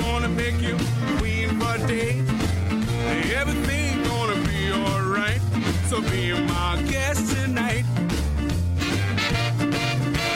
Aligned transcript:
gonna 0.00 0.28
make 0.28 0.60
you 0.60 0.76
queen 1.18 1.48
for 1.60 1.74
a 1.74 1.86
day. 1.86 2.18
Everything 3.34 4.02
gonna 4.04 4.36
be 4.48 4.72
alright. 4.72 5.40
So 5.88 6.00
be 6.02 6.32
my 6.32 6.82
guest 6.88 7.36
tonight. 7.36 7.84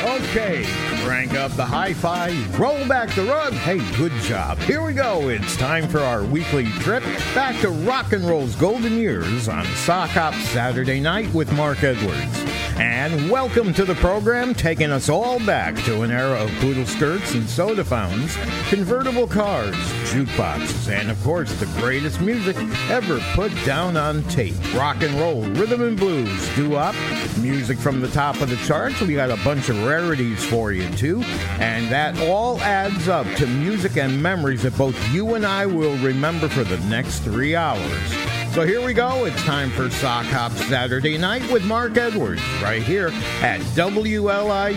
Okay, 0.04 0.64
crank 1.04 1.34
up 1.34 1.52
the 1.52 1.64
hi 1.64 1.94
fi, 1.94 2.30
roll 2.58 2.86
back 2.86 3.14
the 3.14 3.24
rug. 3.24 3.52
Hey, 3.54 3.78
good 3.96 4.12
job. 4.22 4.58
Here 4.58 4.82
we 4.82 4.92
go. 4.92 5.28
It's 5.28 5.56
time 5.56 5.88
for 5.88 6.00
our 6.00 6.24
weekly 6.24 6.66
trip 6.80 7.02
back 7.34 7.58
to 7.62 7.70
rock 7.70 8.12
and 8.12 8.24
roll's 8.24 8.54
golden 8.56 8.98
years 8.98 9.48
on 9.48 9.64
Sock 9.76 10.10
Hop 10.10 10.34
Saturday 10.34 11.00
night 11.00 11.32
with 11.32 11.50
Mark 11.52 11.82
Edwards. 11.82 12.43
And 12.84 13.30
welcome 13.30 13.72
to 13.74 13.86
the 13.86 13.94
program, 13.94 14.52
taking 14.52 14.90
us 14.90 15.08
all 15.08 15.38
back 15.46 15.74
to 15.84 16.02
an 16.02 16.10
era 16.10 16.44
of 16.44 16.50
poodle 16.60 16.84
skirts 16.84 17.32
and 17.32 17.48
soda 17.48 17.82
fountains, 17.82 18.36
convertible 18.68 19.26
cars, 19.26 19.74
jukeboxes, 20.12 20.90
and 20.90 21.10
of 21.10 21.18
course 21.24 21.50
the 21.54 21.66
greatest 21.80 22.20
music 22.20 22.56
ever 22.90 23.20
put 23.32 23.50
down 23.64 23.96
on 23.96 24.22
tape. 24.24 24.54
Rock 24.74 25.02
and 25.02 25.14
roll, 25.14 25.40
rhythm 25.52 25.80
and 25.80 25.96
blues, 25.96 26.54
doo-wop, 26.56 26.94
music 27.38 27.78
from 27.78 28.02
the 28.02 28.08
top 28.08 28.42
of 28.42 28.50
the 28.50 28.56
charts. 28.56 29.00
We 29.00 29.14
got 29.14 29.30
a 29.30 29.42
bunch 29.42 29.70
of 29.70 29.82
rarities 29.82 30.44
for 30.44 30.70
you 30.70 30.86
too, 30.90 31.22
and 31.58 31.90
that 31.90 32.20
all 32.28 32.60
adds 32.60 33.08
up 33.08 33.26
to 33.36 33.46
music 33.46 33.96
and 33.96 34.22
memories 34.22 34.62
that 34.62 34.76
both 34.76 34.96
you 35.08 35.36
and 35.36 35.46
I 35.46 35.64
will 35.64 35.96
remember 36.04 36.50
for 36.50 36.64
the 36.64 36.78
next 36.80 37.20
three 37.20 37.56
hours. 37.56 38.33
So 38.54 38.64
here 38.64 38.80
we 38.80 38.94
go. 38.94 39.24
It's 39.24 39.42
time 39.42 39.68
for 39.72 39.90
Sock 39.90 40.26
Hop 40.26 40.52
Saturday 40.52 41.18
night 41.18 41.42
with 41.50 41.64
Mark 41.64 41.96
Edwards, 41.96 42.40
right 42.62 42.80
here 42.80 43.08
at 43.42 43.60
WLIWFM 43.74 44.74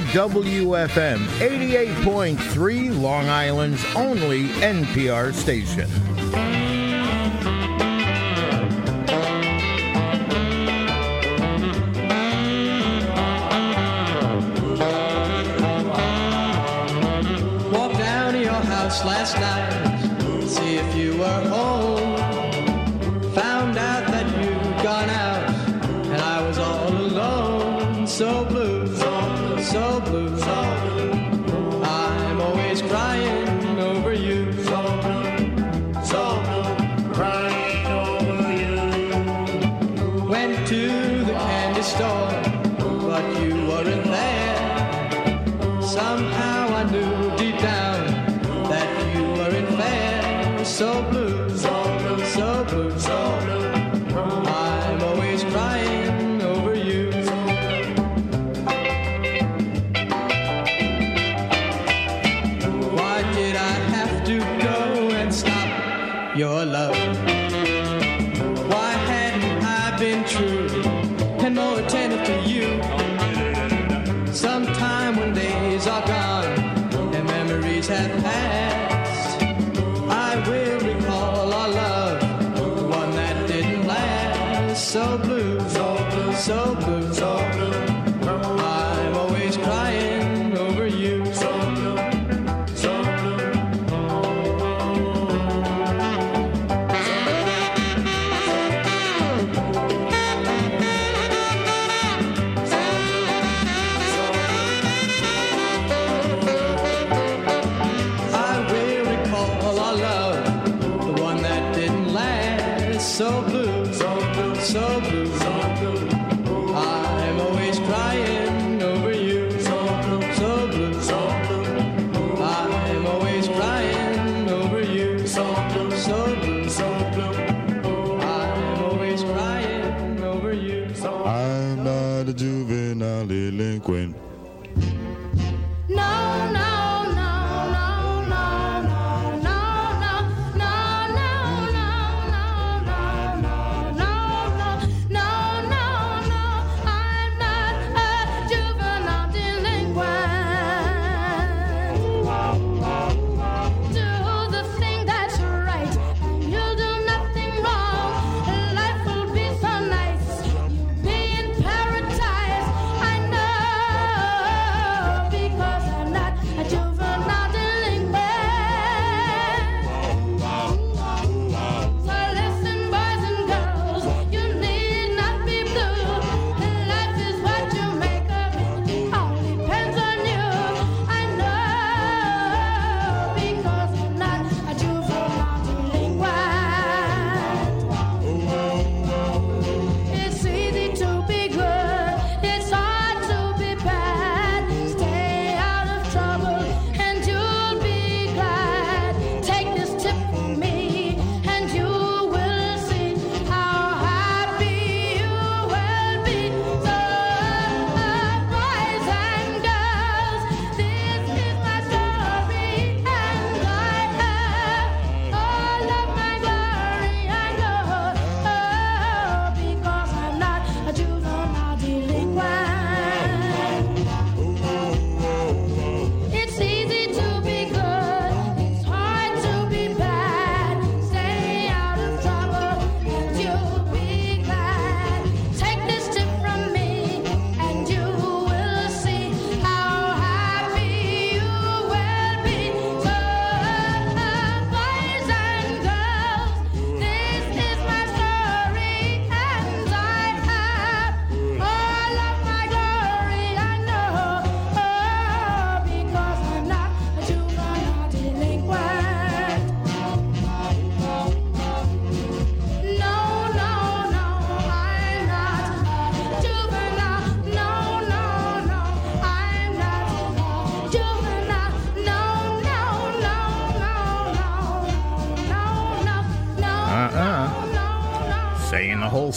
88.3, 1.19 2.99
Long 2.99 3.29
Island's 3.29 3.85
only 3.93 4.47
NPR 4.47 5.31
station. 5.31 5.87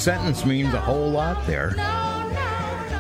Sentence 0.00 0.47
means 0.47 0.73
a 0.73 0.81
whole 0.81 1.11
lot 1.11 1.47
there. 1.47 1.75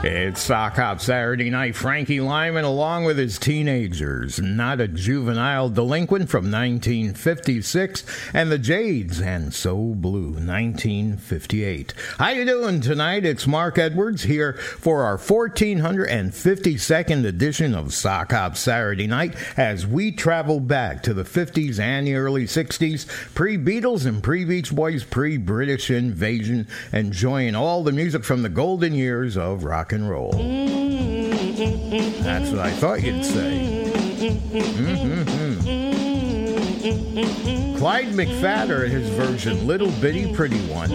It's 0.02 0.40
Sock 0.40 0.76
Hop 0.76 0.98
Saturday 0.98 1.50
Night. 1.50 1.76
Frankie 1.76 2.22
Lymon, 2.22 2.64
along 2.64 3.04
with 3.04 3.18
his 3.18 3.38
teenagers, 3.38 4.40
not 4.40 4.80
a 4.80 4.88
juvenile 4.88 5.68
delinquent 5.68 6.30
from 6.30 6.50
1956, 6.50 8.06
and 8.32 8.50
the 8.50 8.56
Jades 8.56 9.20
and 9.20 9.52
So 9.52 9.76
Blue 9.76 10.30
1958. 10.30 11.92
How 12.16 12.30
you 12.30 12.46
doing 12.46 12.80
tonight? 12.80 13.26
It's 13.26 13.46
Mark 13.46 13.76
Edwards 13.76 14.22
here 14.22 14.54
for 14.54 15.02
our 15.02 15.18
1452nd 15.18 17.26
edition 17.26 17.74
of 17.74 17.92
Sock 17.92 18.32
Hop 18.32 18.56
Saturday 18.56 19.06
Night 19.06 19.36
as 19.58 19.86
we 19.86 20.12
travel 20.12 20.60
back 20.60 21.02
to 21.02 21.12
the 21.12 21.24
50s 21.24 21.78
and 21.78 22.06
the 22.06 22.14
early 22.14 22.44
60s, 22.44 23.06
pre-Beatles 23.34 24.06
and 24.06 24.22
pre-Beach 24.22 24.74
Boys, 24.74 25.04
pre-British 25.04 25.90
invasion, 25.90 26.66
enjoying 26.90 27.54
all 27.54 27.84
the 27.84 27.92
music 27.92 28.24
from 28.24 28.42
the 28.42 28.48
golden 28.48 28.94
years 28.94 29.36
of 29.36 29.62
rock 29.62 29.89
and 29.92 30.08
roll. 30.08 30.30
That's 32.22 32.50
what 32.50 32.60
I 32.60 32.70
thought 32.70 33.02
you'd 33.02 33.24
say. 33.24 33.92
Mhm. 34.76 35.26
Clyde 37.78 38.08
McPhatter 38.12 38.88
his 38.88 39.08
version, 39.10 39.66
Little 39.66 39.90
Bitty 39.92 40.32
Pretty 40.34 40.58
One. 40.66 40.90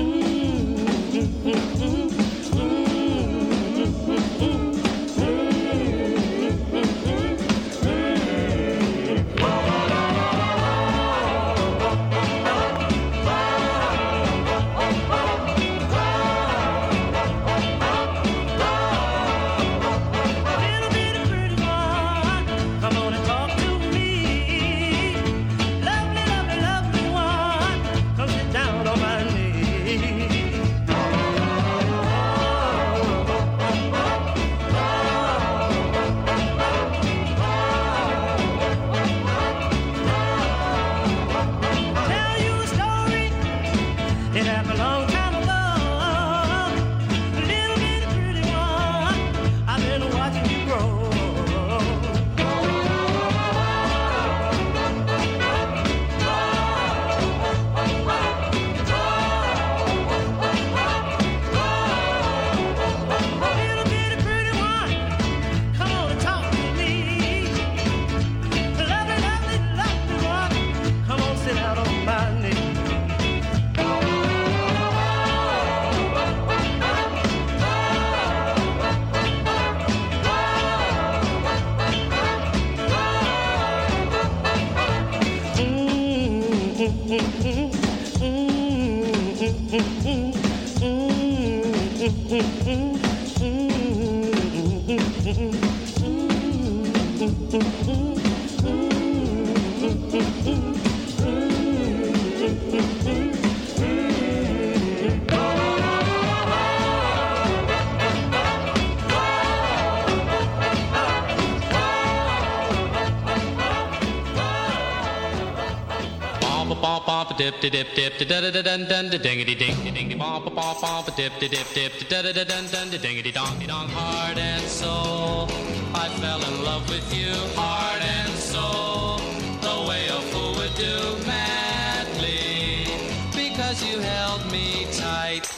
Dip 121.15 121.39
di 121.39 121.47
dip 121.47 121.73
dip 121.73 122.09
da 122.09 122.21
da 122.21 122.31
da 122.31 122.43
da 122.43 122.61
da 122.61 122.85
da 122.85 122.97
da 122.97 123.21
da 123.21 123.31
dong 123.67 123.89
heart 123.89 124.37
and 124.37 124.63
soul. 124.63 125.47
I 125.95 126.09
fell 126.19 126.41
in 126.49 126.63
love 126.63 126.87
with 126.89 127.07
you 127.17 127.33
heart 127.55 128.01
and 128.01 128.33
soul. 128.33 129.17
The 129.61 129.77
way 129.89 130.07
a 130.07 130.21
fool 130.29 130.53
would 130.55 130.75
do 130.75 130.97
madly 131.25 132.85
because 133.31 133.83
you 133.83 133.99
held 133.99 134.51
me 134.51 134.85
tight 134.91 135.49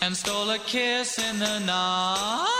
and 0.00 0.16
stole 0.16 0.50
a 0.50 0.58
kiss 0.58 1.18
in 1.18 1.38
the 1.38 1.58
night 1.60 2.59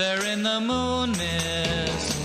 there 0.00 0.24
in 0.32 0.42
the 0.42 0.60
moon 0.60 1.10
mist. 1.12 2.16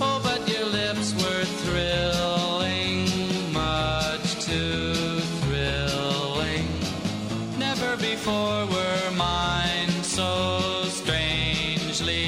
Oh, 0.00 0.18
but 0.24 0.40
your 0.52 0.66
lips 0.66 1.14
were 1.22 1.44
thrilling, 1.62 3.06
much 3.52 4.26
too 4.44 5.20
thrilling. 5.42 6.66
Never 7.58 7.96
before 7.96 8.66
were 8.74 9.10
mine 9.14 9.92
so 10.02 10.82
strangely 10.88 12.26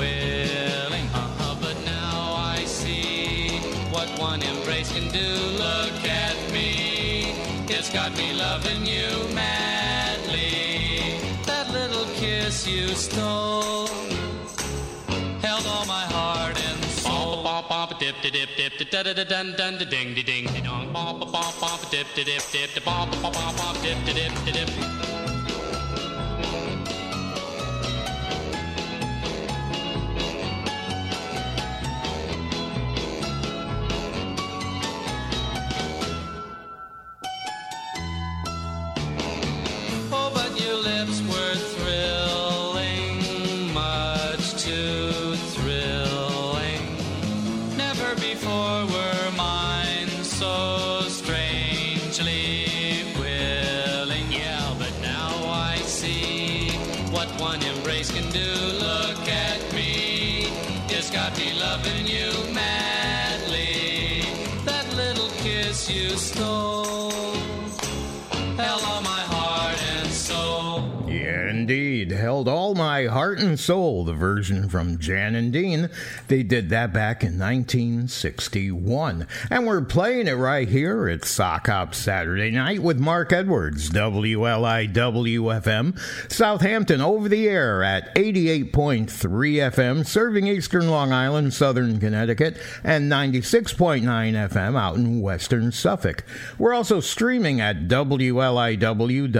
willing. 0.00 1.06
Uh-huh, 1.22 1.56
but 1.60 1.76
now 1.84 2.34
I 2.54 2.64
see 2.64 3.58
what 3.92 4.08
one 4.18 4.42
embrace 4.42 4.90
can 4.90 5.08
do. 5.22 5.30
Look 5.64 6.00
at 6.08 6.36
me, 6.50 7.34
it's 7.68 7.90
got 7.92 8.16
me 8.16 8.32
loving 8.32 8.86
you 8.86 9.10
madly. 9.34 11.18
That 11.44 11.70
little 11.70 12.06
kiss 12.14 12.66
you 12.66 12.88
stole 12.94 13.83
dip 18.04 18.32
dip 18.32 18.48
dip 18.56 18.78
dip 18.78 18.90
da 18.90 19.02
da 19.02 19.14
da 19.14 19.24
dun 19.24 19.54
dun 19.56 19.78
da 19.78 19.84
ding 19.84 20.14
ding 20.14 20.24
ding 20.24 20.64
dong. 20.64 20.92
Bop 20.92 21.20
bop 21.20 21.54
bop 21.60 21.80
dip 21.90 22.06
dip 22.14 22.26
dip 22.26 22.74
dip 22.74 22.84
bop 22.84 23.08
bop 23.22 23.32
bop 23.32 23.76
dip 23.82 23.98
dip 24.06 24.32
dip 24.44 24.54
dip. 24.54 25.23
Heart 73.06 73.38
and 73.38 73.58
soul, 73.58 74.04
the 74.04 74.12
version 74.12 74.68
from 74.68 74.98
Jan 74.98 75.34
and 75.34 75.52
Dean. 75.52 75.88
They 76.28 76.42
did 76.42 76.68
that 76.70 76.92
back 76.92 77.22
in 77.22 77.38
1961. 77.38 79.26
And 79.50 79.66
we're 79.66 79.82
playing 79.82 80.28
it 80.28 80.34
right 80.34 80.68
here 80.68 81.08
at 81.08 81.24
Sock 81.24 81.68
Hop 81.68 81.94
Saturday 81.94 82.50
night 82.50 82.82
with 82.82 82.98
Mark 82.98 83.32
Edwards, 83.32 83.90
WLIWFM, 83.90 86.32
Southampton 86.32 87.00
over 87.00 87.28
the 87.28 87.48
air 87.48 87.82
at 87.82 88.14
88.3 88.14 89.08
FM, 89.08 90.06
serving 90.06 90.46
eastern 90.46 90.90
Long 90.90 91.12
Island, 91.12 91.54
southern 91.54 92.00
Connecticut, 92.00 92.58
and 92.82 93.10
96.9 93.10 94.04
FM 94.04 94.78
out 94.78 94.96
in 94.96 95.20
western 95.20 95.72
Suffolk. 95.72 96.24
We're 96.58 96.74
also 96.74 97.00
streaming 97.00 97.60
at 97.60 97.88
WLIW.org 97.88 99.34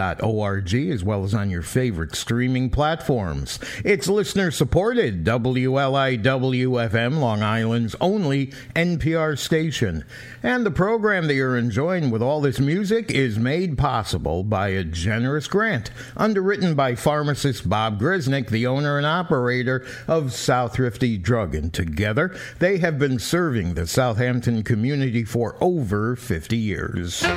as 0.74 1.04
well 1.04 1.24
as 1.24 1.34
on 1.34 1.50
your 1.50 1.62
favorite 1.62 2.14
streaming 2.14 2.70
platforms. 2.70 3.53
It's 3.84 4.08
listener 4.08 4.50
supported 4.50 5.24
WLIW-FM, 5.24 7.18
Long 7.18 7.42
Island's 7.42 7.96
only 8.00 8.52
NPR 8.74 9.38
station. 9.38 10.04
And 10.42 10.66
the 10.66 10.70
program 10.70 11.26
that 11.26 11.34
you're 11.34 11.56
enjoying 11.56 12.10
with 12.10 12.22
all 12.22 12.40
this 12.40 12.60
music 12.60 13.10
is 13.10 13.38
made 13.38 13.78
possible 13.78 14.44
by 14.44 14.68
a 14.68 14.84
generous 14.84 15.46
grant 15.46 15.90
underwritten 16.16 16.74
by 16.74 16.94
pharmacist 16.94 17.68
Bob 17.68 18.00
Grisnick, 18.00 18.48
the 18.48 18.66
owner 18.66 18.96
and 18.96 19.06
operator 19.06 19.86
of 20.06 20.32
South 20.32 20.74
Thrifty 20.74 21.16
Drug. 21.16 21.54
And 21.54 21.72
together, 21.72 22.36
they 22.58 22.78
have 22.78 22.98
been 22.98 23.18
serving 23.18 23.74
the 23.74 23.86
Southampton 23.86 24.62
community 24.62 25.24
for 25.24 25.56
over 25.60 26.16
50 26.16 26.56
years. 26.56 27.24
All 27.24 27.30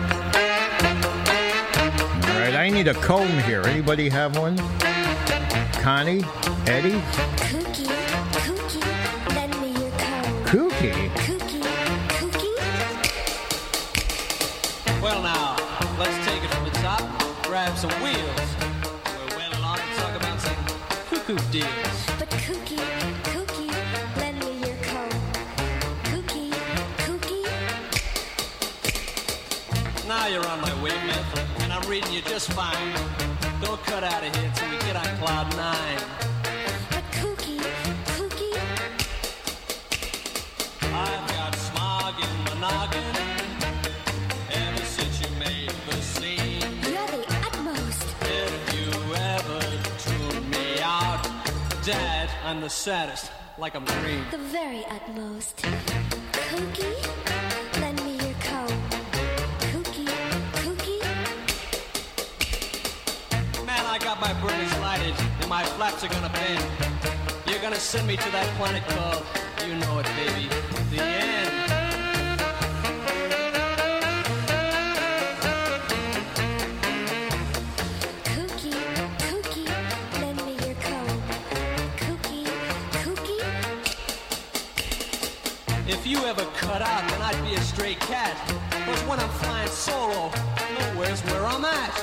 right, 2.43 2.55
I 2.55 2.69
need 2.69 2.87
a 2.87 2.93
comb 2.95 3.39
here. 3.43 3.61
Anybody 3.61 4.09
have 4.09 4.37
one? 4.37 4.57
Connie? 5.87 6.21
Eddie? 6.65 7.01
Cookie, 7.47 7.87
cookie, 8.43 8.83
lend 9.33 9.53
me 9.61 9.69
your 9.71 9.89
comb. 9.91 10.25
Kooky? 10.43 10.91
Cookie, 11.25 11.61
cookie. 12.09 12.59
Well, 15.01 15.21
now, 15.23 15.55
let's 15.97 16.17
take 16.27 16.43
it 16.43 16.49
from 16.53 16.65
the 16.65 16.71
top, 16.81 16.99
grab 17.43 17.77
some 17.77 17.91
wheels. 18.03 18.49
We're 19.31 19.37
well 19.37 19.59
along 19.61 19.77
to 19.77 19.95
talk 19.95 20.13
about 20.17 20.41
some 20.41 20.57
cuckoo 21.09 21.37
deals. 21.53 21.99
But 22.19 22.31
cookie, 22.31 22.83
cookie, 23.31 23.71
lend 24.17 24.39
me 24.43 24.67
your 24.67 24.75
comb. 24.83 25.09
Cookie, 26.11 26.51
cookie. 27.05 27.45
Now 30.05 30.27
you're 30.27 30.45
on 30.47 30.59
my 30.59 30.83
wavelength, 30.83 31.61
and 31.61 31.71
I'm 31.71 31.89
reading 31.89 32.11
you 32.11 32.23
just 32.23 32.51
fine. 32.51 33.26
Don't 33.67 33.83
cut 33.83 34.01
out 34.01 34.23
of 34.25 34.33
here 34.33 34.51
till 34.55 34.69
we 34.69 34.77
get 34.77 34.95
on 34.95 35.17
cloud 35.17 35.57
nine. 35.57 35.99
But 36.89 37.03
cookie, 37.19 37.59
cookie. 38.15 38.57
I've 40.83 41.27
got 41.35 41.53
smog 41.53 42.15
in 42.17 42.43
my 42.45 42.53
noggin 42.61 43.15
ever 44.53 44.85
since 44.85 45.19
you 45.21 45.27
made 45.37 45.73
the 45.85 45.97
scene. 46.01 46.61
You're 46.81 47.07
the 47.07 47.25
utmost. 47.45 48.07
If 48.21 48.53
you 48.73 48.89
ever 49.35 49.59
tune 49.99 50.49
me 50.49 50.79
out, 50.81 51.27
Dad, 51.83 52.29
I'm 52.45 52.61
the 52.61 52.69
saddest, 52.69 53.29
like 53.57 53.75
I'm 53.75 53.83
green. 53.83 54.23
The 54.31 54.37
very 54.37 54.85
utmost. 54.85 55.57
Cookie, 56.31 56.95
Got 64.19 64.33
my 64.33 64.41
burners 64.41 64.79
lighted, 64.79 65.13
and 65.41 65.47
my 65.47 65.63
flaps 65.63 66.03
are 66.03 66.07
gonna 66.07 66.29
bend. 66.29 66.63
You're 67.45 67.61
gonna 67.61 67.75
send 67.75 68.07
me 68.07 68.17
to 68.17 68.31
that 68.31 68.47
planet 68.57 68.83
called, 68.87 69.23
you 69.67 69.75
know 69.75 69.99
it, 69.99 70.07
baby, 70.15 70.49
the 70.89 71.03
end. 71.03 71.51
Cookie, 78.23 78.79
cookie, 79.19 79.69
lend 80.19 80.45
me 80.45 80.53
your 80.65 80.75
comb. 80.81 81.21
Cookie, 81.97 82.47
cookie. 83.03 83.43
If 85.87 86.07
you 86.07 86.17
ever 86.25 86.45
cut 86.55 86.81
out, 86.81 87.07
then 87.09 87.21
I'd 87.21 87.39
be 87.45 87.53
a 87.53 87.61
stray 87.61 87.93
cat. 87.95 88.35
But 88.87 88.97
when 89.07 89.19
I'm 89.19 89.29
flying 89.29 89.69
solo, 89.69 90.31
nowhere's 90.79 91.21
where 91.25 91.45
I'm 91.45 91.65
at. 91.65 91.96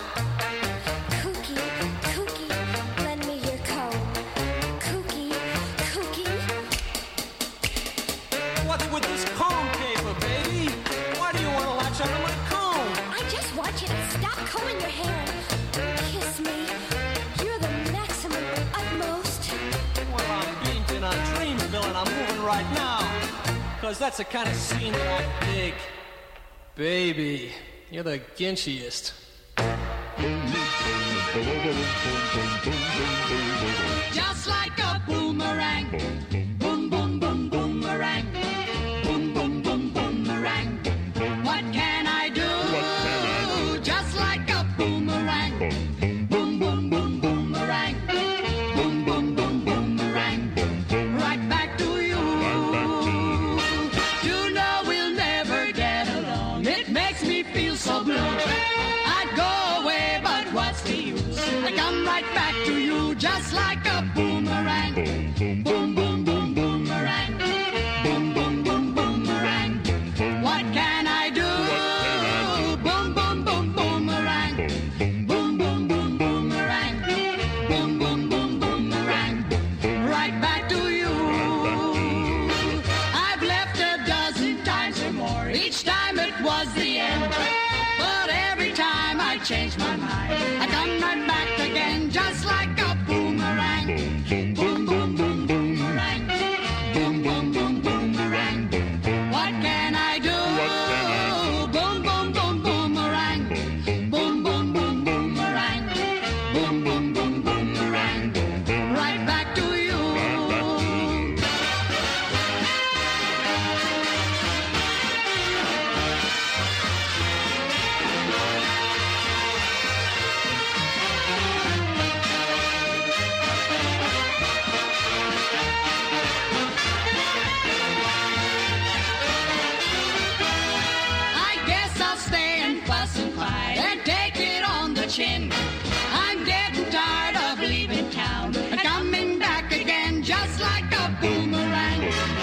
Cause 23.84 23.98
that's 23.98 24.16
the 24.16 24.24
kind 24.24 24.48
of 24.48 24.54
scene 24.54 24.92
that 24.94 25.42
I 25.42 25.52
dig. 25.52 25.74
Baby, 26.74 27.52
you're 27.90 28.02
the 28.02 28.18
ginchiest. 28.34 29.12
Just 34.14 34.48
like 34.48 34.78
a 34.78 35.02
boomerang. 35.06 36.23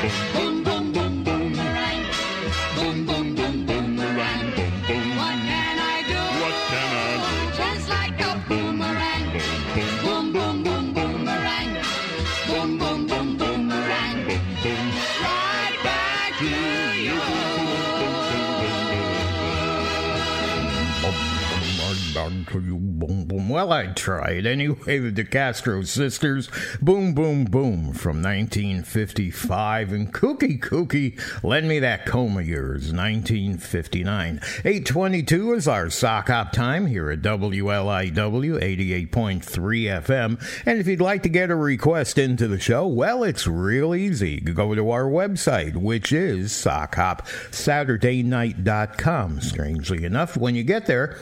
Thank. 0.01 0.50
Well, 23.51 23.72
I 23.74 23.88
tried. 23.88 24.46
Anyway, 24.46 25.00
the 25.00 25.12
DeCastro 25.12 25.86
sisters, 25.86 26.50
boom, 26.81 27.13
boom, 27.13 27.43
boom, 27.43 27.91
from 27.91 28.22
1955. 28.22 29.91
And 29.91 30.13
Kooky 30.13 30.58
Kooky, 30.58 31.20
lend 31.43 31.67
me 31.67 31.79
that 31.79 32.05
comb 32.05 32.38
of 32.38 32.48
yours, 32.48 32.93
1959. 32.93 34.39
822 34.63 35.51
is 35.51 35.67
our 35.67 35.89
sock 35.89 36.29
hop 36.29 36.53
time 36.53 36.86
here 36.86 37.12
at 37.12 37.22
WLIW 37.22 38.13
88.3 38.13 39.12
FM. 39.12 40.41
And 40.65 40.79
if 40.79 40.88
you'd 40.88 41.01
like 41.01 41.24
to 41.24 41.29
get 41.29 41.51
a 41.51 41.55
request 41.58 42.17
into 42.17 42.48
the 42.48 42.58
show, 42.58 42.88
well, 42.88 43.25
it's 43.25 43.48
real 43.48 43.93
easy. 43.93 44.39
Go 44.39 44.75
to 44.75 44.91
our 44.91 45.03
website, 45.03 45.75
which 45.75 46.13
is 46.13 46.53
sockhopsaturdaynight.com. 46.53 49.41
Strangely 49.41 50.05
enough, 50.05 50.38
when 50.38 50.55
you 50.55 50.63
get 50.63 50.86
there, 50.86 51.17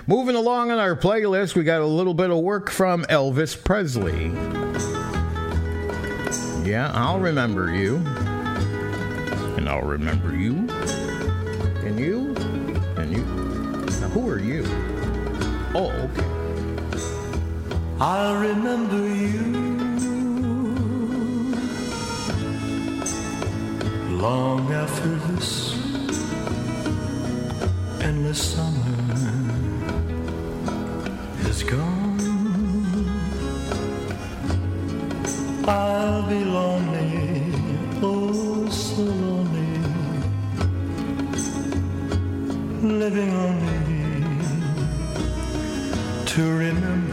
Moving 0.07 0.37
along 0.37 0.71
on 0.71 0.79
our 0.79 0.97
playlist, 0.97 1.55
we 1.55 1.65
got 1.65 1.81
a 1.81 1.87
little 1.87 2.15
bit 2.15 2.31
of 2.31 2.39
work 2.39 2.71
from 2.71 3.05
Elvis 3.05 3.63
Presley. 3.63 4.27
Yeah, 6.69 6.91
I'll 6.95 7.21
remember 7.21 7.75
you. 7.75 7.97
And 9.57 9.69
I'll 9.69 9.83
remember 9.83 10.37
you. 10.37 10.69
And 11.85 11.99
you. 11.99 12.30
Who 14.13 14.29
are 14.29 14.41
you? 14.41 14.65
Oh, 15.73 15.93
okay. 16.07 16.27
I'll 18.01 18.41
remember 18.41 19.07
you 19.07 19.61
long 24.21 24.73
after 24.73 25.11
this 25.31 25.75
endless 28.03 28.43
summer 28.55 28.99
is 31.49 31.63
gone. 31.63 32.19
I'll 35.69 36.29
be 36.29 36.45
lonely, 36.45 37.45
oh 38.03 38.69
so 38.71 39.03
lonely, 39.03 39.79
living 42.83 43.31
only 43.35 44.00
to 46.41 46.53
remember 46.53 47.10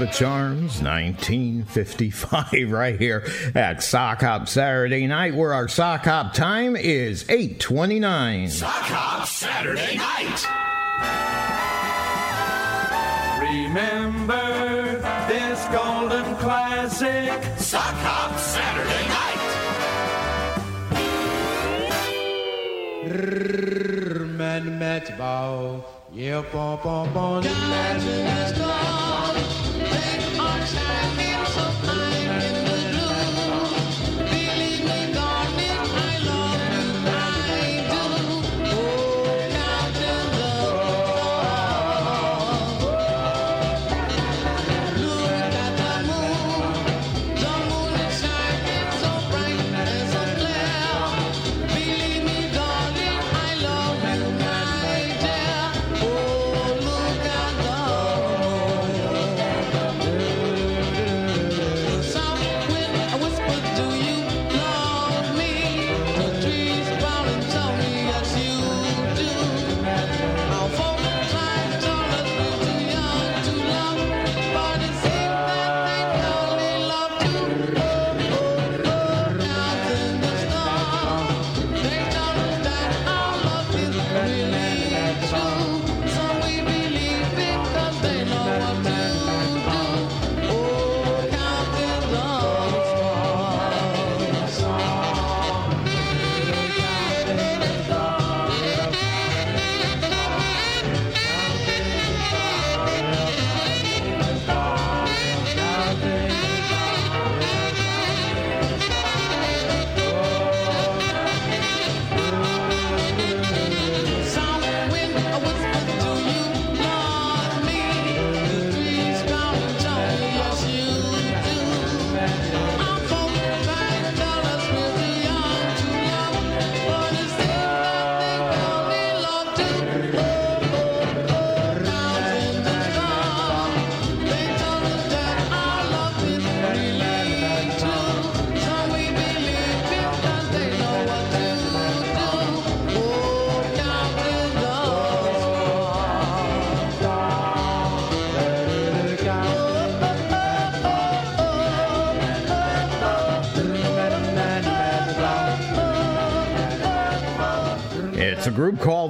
the 0.00 0.06
charms, 0.06 0.80
1955, 0.82 2.52
right 2.72 2.98
here 2.98 3.22
at 3.54 3.82
Sock 3.82 4.22
Hop 4.22 4.48
Saturday 4.48 5.06
night, 5.06 5.34
where 5.34 5.52
our 5.52 5.68
Sock 5.68 6.04
Hop 6.06 6.32
time 6.32 6.74
is 6.74 7.28
829. 7.28 8.48
Sock 8.48 8.70
Hop 8.70 9.28
Saturday 9.28 9.98
night. 9.98 10.46
Remember 13.42 15.02
this 15.28 15.66
golden 15.66 16.34
classic. 16.36 17.42
Sock 17.58 17.82
Hop 17.82 18.38
Saturday 18.38 19.08
night. 19.08 19.30
Man, 24.38 24.78
match 24.78 25.16
ball. 25.18 25.84
Yeah, 26.12 26.42
pom 26.50 26.78
pom 26.78 27.12
pom. 27.12 27.44
It's 27.44 28.60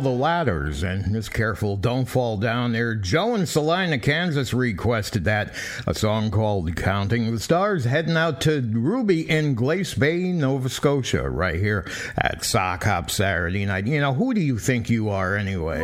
The 0.00 0.08
Ladders, 0.08 0.82
and 0.82 1.12
just 1.12 1.32
careful, 1.32 1.76
don't 1.76 2.06
fall 2.06 2.36
down 2.38 2.72
there. 2.72 2.94
Joe 2.94 3.34
in 3.34 3.46
Salina, 3.46 3.98
Kansas 3.98 4.54
requested 4.54 5.24
that. 5.24 5.54
A 5.86 5.94
song 5.94 6.30
called 6.30 6.74
Counting 6.74 7.30
the 7.30 7.38
Stars, 7.38 7.84
heading 7.84 8.16
out 8.16 8.40
to 8.42 8.60
Ruby 8.60 9.28
in 9.28 9.54
Glace 9.54 9.94
Bay, 9.94 10.32
Nova 10.32 10.68
Scotia, 10.68 11.28
right 11.28 11.56
here 11.56 11.86
at 12.16 12.44
Sock 12.44 12.84
Hop 12.84 13.10
Saturday 13.10 13.66
night. 13.66 13.86
You 13.86 14.00
know, 14.00 14.14
who 14.14 14.32
do 14.32 14.40
you 14.40 14.58
think 14.58 14.88
you 14.88 15.10
are 15.10 15.36
anyway? 15.36 15.80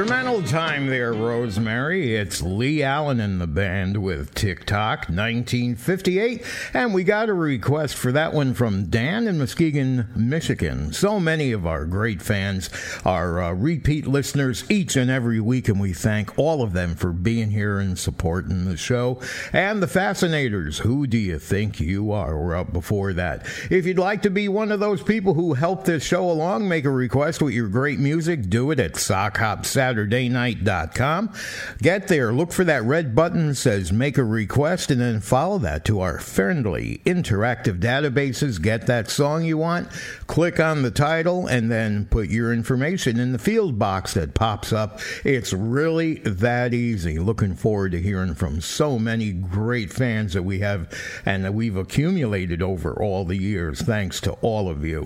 Instrumental 0.00 0.42
time 0.44 0.86
there, 0.86 1.12
Rosemary. 1.12 2.16
It's 2.16 2.40
Lee 2.40 2.82
Allen 2.82 3.20
and 3.20 3.38
the 3.38 3.46
band 3.46 4.02
with 4.02 4.34
Tic 4.34 4.64
Toc 4.64 5.00
1958. 5.10 6.42
And 6.72 6.94
we 6.94 7.04
got 7.04 7.28
a 7.28 7.34
request 7.34 7.96
for 7.96 8.10
that 8.12 8.32
one 8.32 8.54
from 8.54 8.86
Dan 8.86 9.28
in 9.28 9.36
Muskegon, 9.36 10.08
Michigan. 10.16 10.94
So 10.94 11.20
many 11.20 11.52
of 11.52 11.66
our 11.66 11.84
great 11.84 12.22
fans 12.22 12.70
are 13.04 13.42
uh, 13.42 13.52
repeat 13.52 14.06
listeners 14.06 14.64
each 14.70 14.96
and 14.96 15.10
every 15.10 15.38
week, 15.38 15.68
and 15.68 15.78
we 15.78 15.92
thank 15.92 16.38
all 16.38 16.62
of 16.62 16.72
them 16.72 16.94
for 16.94 17.12
being 17.12 17.50
here 17.50 17.78
and 17.78 17.98
supporting 17.98 18.19
the 18.20 18.76
show. 18.76 19.18
And 19.52 19.82
the 19.82 19.86
Fascinators, 19.86 20.78
who 20.78 21.06
do 21.06 21.16
you 21.16 21.38
think 21.38 21.80
you 21.80 22.12
are? 22.12 22.38
We're 22.38 22.54
up 22.54 22.70
before 22.72 23.14
that. 23.14 23.46
If 23.70 23.86
you'd 23.86 23.98
like 23.98 24.20
to 24.22 24.30
be 24.30 24.48
one 24.48 24.70
of 24.70 24.80
those 24.80 25.02
people 25.02 25.32
who 25.34 25.54
help 25.54 25.84
this 25.84 26.04
show 26.04 26.30
along, 26.30 26.68
make 26.68 26.84
a 26.84 26.90
request 26.90 27.40
with 27.40 27.54
your 27.54 27.68
great 27.68 27.98
music, 27.98 28.50
do 28.50 28.70
it 28.72 28.78
at 28.78 28.92
sockhopsaturdaynight.com. 28.94 31.32
Get 31.80 32.08
there, 32.08 32.30
look 32.32 32.52
for 32.52 32.64
that 32.64 32.84
red 32.84 33.14
button 33.14 33.48
that 33.48 33.54
says 33.54 33.90
make 33.90 34.18
a 34.18 34.24
request, 34.24 34.90
and 34.90 35.00
then 35.00 35.20
follow 35.20 35.56
that 35.58 35.86
to 35.86 36.00
our 36.00 36.18
friendly 36.18 37.00
interactive 37.06 37.80
databases. 37.80 38.60
Get 38.60 38.86
that 38.86 39.08
song 39.08 39.44
you 39.44 39.56
want, 39.56 39.88
click 40.26 40.60
on 40.60 40.82
the 40.82 40.90
title, 40.90 41.46
and 41.46 41.70
then 41.70 42.04
put 42.04 42.28
your 42.28 42.52
information 42.52 43.18
in 43.18 43.32
the 43.32 43.38
field 43.38 43.78
box 43.78 44.12
that 44.12 44.34
pops 44.34 44.74
up. 44.74 45.00
It's 45.24 45.54
really 45.54 46.16
that 46.16 46.74
easy. 46.74 47.18
Looking 47.18 47.54
forward 47.54 47.92
to 47.92 48.00
hearing 48.00 48.09
from 48.10 48.60
so 48.60 48.98
many 48.98 49.30
great 49.32 49.92
fans 49.92 50.32
that 50.32 50.42
we 50.42 50.58
have 50.58 50.92
and 51.24 51.44
that 51.44 51.54
we've 51.54 51.76
accumulated 51.76 52.60
over 52.60 52.92
all 53.00 53.24
the 53.24 53.36
years. 53.36 53.80
Thanks 53.80 54.20
to 54.22 54.32
all 54.42 54.68
of 54.68 54.84
you. 54.84 55.04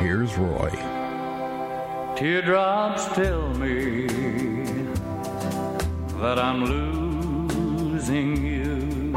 Here's 0.00 0.36
Roy. 0.38 0.70
Teardrops 2.16 3.08
tell 3.14 3.52
me 3.54 4.06
that 6.20 6.38
I'm 6.38 6.64
losing 6.64 8.36
you, 8.46 9.12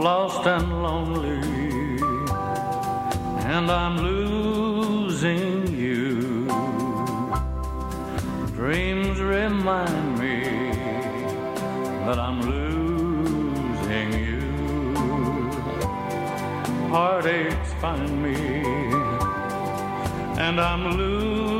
lost 0.00 0.46
and 0.46 0.82
lonely, 0.82 1.40
and 3.46 3.70
I'm 3.70 3.98
losing 3.98 5.68
you. 5.68 6.46
Dreams 8.56 9.18
remind 9.20 10.19
that 12.10 12.18
I'm 12.18 12.40
losing 12.40 14.12
you. 14.12 14.40
Heartaches 16.88 17.72
find 17.80 18.20
me 18.20 18.34
and 20.36 20.60
I'm 20.60 20.96
losing 20.96 21.59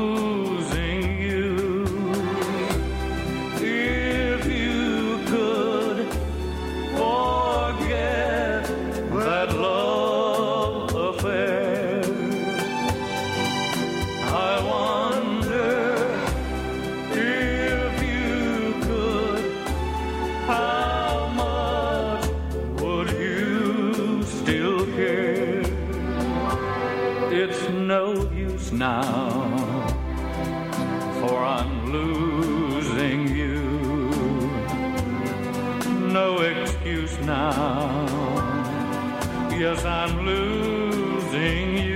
now, 37.19 38.05
yes, 39.51 39.83
I'm 39.85 40.25
losing 40.25 41.77
you. 41.77 41.90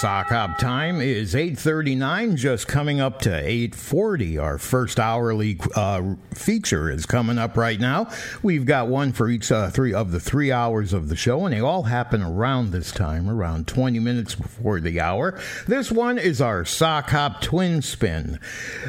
Sock 0.00 0.28
Hop 0.28 0.56
time 0.56 1.02
is 1.02 1.34
8:39, 1.34 2.34
just 2.34 2.66
coming 2.66 3.02
up 3.02 3.20
to 3.20 3.28
8:40. 3.28 4.38
Our 4.38 4.56
first 4.56 4.98
hourly 4.98 5.58
uh, 5.76 6.14
feature 6.34 6.90
is 6.90 7.04
coming 7.04 7.36
up 7.36 7.58
right 7.58 7.78
now. 7.78 8.08
We've 8.42 8.64
got 8.64 8.88
one 8.88 9.12
for 9.12 9.28
each 9.28 9.52
uh, 9.52 9.68
three 9.68 9.92
of 9.92 10.10
the 10.10 10.18
three 10.18 10.50
hours 10.50 10.94
of 10.94 11.10
the 11.10 11.16
show, 11.16 11.44
and 11.44 11.54
they 11.54 11.60
all 11.60 11.82
happen 11.82 12.22
around 12.22 12.70
this 12.70 12.92
time, 12.92 13.28
around 13.28 13.66
20 13.66 13.98
minutes 13.98 14.34
before 14.34 14.80
the 14.80 15.00
hour. 15.00 15.38
This 15.66 15.92
one 15.92 16.16
is 16.16 16.40
our 16.40 16.64
Sock 16.64 17.10
Hop 17.10 17.42
Twin 17.42 17.82
Spin. 17.82 18.40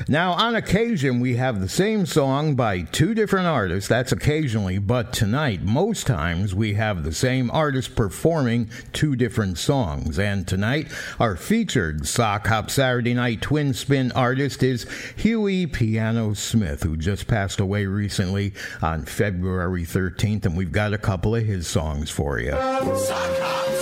Now, 0.08 0.32
on 0.32 0.56
occasion, 0.56 1.20
we 1.20 1.36
have 1.36 1.60
the 1.60 1.68
same 1.68 2.06
song 2.06 2.56
by 2.56 2.84
two 2.84 3.14
different 3.14 3.48
artists. 3.48 3.90
That's 3.90 4.14
occasionally, 4.14 4.78
but 4.78 5.12
tonight, 5.12 5.62
most 5.62 6.08
times 6.08 6.56
we 6.56 6.76
have 6.76 7.04
the 7.04 7.12
same 7.12 7.52
artist 7.52 7.98
performing 7.98 8.70
two 8.94 9.18
different 9.18 9.58
songs. 9.58 10.18
And 10.18 10.48
tonight, 10.48 10.88
our 11.20 11.36
featured 11.36 12.08
Sock 12.08 12.48
Hop 12.48 12.70
Saturday 12.70 13.14
Night 13.14 13.42
Twin 13.42 13.74
Spin 13.74 14.12
artist 14.14 14.64
is 14.64 14.86
Huey 15.18 15.68
Piano 15.68 16.34
Smith, 16.34 16.84
who 16.84 16.98
just 16.98 17.28
passed 17.28 17.60
away 17.60 17.86
recently 17.86 18.54
on 18.82 19.06
February 19.06 19.84
13th, 19.84 20.46
and 20.46 20.58
we've 20.58 20.72
got 20.72 20.94
a 20.94 20.98
couple 20.98 21.36
of 21.36 21.46
his 21.46 21.68
songs 21.68 22.10
for 22.10 22.40
you. 22.40 22.52
Sock 22.52 23.81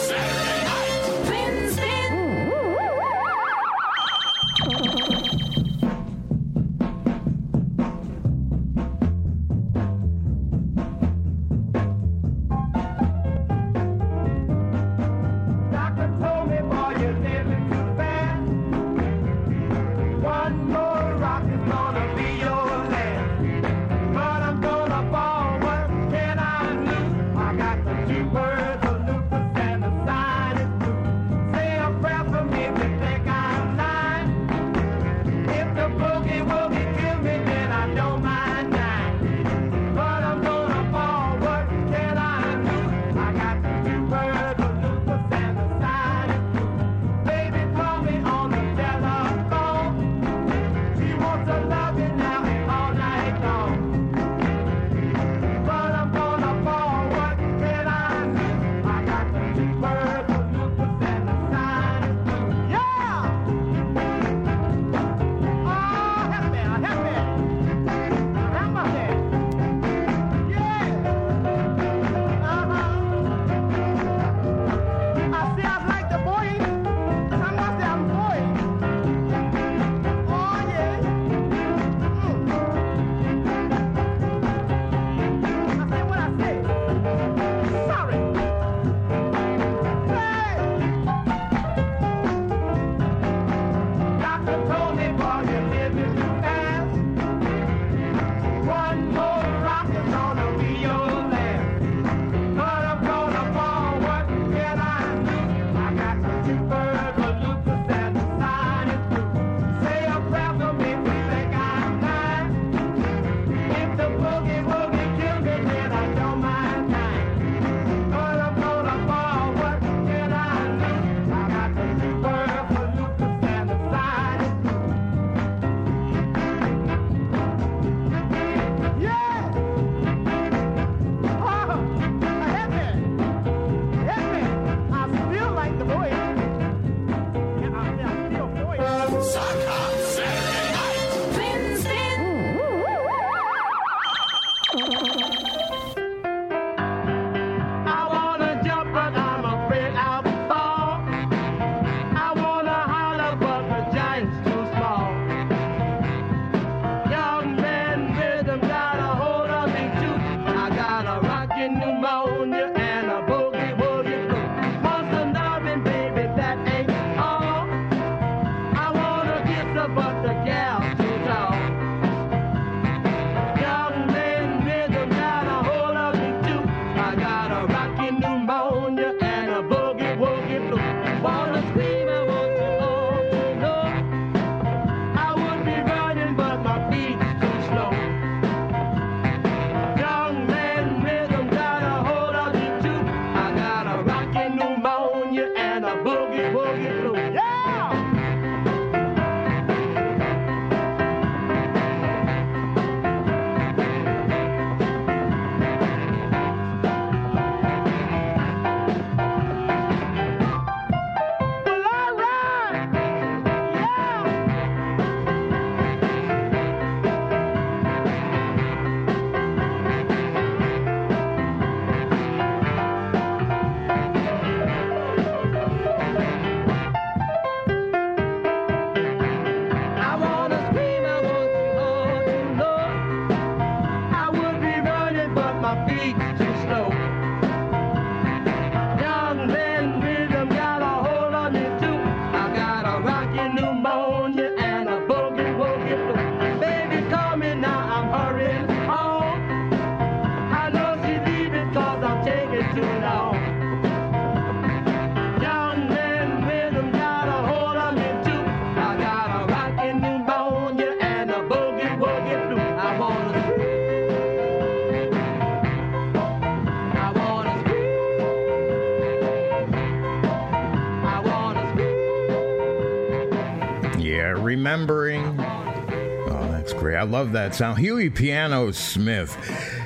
love 277.30 277.34
that 277.34 277.54
sound. 277.54 277.78
Huey 277.78 278.10
Piano 278.10 278.72
Smith. 278.72 279.38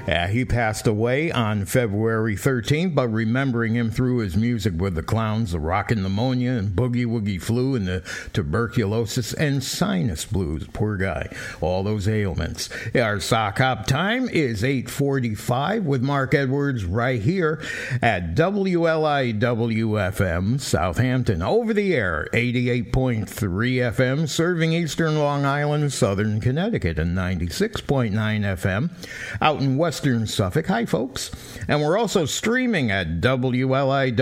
Yeah, 0.05 0.27
he 0.27 0.43
passed 0.43 0.85
away 0.85 1.31
on 1.31 1.63
February 1.65 2.35
13th, 2.35 2.93
but 2.93 3.07
remembering 3.07 3.73
him 3.73 3.89
through 3.89 4.17
his 4.17 4.35
music 4.35 4.73
with 4.75 4.95
the 4.95 5.03
clowns, 5.03 5.53
the 5.53 5.61
rockin' 5.61 6.03
pneumonia, 6.03 6.51
and 6.51 6.75
boogie 6.75 7.05
woogie 7.05 7.41
flu, 7.41 7.73
and 7.75 7.87
the 7.87 8.03
tuberculosis 8.33 9.31
and 9.33 9.63
sinus 9.63 10.25
blues. 10.25 10.67
Poor 10.73 10.97
guy. 10.97 11.33
All 11.61 11.83
those 11.83 12.09
ailments. 12.09 12.69
Our 12.93 13.21
sock 13.21 13.59
hop 13.59 13.87
time 13.87 14.27
is 14.27 14.61
845 14.61 15.85
with 15.85 16.03
Mark 16.03 16.33
Edwards 16.33 16.83
right 16.83 17.21
here 17.21 17.61
at 18.01 18.35
WLIWFM 18.35 19.39
Southampton. 20.59 21.41
Over 21.41 21.73
the 21.73 21.95
air, 21.95 22.27
88.3 22.33 23.25
FM, 23.25 24.27
serving 24.27 24.73
eastern 24.73 25.17
Long 25.17 25.45
Island, 25.45 25.93
southern 25.93 26.41
Connecticut, 26.41 26.99
and 26.99 27.17
96.9 27.17 28.11
FM 28.11 28.89
out 29.41 29.61
in 29.61 29.77
western 29.93 30.25
Suffolk. 30.25 30.65
Hi, 30.65 30.87
folks. 30.87 31.29
And 31.67 31.79
we're 31.79 31.99
also 31.99 32.25
streaming 32.25 32.89
at 32.89 33.21
WLIW.org 33.21 34.17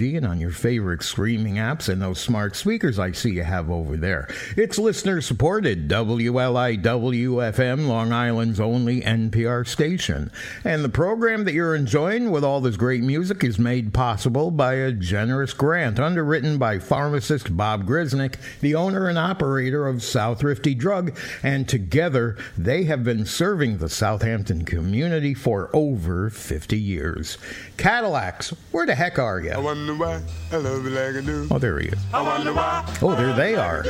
and 0.00 0.26
on 0.26 0.40
your 0.40 0.50
favorite 0.50 1.02
streaming 1.02 1.56
apps 1.56 1.90
and 1.90 2.00
those 2.00 2.18
smart 2.18 2.56
speakers 2.56 2.98
I 2.98 3.12
see 3.12 3.32
you 3.32 3.42
have 3.44 3.70
over 3.70 3.98
there. 3.98 4.28
It's 4.56 4.78
listener 4.78 5.20
supported 5.20 5.90
WLIW-FM, 5.90 7.86
Long 7.86 8.12
Island's 8.12 8.60
only 8.60 9.02
NPR 9.02 9.68
station. 9.68 10.32
And 10.64 10.82
the 10.82 10.88
program 10.88 11.44
that 11.44 11.52
you're 11.52 11.74
enjoying 11.74 12.30
with 12.30 12.42
all 12.42 12.62
this 12.62 12.78
great 12.78 13.02
music 13.02 13.44
is 13.44 13.58
made 13.58 13.92
possible 13.92 14.50
by 14.50 14.72
a 14.76 14.92
generous 14.92 15.52
grant 15.52 16.00
underwritten 16.00 16.56
by 16.56 16.78
pharmacist 16.78 17.54
Bob 17.58 17.84
Grisnick, 17.84 18.36
the 18.62 18.74
owner 18.74 19.06
and 19.06 19.18
operator 19.18 19.86
of 19.86 20.02
South 20.02 20.42
Rifty 20.42 20.74
Drug, 20.74 21.14
and 21.42 21.68
together 21.68 22.38
they 22.56 22.84
have 22.84 23.04
been 23.04 23.26
serving 23.26 23.76
the 23.76 23.90
Southampton 23.90 24.29
community 24.38 25.34
for 25.34 25.70
over 25.72 26.30
50 26.30 26.78
years. 26.78 27.38
Cadillacs, 27.76 28.50
where 28.70 28.86
the 28.86 28.94
heck 28.94 29.18
are 29.18 29.40
you? 29.40 29.50
I 29.50 29.58
wonder 29.58 29.94
why 29.94 30.22
I 30.52 30.56
love 30.56 30.84
you 30.84 30.90
like 30.90 31.16
I 31.16 31.20
do. 31.20 31.48
Oh, 31.50 31.58
there 31.58 31.78
he 31.78 31.88
is. 31.88 31.98
I 32.12 32.22
wonder 32.22 32.52
why. 32.52 32.98
Oh, 33.02 33.14
there 33.14 33.32
they 33.34 33.56
are. 33.56 33.82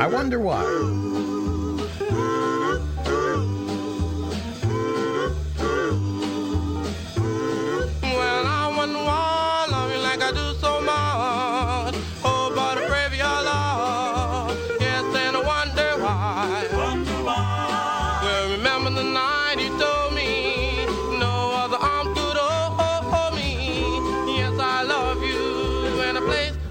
I 0.00 0.06
wonder 0.06 0.38
why. 0.38 1.15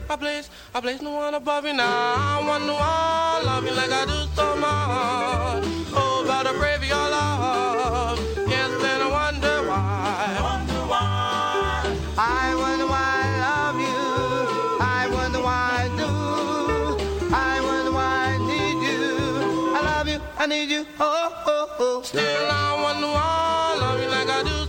I 0.08 0.16
place, 0.18 0.50
I 0.74 0.82
place 0.82 1.02
no 1.02 1.12
one 1.12 1.34
above 1.34 1.66
you 1.66 1.74
now. 1.74 1.84
I 1.84 2.44
wonder 2.48 2.74
why 2.74 3.42
I 3.42 3.44
love 3.44 3.66
you 3.66 3.72
like 3.72 3.92
I 3.92 4.06
do 4.06 4.28
so 4.36 4.56
much. 4.56 5.66
Oh, 5.94 6.24
but 6.28 6.46
I 6.46 6.54
pray 6.54 6.78
for 6.78 6.86
your 6.86 6.96
love. 7.10 8.20
Yes, 8.48 8.70
and 8.70 9.04
I 9.04 9.10
wonder 9.10 9.68
why. 9.68 10.40
Wonder 10.42 10.82
why. 10.92 11.98
I 12.18 12.56
wonder 12.56 12.86
why 12.86 13.22
I 13.26 13.40
love 13.50 13.80
you. 13.82 14.78
I 14.80 15.08
wonder 15.12 15.42
why 15.42 15.86
I 15.86 15.88
do. 15.98 16.12
I 17.34 17.62
wonder 17.62 17.92
why 17.92 18.36
I 18.36 18.38
need 18.38 18.80
you. 18.88 19.74
I 19.76 19.82
love 19.82 20.08
you. 20.08 20.22
I 20.38 20.46
need 20.46 20.70
you. 20.70 20.86
Oh, 21.00 21.44
oh, 21.48 21.76
oh. 21.80 22.02
Still, 22.04 22.22
I 22.52 22.82
wonder 22.84 23.08
why 23.08 23.74
I 23.74 23.80
love 23.80 24.00
you 24.02 24.08
like 24.08 24.30
I 24.30 24.44
do 24.44 24.65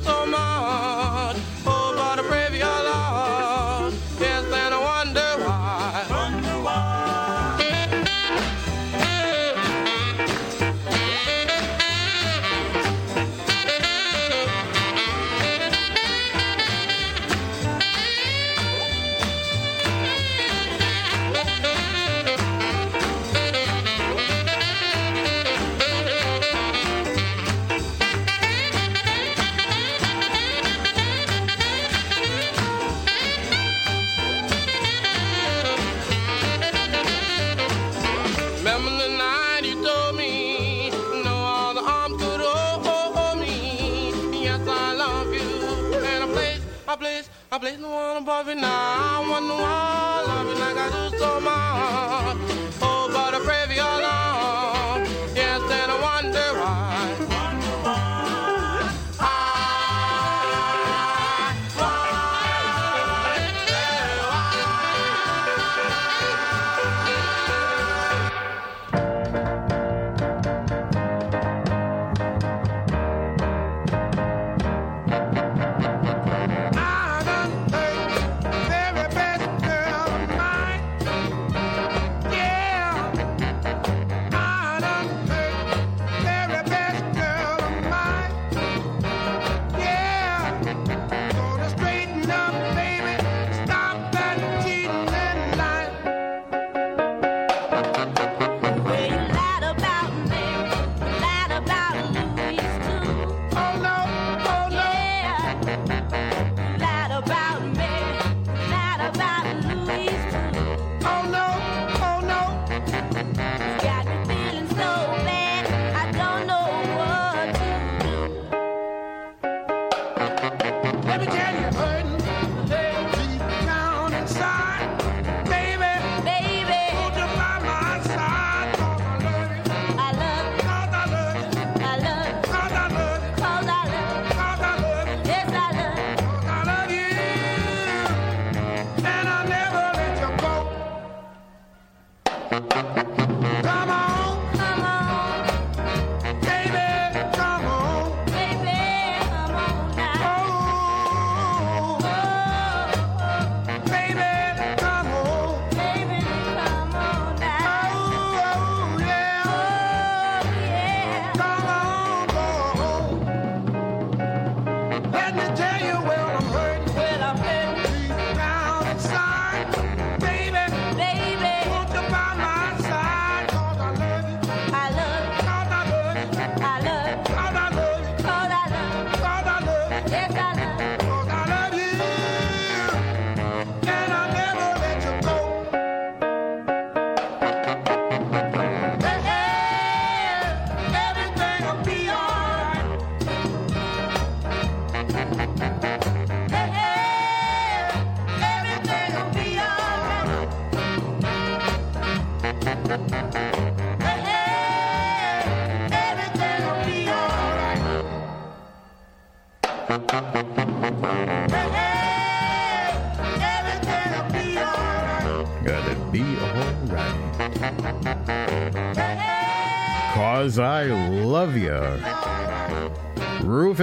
I 47.56 47.58
place 47.58 47.78
no 47.78 47.88
one 47.88 48.18
above 48.18 48.48
you 48.48 48.54
now. 48.54 48.68
I 48.68 49.26
why 49.54 49.64
I 49.64 50.26
love 50.26 50.46
you 50.46 50.60
like 50.60 50.76
I 50.76 51.10
do 51.10 51.16
so 51.16 51.40
much. 51.40 51.65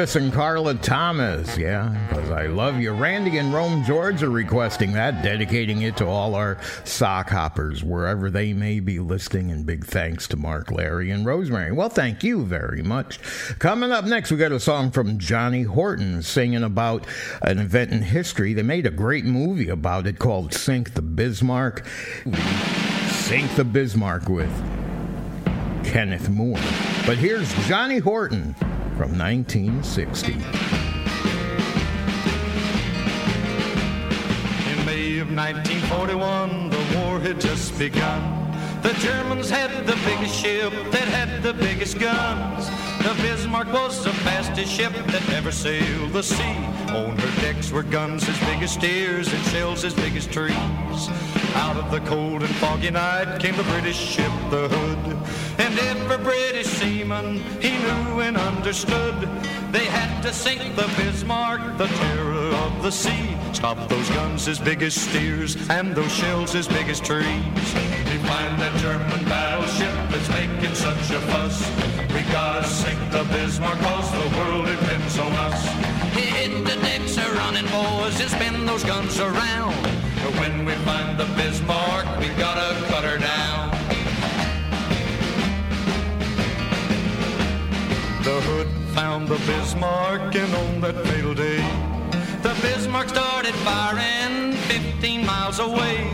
Rufus 0.03 0.21
and 0.21 0.33
Carla 0.33 0.75
Thomas, 0.75 1.57
yeah, 1.57 1.87
because 2.09 2.29
I 2.29 2.47
love 2.47 2.77
you. 2.77 2.91
Randy 2.91 3.37
and 3.37 3.53
Rome 3.53 3.85
George 3.85 4.21
are 4.21 4.29
requesting 4.29 4.91
that, 4.91 5.23
dedicating 5.23 5.83
it 5.83 5.95
to 5.95 6.05
all 6.05 6.35
our 6.35 6.57
sock 6.83 7.29
hoppers, 7.29 7.85
wherever 7.85 8.29
they 8.29 8.51
may 8.51 8.81
be 8.81 8.99
listening. 8.99 9.49
And 9.49 9.65
big 9.65 9.85
thanks 9.85 10.27
to 10.27 10.35
Mark, 10.35 10.71
Larry, 10.71 11.09
and 11.09 11.25
Rosemary. 11.25 11.71
Well, 11.71 11.87
thank 11.87 12.21
you 12.21 12.43
very 12.43 12.83
much. 12.83 13.17
Coming 13.59 13.93
up 13.93 14.03
next, 14.03 14.29
we 14.29 14.35
got 14.35 14.51
a 14.51 14.59
song 14.59 14.91
from 14.91 15.19
Johnny 15.19 15.63
Horton 15.63 16.21
singing 16.21 16.63
about 16.63 17.07
an 17.41 17.59
event 17.59 17.91
in 17.91 18.01
history. 18.01 18.53
They 18.53 18.61
made 18.61 18.85
a 18.85 18.91
great 18.91 19.23
movie 19.23 19.69
about 19.69 20.05
it 20.05 20.19
called 20.19 20.53
Sink 20.53 20.95
the 20.95 21.01
Bismarck. 21.01 21.87
Sink 23.07 23.55
the 23.55 23.63
Bismarck 23.63 24.27
with 24.27 24.51
Kenneth 25.85 26.27
More. 26.27 26.59
But 27.05 27.17
here's 27.17 27.53
Johnny 27.67 27.99
Horton 27.99 28.53
from 28.97 29.17
1960. 29.17 30.33
In 30.33 30.39
May 34.85 35.17
of 35.19 35.31
1941, 35.31 36.69
the 36.69 36.77
war 36.97 37.19
had 37.19 37.41
just 37.41 37.77
begun. 37.79 38.21
The 38.83 38.93
Germans 38.95 39.49
had 39.49 39.87
the 39.87 39.95
biggest 40.05 40.35
ship 40.35 40.71
that 40.91 41.07
had 41.07 41.41
the 41.41 41.53
biggest 41.53 41.97
guns. 41.99 42.69
The 42.99 43.13
Bismarck 43.21 43.71
was 43.73 44.03
the 44.03 44.13
fastest 44.25 44.71
ship 44.71 44.93
that 44.93 45.29
ever 45.31 45.51
sailed 45.51 46.11
the 46.11 46.21
sea. 46.21 46.57
On 46.89 47.17
her 47.17 47.41
decks 47.41 47.71
were 47.71 47.83
guns 47.83 48.27
as 48.29 48.39
big 48.41 48.61
as 48.61 48.73
steers 48.73 49.33
and 49.33 49.43
shells 49.45 49.83
as 49.83 49.93
big 49.93 50.15
as 50.15 50.27
trees. 50.27 51.32
Out 51.55 51.77
of 51.77 51.91
the 51.91 51.99
cold 52.01 52.41
and 52.41 52.55
foggy 52.55 52.89
night 52.89 53.39
came 53.39 53.55
the 53.55 53.63
British 53.63 53.97
ship, 53.97 54.31
the 54.49 54.67
Hood. 54.67 55.17
And 55.59 55.79
every 55.79 56.17
British 56.23 56.67
seaman 56.67 57.37
he 57.61 57.71
knew 57.71 58.21
and 58.21 58.37
understood. 58.37 59.15
They 59.71 59.85
had 59.85 60.21
to 60.23 60.33
sink 60.33 60.75
the 60.75 60.87
Bismarck, 60.97 61.77
the 61.77 61.87
terror 61.87 62.49
of 62.65 62.83
the 62.83 62.91
sea. 62.91 63.37
Stop 63.53 63.87
those 63.87 64.09
guns 64.09 64.47
as 64.47 64.59
big 64.59 64.81
as 64.81 64.93
steers 64.93 65.55
and 65.69 65.95
those 65.95 66.11
shells 66.11 66.55
as 66.55 66.67
big 66.67 66.89
as 66.89 66.99
trees. 66.99 67.25
We 67.25 68.17
find 68.29 68.59
that 68.59 68.75
German 68.77 69.23
battleship 69.25 69.93
that's 70.09 70.29
making 70.29 70.75
such 70.75 71.11
a 71.11 71.19
fuss. 71.31 71.57
We 72.13 72.21
gotta 72.31 72.67
sink 72.67 72.99
the 73.11 73.23
Bismarck 73.25 73.79
cause 73.79 74.11
the 74.11 74.37
world 74.37 74.65
depends 74.65 75.17
on 75.19 75.31
us. 75.33 75.65
Hit 76.13 76.63
the 76.65 76.75
decks 76.81 77.17
running, 77.17 77.65
boys, 77.67 78.19
and 78.19 78.29
spin 78.29 78.65
those 78.65 78.83
guns 78.83 79.19
around. 79.19 80.02
When 80.31 80.65
we 80.65 80.73
find 80.85 81.17
the 81.17 81.25
Bismarck, 81.35 82.05
we 82.19 82.29
gotta 82.39 82.75
cut 82.87 83.03
her 83.03 83.17
down. 83.17 83.71
The 88.23 88.39
hood 88.47 88.67
found 88.95 89.27
the 89.27 89.37
Bismarck, 89.45 90.33
and 90.33 90.55
on 90.55 90.81
that 90.81 91.05
fatal 91.05 91.33
day, 91.33 91.59
the 92.41 92.57
Bismarck 92.61 93.09
started 93.09 93.53
firing 93.55 94.53
15 94.53 95.25
miles 95.25 95.59
away. 95.59 96.07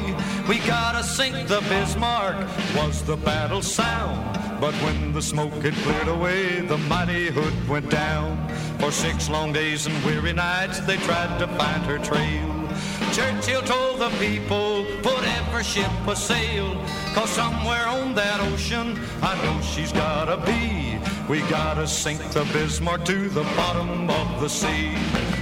We 0.48 0.58
gotta 0.60 1.04
sink 1.04 1.48
the 1.48 1.62
Bismarck, 1.70 2.36
was 2.76 3.04
the 3.04 3.18
battle 3.18 3.62
sound. 3.62 4.40
But 4.60 4.74
when 4.84 5.14
the 5.14 5.22
smoke 5.22 5.62
had 5.62 5.76
cleared 5.76 6.08
away, 6.08 6.62
the 6.62 6.80
mighty 6.90 7.28
hood 7.28 7.54
went 7.70 7.92
down. 7.92 8.50
For 8.80 8.92
six 8.92 9.30
long 9.30 9.54
days 9.54 9.86
and 9.86 10.04
weary 10.04 10.34
nights, 10.34 10.80
they 10.80 10.98
tried 10.98 11.38
to 11.38 11.48
find 11.48 11.84
her 11.84 12.00
trail. 12.00 12.59
Churchill 13.20 13.62
told 13.64 14.00
the 14.00 14.10
people, 14.18 14.86
put 15.04 15.22
every 15.38 15.64
ship 15.66 15.92
a 16.08 16.16
sail. 16.16 16.82
Cause 17.14 17.30
somewhere 17.30 17.86
on 17.86 18.16
that 18.16 18.40
ocean, 18.40 18.98
I 19.22 19.36
know 19.44 19.60
she's 19.62 19.92
gotta 19.92 20.38
be. 20.38 20.98
We 21.28 21.42
gotta 21.50 21.86
sink 21.86 22.22
the 22.32 22.46
Bismarck 22.54 23.04
to 23.06 23.28
the 23.28 23.44
bottom 23.60 24.10
of 24.10 24.40
the 24.40 24.48
sea. 24.48 24.96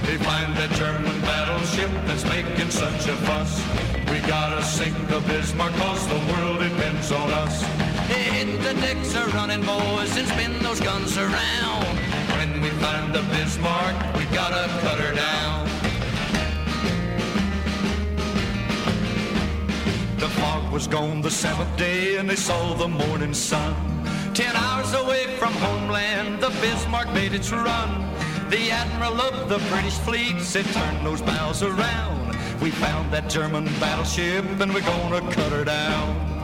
They 0.06 0.18
find 0.18 0.50
that 0.56 0.70
German 0.72 1.20
battleship 1.20 1.90
that's 2.04 2.24
making 2.24 2.70
such 2.70 3.06
a 3.06 3.16
fuss. 3.26 3.62
We 4.10 4.18
gotta 4.26 4.60
sink 4.64 4.96
the 5.08 5.20
Bismarck 5.20 5.72
cause 5.74 6.04
the 6.08 6.20
world 6.32 6.58
depends 6.58 7.12
on 7.12 7.30
us. 7.30 7.62
Hit 8.08 8.60
the 8.60 8.74
decks 8.80 9.14
are 9.14 9.28
running, 9.28 9.64
boys, 9.64 10.16
and 10.18 10.26
spin 10.26 10.58
those 10.64 10.80
guns 10.80 11.16
around. 11.16 11.86
When 12.38 12.60
we 12.60 12.70
find 12.82 13.14
the 13.14 13.22
Bismarck, 13.34 13.94
we 14.16 14.24
gotta 14.34 14.66
cut 14.82 14.98
her 14.98 15.14
down. 15.14 15.77
Was 20.70 20.86
gone 20.86 21.20
the 21.20 21.30
seventh 21.30 21.76
day, 21.76 22.16
and 22.16 22.28
they 22.28 22.36
saw 22.36 22.74
the 22.74 22.88
morning 22.88 23.34
sun. 23.34 23.74
Ten 24.34 24.54
hours 24.54 24.92
away 24.94 25.26
from 25.36 25.52
homeland, 25.54 26.40
the 26.40 26.50
Bismarck 26.60 27.12
made 27.12 27.32
its 27.32 27.50
run. 27.50 27.90
The 28.50 28.70
admiral 28.70 29.20
of 29.20 29.48
the 29.48 29.58
British 29.70 29.98
fleet 29.98 30.40
said, 30.40 30.64
turn 30.66 31.04
those 31.04 31.22
bows 31.22 31.62
around. 31.62 32.36
We 32.60 32.70
found 32.70 33.12
that 33.12 33.28
German 33.28 33.64
battleship, 33.80 34.44
and 34.60 34.72
we're 34.72 34.80
gonna 34.80 35.20
cut 35.32 35.52
her 35.52 35.64
down. 35.64 36.37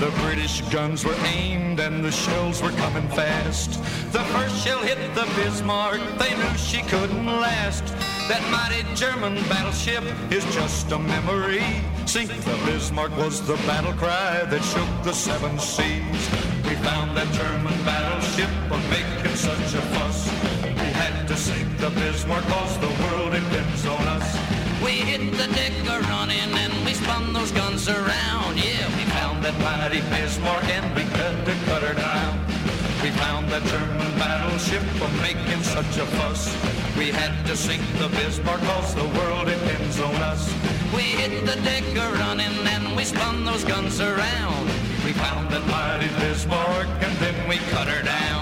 The 0.00 0.10
British 0.22 0.62
guns 0.72 1.04
were 1.04 1.14
aimed 1.26 1.78
and 1.78 2.02
the 2.02 2.10
shells 2.10 2.62
were 2.62 2.70
coming 2.70 3.06
fast. 3.08 3.72
The 4.14 4.24
first 4.32 4.64
shell 4.64 4.78
hit 4.78 4.96
the 5.14 5.28
Bismarck, 5.36 6.00
they 6.18 6.34
knew 6.38 6.56
she 6.56 6.80
couldn't 6.80 7.26
last. 7.26 7.84
That 8.26 8.40
mighty 8.50 8.82
German 8.94 9.34
battleship 9.50 10.02
is 10.32 10.42
just 10.54 10.90
a 10.90 10.98
memory. 10.98 11.62
Sink 12.06 12.30
the 12.30 12.58
Bismarck 12.64 13.14
was 13.18 13.46
the 13.46 13.56
battle 13.68 13.92
cry 13.92 14.42
that 14.46 14.64
shook 14.64 14.88
the 15.04 15.12
seven 15.12 15.58
seas. 15.58 16.22
We 16.64 16.76
found 16.76 17.14
that 17.14 17.30
German 17.34 17.76
battleship 17.84 18.48
was 18.70 18.82
making 18.88 19.36
such 19.36 19.74
a 19.74 19.82
fuss. 19.92 20.32
We 20.64 20.88
had 20.96 21.28
to 21.28 21.36
sink 21.36 21.76
the 21.76 21.90
Bismarck 21.90 22.44
cause 22.44 22.78
the 22.78 22.88
world 23.04 23.32
depends 23.32 23.84
on 23.84 24.00
us. 24.08 24.34
We 24.82 24.92
hit 24.92 25.30
the 25.32 25.46
deck 25.52 25.72
a 25.90 26.00
running 26.08 26.50
and 26.56 26.72
we 26.86 26.94
spun 26.94 27.34
those 27.34 27.52
guns 27.52 27.86
around. 27.86 28.56
Yeah, 28.56 28.88
found 29.40 29.56
that 29.56 29.62
mighty 29.62 30.00
Bismarck 30.10 30.64
and 30.64 30.94
we 30.94 31.02
cut 31.66 31.82
her 31.82 31.94
down. 31.94 32.38
We 33.02 33.10
found 33.10 33.48
that 33.48 33.62
German 33.64 34.18
battleship 34.18 34.82
for 34.98 35.08
making 35.22 35.62
such 35.62 35.96
a 35.96 36.06
fuss. 36.16 36.54
We 36.96 37.10
had 37.10 37.46
to 37.46 37.56
sink 37.56 37.82
the 37.98 38.08
Bismarck 38.08 38.60
cause 38.60 38.94
the 38.94 39.08
world 39.18 39.46
depends 39.46 40.00
on 40.00 40.14
us. 40.16 40.46
We 40.94 41.02
hit 41.02 41.46
the 41.46 41.56
deck 41.62 41.84
a 41.96 42.12
running 42.18 42.66
and 42.66 42.96
we 42.96 43.04
spun 43.04 43.44
those 43.44 43.64
guns 43.64 44.00
around. 44.00 44.66
We 45.04 45.12
found 45.12 45.50
that 45.50 45.66
mighty 45.68 46.08
Bismarck 46.20 46.88
and 47.00 47.16
then 47.18 47.48
we 47.48 47.56
cut 47.72 47.88
her 47.88 48.02
down. 48.02 48.39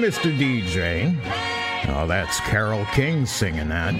Mr. 0.00 0.36
DJ. 0.36 1.16
Oh, 1.88 2.06
that's 2.06 2.40
Carole 2.40 2.84
King 2.92 3.24
singing 3.26 3.68
that. 3.68 3.92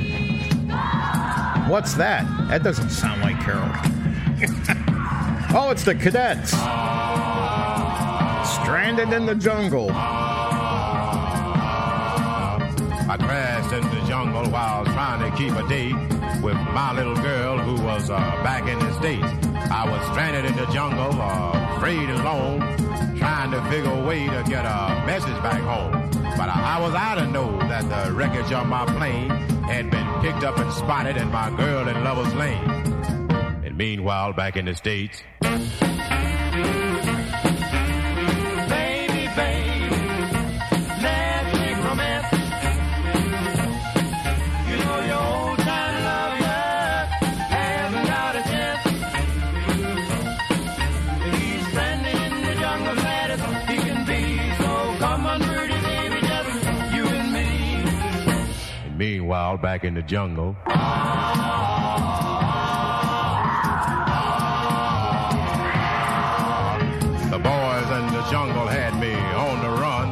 What's 1.68 1.94
that? 1.94 2.26
That 2.48 2.62
doesn't 2.62 2.90
sound 2.90 3.22
like 3.22 3.40
Carole. 3.40 3.62
oh, 5.54 5.70
it's 5.70 5.84
the 5.84 5.94
cadets. 5.94 6.50
Stranded 8.62 9.12
in 9.12 9.26
the 9.26 9.34
jungle. 9.34 9.90
I 13.08 13.16
crashed 13.18 13.72
in 13.72 13.82
the 13.82 14.06
jungle 14.06 14.50
while 14.50 14.84
trying 14.84 15.30
to 15.30 15.36
keep 15.36 15.52
a 15.52 15.66
date 15.68 15.94
with 16.42 16.56
my 16.74 16.92
little 16.94 17.16
girl 17.16 17.58
who 17.58 17.82
was 17.82 18.10
uh, 18.10 18.18
back 18.42 18.68
in 18.68 18.78
the 18.78 18.92
States. 18.94 19.26
I 19.70 19.88
was 19.88 20.04
stranded 20.10 20.44
in 20.44 20.56
the 20.56 20.66
jungle, 20.72 21.10
uh, 21.20 21.76
afraid 21.76 22.10
and 22.10 22.20
alone, 22.20 22.85
trying 23.26 23.50
to 23.50 23.70
figure 23.70 23.90
a 23.90 24.02
way 24.04 24.24
to 24.24 24.44
get 24.48 24.64
a 24.64 25.04
message 25.04 25.42
back 25.42 25.60
home. 25.62 25.90
But 26.36 26.48
I, 26.48 26.78
was 26.80 26.94
out 26.94 27.16
to 27.16 27.26
know 27.26 27.58
that 27.58 27.82
the 27.88 28.12
wreckage 28.12 28.52
of 28.52 28.68
my 28.68 28.86
plane 28.86 29.30
had 29.64 29.90
been 29.90 30.06
picked 30.20 30.44
up 30.44 30.56
and 30.58 30.72
spotted 30.72 31.16
in 31.16 31.28
my 31.32 31.50
girl 31.56 31.88
in 31.88 32.04
Lover's 32.04 32.32
Lane. 32.34 32.70
And 33.64 33.76
meanwhile, 33.76 34.32
back 34.32 34.56
in 34.56 34.66
the 34.66 34.76
States, 34.76 35.24
meanwhile, 59.06 59.56
back 59.56 59.84
in 59.84 59.94
the 59.94 60.02
jungle. 60.02 60.56
The 67.34 67.40
boys 67.52 67.88
in 67.98 68.04
the 68.16 68.24
jungle 68.32 68.66
had 68.66 68.98
me 68.98 69.14
on 69.46 69.56
the 69.66 69.72
run 69.84 70.08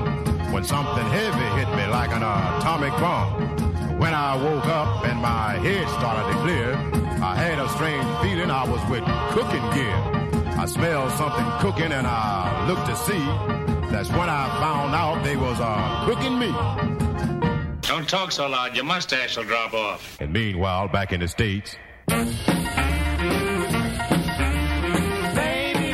when 0.53 0.63
something 0.63 1.07
heavy 1.19 1.49
hit 1.59 1.69
me 1.79 1.85
like 1.99 2.13
an 2.19 2.23
atomic 2.23 2.93
bomb. 3.03 3.31
When 3.99 4.15
I 4.15 4.37
woke 4.37 4.67
up 4.67 5.05
and 5.07 5.19
my 5.21 5.59
head 5.67 5.89
started 5.99 6.25
to 6.31 6.37
clear, 6.45 6.69
I 7.31 7.35
had 7.35 7.59
a 7.59 7.69
strange 7.71 8.07
feeling 8.23 8.49
I 8.49 8.65
was 8.73 8.83
with 8.89 9.05
cooking 9.35 9.67
gear. 9.75 9.99
I 10.63 10.67
smelled 10.67 11.11
something 11.23 11.49
cooking 11.59 11.91
and 11.91 12.07
I 12.07 12.69
looked 12.69 12.87
to 12.87 12.97
see. 13.09 13.25
That's 13.91 14.11
when 14.11 14.29
I 14.29 14.45
found 14.63 14.95
out 14.95 15.25
they 15.25 15.37
was 15.37 15.59
uh, 15.59 16.05
cooking 16.07 16.39
me. 16.39 16.53
Don't 17.95 18.09
talk 18.09 18.33
so 18.33 18.49
loud. 18.49 18.75
Your 18.75 18.85
mustache 18.85 19.37
will 19.37 19.45
drop 19.45 19.73
off. 19.73 20.21
And 20.21 20.33
meanwhile, 20.33 20.89
back 20.89 21.13
in 21.13 21.21
the 21.21 21.29
States, 21.29 21.77
Baby, 22.09 22.25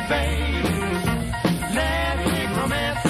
Fab, 0.09 0.65
never 1.75 2.67
miss 2.67 3.05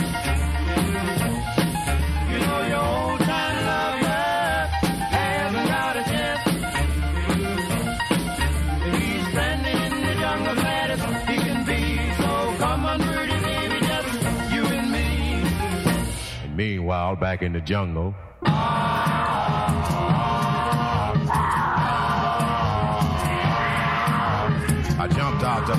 You 2.27 2.39
know 2.39 2.61
your 2.67 2.83
old 2.83 3.19
child 3.21 4.03
hasn't 5.15 5.67
got 5.69 5.95
a 5.95 6.03
check. 6.03 6.39
He's 8.93 9.23
spending 9.31 10.03
the 10.05 10.13
jungle 10.19 10.55
medicine, 10.55 11.15
he 11.29 11.37
can 11.37 11.63
be 11.65 11.81
so 12.17 12.53
come 12.57 12.83
on 12.85 12.99
for 12.99 13.25
the 13.25 13.39
baby, 13.41 13.79
let's 13.87 14.11
make 14.51 14.69
romance. 14.69 15.81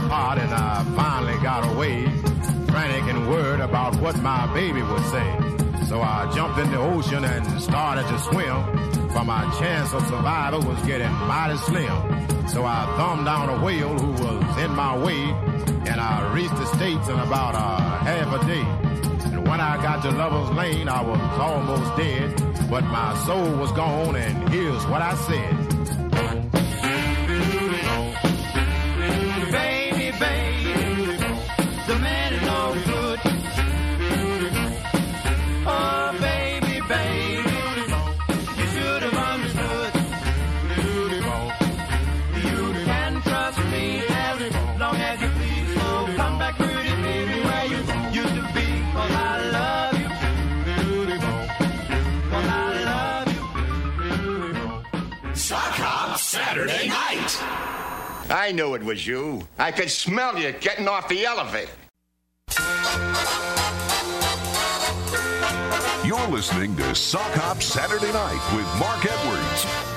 Pot 0.09 0.39
and 0.39 0.53
I 0.53 0.85
finally 0.97 1.41
got 1.43 1.67
away, 1.73 2.05
frantic 2.67 3.05
and 3.15 3.29
worried 3.29 3.61
about 3.61 3.97
what 3.97 4.17
my 4.21 4.53
baby 4.55 4.83
would 4.83 5.05
say. 5.07 5.53
So 5.87 6.01
I 6.01 6.31
jumped 6.35 6.59
in 6.59 6.71
the 6.71 6.79
ocean 6.79 7.25
and 7.25 7.61
started 7.61 8.07
to 8.07 8.19
swim, 8.19 9.11
for 9.11 9.25
my 9.25 9.43
chance 9.59 9.93
of 9.93 10.03
survival 10.07 10.63
was 10.63 10.81
getting 10.87 11.13
mighty 11.13 11.57
slim. 11.59 12.49
So 12.49 12.65
I 12.65 12.87
thumbed 12.97 13.27
down 13.27 13.49
a 13.49 13.65
whale 13.65 13.99
who 13.99 14.13
was 14.13 14.59
in 14.59 14.71
my 14.75 14.97
way, 14.97 15.23
and 15.91 16.01
I 16.01 16.33
reached 16.33 16.57
the 16.57 16.67
States 16.67 17.09
in 17.09 17.19
about 17.19 17.55
a 17.55 18.05
half 18.05 18.43
a 18.43 18.47
day. 18.47 19.33
And 19.33 19.47
when 19.47 19.61
I 19.61 19.77
got 19.83 20.03
to 20.03 20.11
Lover's 20.11 20.57
Lane, 20.57 20.89
I 20.89 21.03
was 21.03 21.21
almost 21.39 21.97
dead, 21.97 22.35
but 22.71 22.85
my 22.85 23.17
soul 23.27 23.57
was 23.57 23.73
gone, 23.73 24.17
and 24.17 24.49
here's 24.49 24.87
what 24.87 25.03
I 25.03 25.15
said. 25.15 25.62
I 58.33 58.51
knew 58.51 58.75
it 58.75 58.83
was 58.83 59.07
you. 59.07 59.47
I 59.59 59.71
could 59.71 59.91
smell 59.91 60.39
you 60.39 60.53
getting 60.53 60.89
off 60.89 61.07
the 61.07 61.27
elevator. 61.27 61.71
You're 66.03 66.29
listening 66.29 66.75
to 66.77 66.95
Sock 66.95 67.31
Hop 67.35 67.63
Saturday 67.63 68.11
Night 68.11 68.41
with 68.57 68.67
Mark 68.79 69.05
Edwards. 69.05 69.92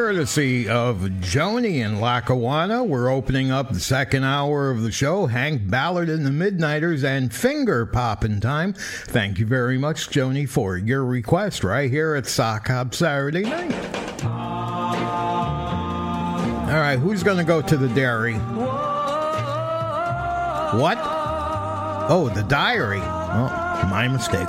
courtesy 0.00 0.66
of 0.66 1.00
Joni 1.20 1.84
and 1.84 2.00
Lackawanna, 2.00 2.82
we're 2.82 3.10
opening 3.10 3.50
up 3.50 3.70
the 3.70 3.78
second 3.78 4.24
hour 4.24 4.70
of 4.70 4.80
the 4.80 4.90
show. 4.90 5.26
Hank 5.26 5.68
Ballard 5.68 6.08
and 6.08 6.24
the 6.24 6.30
Midnighters 6.30 7.04
and 7.04 7.30
Finger 7.30 7.84
Poppin' 7.84 8.40
Time. 8.40 8.72
Thank 8.72 9.38
you 9.38 9.44
very 9.44 9.76
much, 9.76 10.08
Joni, 10.08 10.48
for 10.48 10.78
your 10.78 11.04
request 11.04 11.62
right 11.62 11.90
here 11.90 12.14
at 12.14 12.26
Sock 12.26 12.68
Hop 12.68 12.94
Saturday 12.94 13.42
night. 13.42 13.74
All 16.64 16.80
right, 16.80 16.98
who's 16.98 17.22
going 17.22 17.36
to 17.36 17.44
go 17.44 17.60
to 17.60 17.76
the 17.76 17.88
dairy? 17.88 18.36
What? 20.78 20.96
Oh, 22.08 22.32
the 22.34 22.44
diary. 22.44 23.02
Oh, 23.02 23.86
my 23.90 24.08
mistake. 24.08 24.48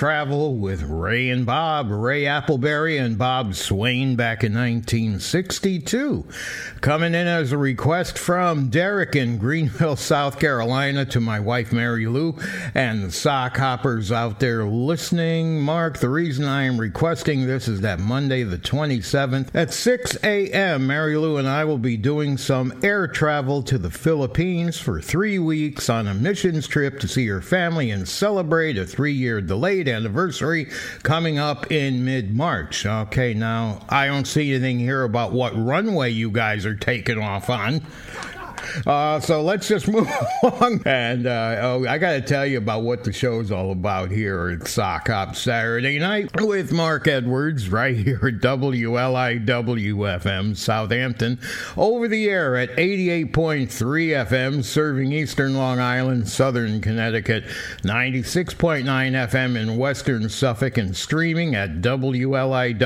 Travel 0.00 0.56
with 0.56 0.82
Ray 0.82 1.28
and 1.28 1.44
Bob, 1.44 1.90
Ray 1.90 2.22
Appleberry 2.22 2.98
and 2.98 3.18
Bob 3.18 3.54
Swain 3.54 4.16
back 4.16 4.42
in 4.42 4.54
1962. 4.54 6.24
Coming 6.80 7.14
in 7.14 7.26
as 7.26 7.52
a 7.52 7.58
request 7.58 8.18
from 8.18 8.70
Derek 8.70 9.14
in 9.14 9.36
Greenville, 9.36 9.96
South 10.00 10.40
Carolina 10.40 11.04
to 11.04 11.20
my 11.20 11.38
wife 11.38 11.74
Mary 11.74 12.06
Lou 12.06 12.34
and 12.74 13.04
the 13.04 13.12
sock 13.12 13.58
hoppers 13.58 14.10
out 14.10 14.40
there 14.40 14.64
listening. 14.64 15.60
Mark, 15.60 15.98
the 15.98 16.08
reason 16.08 16.46
I 16.46 16.62
am 16.62 16.80
requesting 16.80 17.46
this 17.46 17.68
is 17.68 17.82
that 17.82 18.00
Monday 18.00 18.44
the 18.44 18.56
27th 18.56 19.50
at 19.52 19.74
6 19.74 20.24
a.m. 20.24 20.86
Mary 20.86 21.18
Lou 21.18 21.36
and 21.36 21.46
I 21.46 21.64
will 21.66 21.76
be 21.76 21.98
doing 21.98 22.38
some 22.38 22.72
air 22.82 23.06
travel 23.06 23.62
to 23.64 23.76
the 23.76 23.90
Philippines 23.90 24.78
for 24.78 25.02
three 25.02 25.38
weeks 25.38 25.90
on 25.90 26.06
a 26.06 26.14
missions 26.14 26.66
trip 26.66 26.98
to 27.00 27.08
see 27.08 27.26
her 27.26 27.42
family 27.42 27.90
and 27.90 28.08
celebrate 28.08 28.78
a 28.78 28.86
three 28.86 29.12
year 29.12 29.42
delayed 29.42 29.86
anniversary 29.86 30.66
coming 31.02 31.38
up 31.38 31.70
in 31.70 32.06
mid 32.06 32.34
March. 32.34 32.86
Okay, 32.86 33.34
now 33.34 33.84
I 33.90 34.06
don't 34.06 34.26
see 34.26 34.54
anything 34.54 34.78
here 34.78 35.02
about 35.02 35.32
what 35.32 35.54
runway 35.54 36.10
you 36.10 36.30
guys 36.30 36.64
are 36.64 36.69
taking 36.74 37.18
off 37.18 37.50
on. 37.50 37.82
Uh, 38.86 39.20
so 39.20 39.42
let's 39.42 39.68
just 39.68 39.88
move 39.92 40.08
along. 40.42 40.82
And 40.86 41.26
uh, 41.26 41.58
oh, 41.60 41.86
I 41.86 41.98
got 41.98 42.12
to 42.12 42.20
tell 42.20 42.46
you 42.46 42.58
about 42.58 42.82
what 42.82 43.04
the 43.04 43.12
show's 43.12 43.50
all 43.50 43.72
about 43.72 44.10
here 44.10 44.48
at 44.48 44.68
Sock 44.68 45.08
Hop 45.08 45.36
Saturday 45.36 45.98
night 45.98 46.30
with 46.40 46.72
Mark 46.72 47.08
Edwards 47.08 47.68
right 47.68 47.96
here 47.96 48.20
at 48.22 48.40
WLIWFM 48.40 49.46
Southampton 50.56 51.38
over 51.76 52.08
the 52.08 52.28
air 52.28 52.56
at 52.56 52.70
88.3 52.76 53.30
FM 53.30 54.64
serving 54.64 55.12
eastern 55.12 55.54
Long 55.56 55.78
Island, 55.80 56.28
southern 56.28 56.80
Connecticut, 56.80 57.44
96.9 57.82 58.84
FM 58.84 59.56
in 59.56 59.76
western 59.76 60.28
Suffolk, 60.28 60.78
and 60.78 60.96
streaming 60.96 61.54
at 61.54 61.80
WLIW.org 61.80 62.80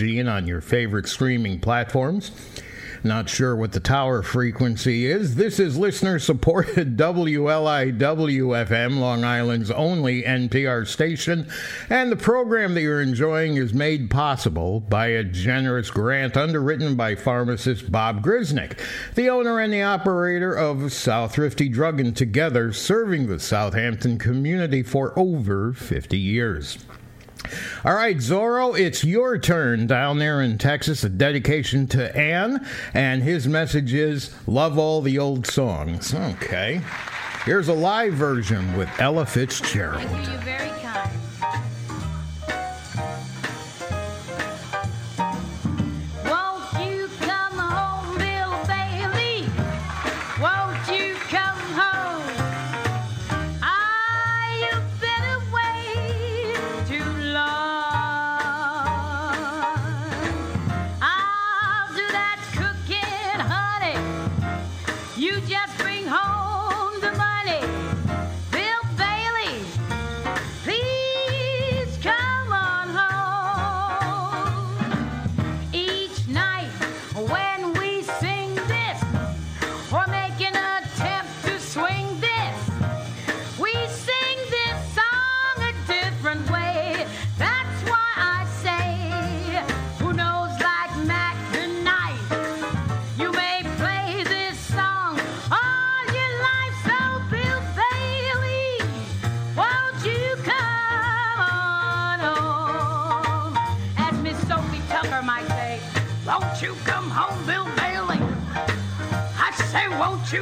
and 0.00 0.28
on 0.28 0.46
your 0.46 0.60
favorite 0.60 1.08
streaming 1.08 1.60
platforms. 1.60 2.30
Not 3.02 3.30
sure 3.30 3.56
what 3.56 3.72
the 3.72 3.80
tower 3.80 4.22
frequency 4.22 5.06
is. 5.06 5.36
This 5.36 5.58
is 5.58 5.78
listener 5.78 6.18
supported 6.18 6.96
WLIW-FM, 6.98 8.98
Long 8.98 9.24
Island's 9.24 9.70
only 9.70 10.22
NPR 10.22 10.86
station, 10.86 11.48
and 11.88 12.12
the 12.12 12.16
program 12.16 12.74
that 12.74 12.82
you're 12.82 13.00
enjoying 13.00 13.56
is 13.56 13.72
made 13.72 14.10
possible 14.10 14.80
by 14.80 15.06
a 15.06 15.24
generous 15.24 15.90
grant 15.90 16.36
underwritten 16.36 16.94
by 16.94 17.14
pharmacist 17.14 17.90
Bob 17.90 18.22
Grisnick, 18.22 18.78
the 19.14 19.30
owner 19.30 19.60
and 19.60 19.72
the 19.72 19.82
operator 19.82 20.52
of 20.52 20.92
South 20.92 21.34
Thrifty 21.34 21.70
Drug 21.70 22.00
and 22.00 22.14
Together, 22.14 22.70
serving 22.70 23.28
the 23.28 23.40
Southampton 23.40 24.18
community 24.18 24.82
for 24.82 25.18
over 25.18 25.72
50 25.72 26.18
years. 26.18 26.76
All 27.84 27.94
right, 27.94 28.16
Zorro, 28.16 28.78
it's 28.78 29.04
your 29.04 29.38
turn 29.38 29.86
down 29.86 30.18
there 30.18 30.40
in 30.40 30.58
Texas. 30.58 31.04
A 31.04 31.08
dedication 31.08 31.86
to 31.88 32.16
Ann, 32.16 32.66
and 32.94 33.22
his 33.22 33.46
message 33.46 33.92
is 33.92 34.34
Love 34.46 34.78
all 34.78 35.02
the 35.02 35.18
old 35.18 35.46
songs. 35.46 36.14
Okay. 36.14 36.80
Here's 37.44 37.68
a 37.68 37.74
live 37.74 38.14
version 38.14 38.76
with 38.76 38.88
Ella 38.98 39.24
Fitzgerald. 39.24 40.02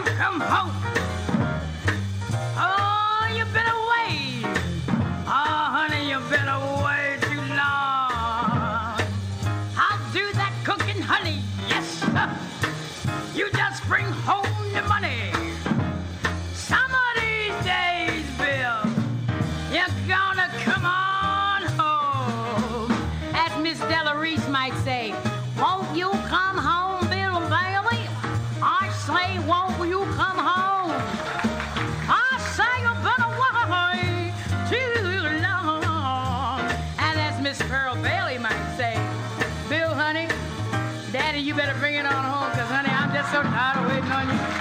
Come 0.04 0.97
so 43.38 43.44
tired 43.44 43.88
waiting 43.88 44.10
on 44.10 44.28
you. 44.28 44.57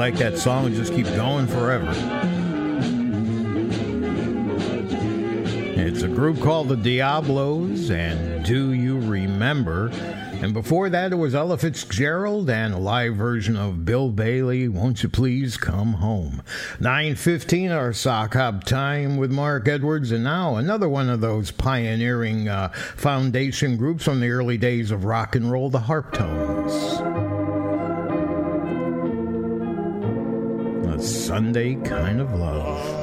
like 0.00 0.16
that 0.16 0.38
song 0.38 0.64
and 0.64 0.74
just 0.74 0.94
keep 0.94 1.04
going 1.08 1.46
forever. 1.46 1.92
It's 5.78 6.00
a 6.00 6.08
group 6.08 6.40
called 6.40 6.68
the 6.68 6.76
Diablos 6.76 7.90
and 7.90 8.42
Do 8.42 8.72
You 8.72 8.98
Remember? 8.98 9.90
And 10.42 10.54
before 10.54 10.88
that, 10.88 11.12
it 11.12 11.16
was 11.16 11.34
Ella 11.34 11.58
Fitzgerald 11.58 12.48
and 12.48 12.72
a 12.72 12.78
live 12.78 13.14
version 13.14 13.58
of 13.58 13.84
Bill 13.84 14.08
Bailey, 14.08 14.68
Won't 14.68 15.02
You 15.02 15.10
Please 15.10 15.58
Come 15.58 15.92
Home. 15.92 16.42
9.15, 16.78 17.70
our 17.70 17.92
sock 17.92 18.32
hop 18.32 18.64
time 18.64 19.18
with 19.18 19.30
Mark 19.30 19.68
Edwards. 19.68 20.12
And 20.12 20.24
now 20.24 20.56
another 20.56 20.88
one 20.88 21.10
of 21.10 21.20
those 21.20 21.50
pioneering 21.50 22.48
uh, 22.48 22.70
foundation 22.70 23.76
groups 23.76 24.04
from 24.04 24.20
the 24.20 24.30
early 24.30 24.56
days 24.56 24.90
of 24.90 25.04
rock 25.04 25.36
and 25.36 25.52
roll, 25.52 25.68
the 25.68 25.80
harptone 25.80 26.49
one 31.50 31.52
they 31.52 31.74
kind 31.88 32.20
of 32.20 32.32
love. 32.32 32.99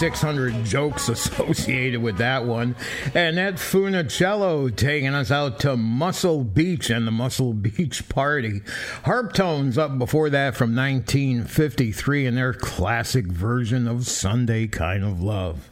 600 0.00 0.64
jokes 0.64 1.08
associated 1.10 2.00
with 2.00 2.16
that 2.16 2.46
one. 2.46 2.74
Annette 3.14 3.56
Funicello 3.56 4.74
taking 4.74 5.12
us 5.12 5.30
out 5.30 5.60
to 5.60 5.76
Muscle 5.76 6.42
Beach 6.42 6.88
and 6.88 7.06
the 7.06 7.10
Muscle 7.10 7.52
Beach 7.52 8.08
Party. 8.08 8.60
Harptones 9.04 9.76
up 9.76 9.98
before 9.98 10.30
that 10.30 10.56
from 10.56 10.74
1953 10.74 12.24
in 12.24 12.34
their 12.34 12.54
classic 12.54 13.26
version 13.26 13.86
of 13.86 14.06
Sunday 14.06 14.66
Kind 14.66 15.04
of 15.04 15.20
Love. 15.20 15.68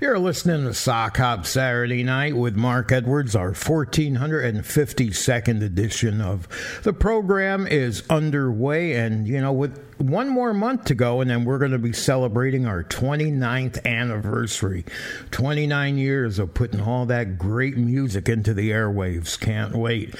You're 0.00 0.18
listening 0.18 0.64
to 0.64 0.74
Sock 0.74 1.18
Hop 1.18 1.46
Saturday 1.46 2.02
Night 2.02 2.36
with 2.36 2.56
Mark 2.56 2.90
Edwards. 2.90 3.36
Our 3.36 3.52
1452nd 3.52 5.62
edition 5.62 6.20
of 6.20 6.48
the 6.82 6.92
program 6.92 7.68
is 7.68 8.02
underway. 8.10 8.94
And, 8.94 9.28
you 9.28 9.40
know, 9.40 9.52
with 9.52 9.87
one 9.98 10.28
more 10.28 10.54
month 10.54 10.84
to 10.86 10.94
go, 10.94 11.20
and 11.20 11.30
then 11.30 11.44
we're 11.44 11.58
going 11.58 11.72
to 11.72 11.78
be 11.78 11.92
celebrating 11.92 12.66
our 12.66 12.84
29th 12.84 13.84
anniversary. 13.84 14.84
29 15.30 15.98
years 15.98 16.38
of 16.38 16.54
putting 16.54 16.80
all 16.80 17.06
that 17.06 17.38
great 17.38 17.76
music 17.76 18.28
into 18.28 18.54
the 18.54 18.70
airwaves. 18.70 19.38
Can't 19.38 19.74
wait. 19.74 20.14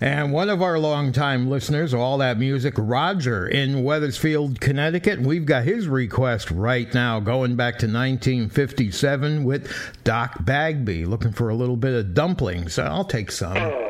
And 0.00 0.32
one 0.32 0.50
of 0.50 0.62
our 0.62 0.78
longtime 0.78 1.48
listeners, 1.48 1.94
all 1.94 2.18
that 2.18 2.38
music, 2.38 2.74
Roger 2.76 3.46
in 3.46 3.84
Wethersfield, 3.84 4.60
Connecticut, 4.60 5.20
we've 5.20 5.46
got 5.46 5.64
his 5.64 5.88
request 5.88 6.50
right 6.50 6.92
now, 6.92 7.20
going 7.20 7.56
back 7.56 7.78
to 7.78 7.86
1957 7.86 9.44
with 9.44 9.72
Doc 10.04 10.44
Bagby, 10.44 11.04
looking 11.04 11.32
for 11.32 11.48
a 11.48 11.54
little 11.54 11.76
bit 11.76 11.94
of 11.94 12.14
dumplings. 12.14 12.78
I'll 12.78 13.04
take 13.04 13.30
some. 13.30 13.56
Oh. 13.56 13.89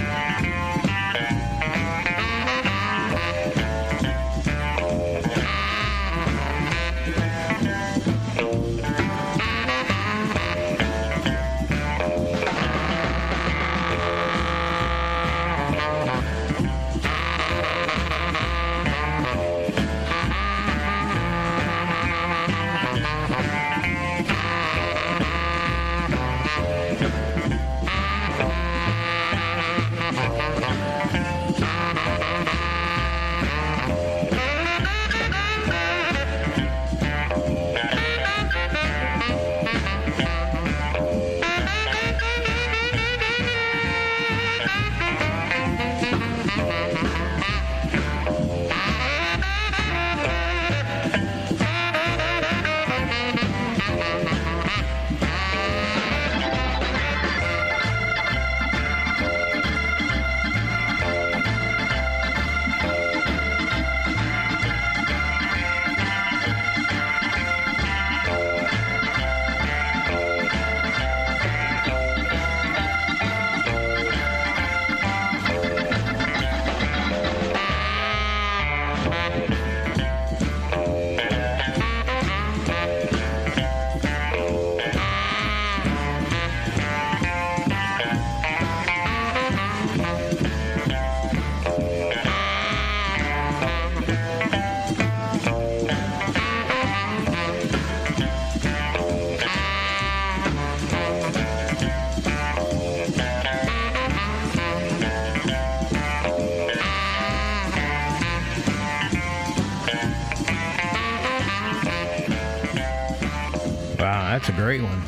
great 114.77 114.83
one. 114.83 115.03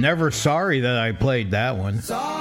Never 0.00 0.32
sorry 0.32 0.80
that 0.80 0.98
I 0.98 1.12
played 1.12 1.52
that 1.52 1.76
one. 1.76 2.00
Sorry, 2.00 2.35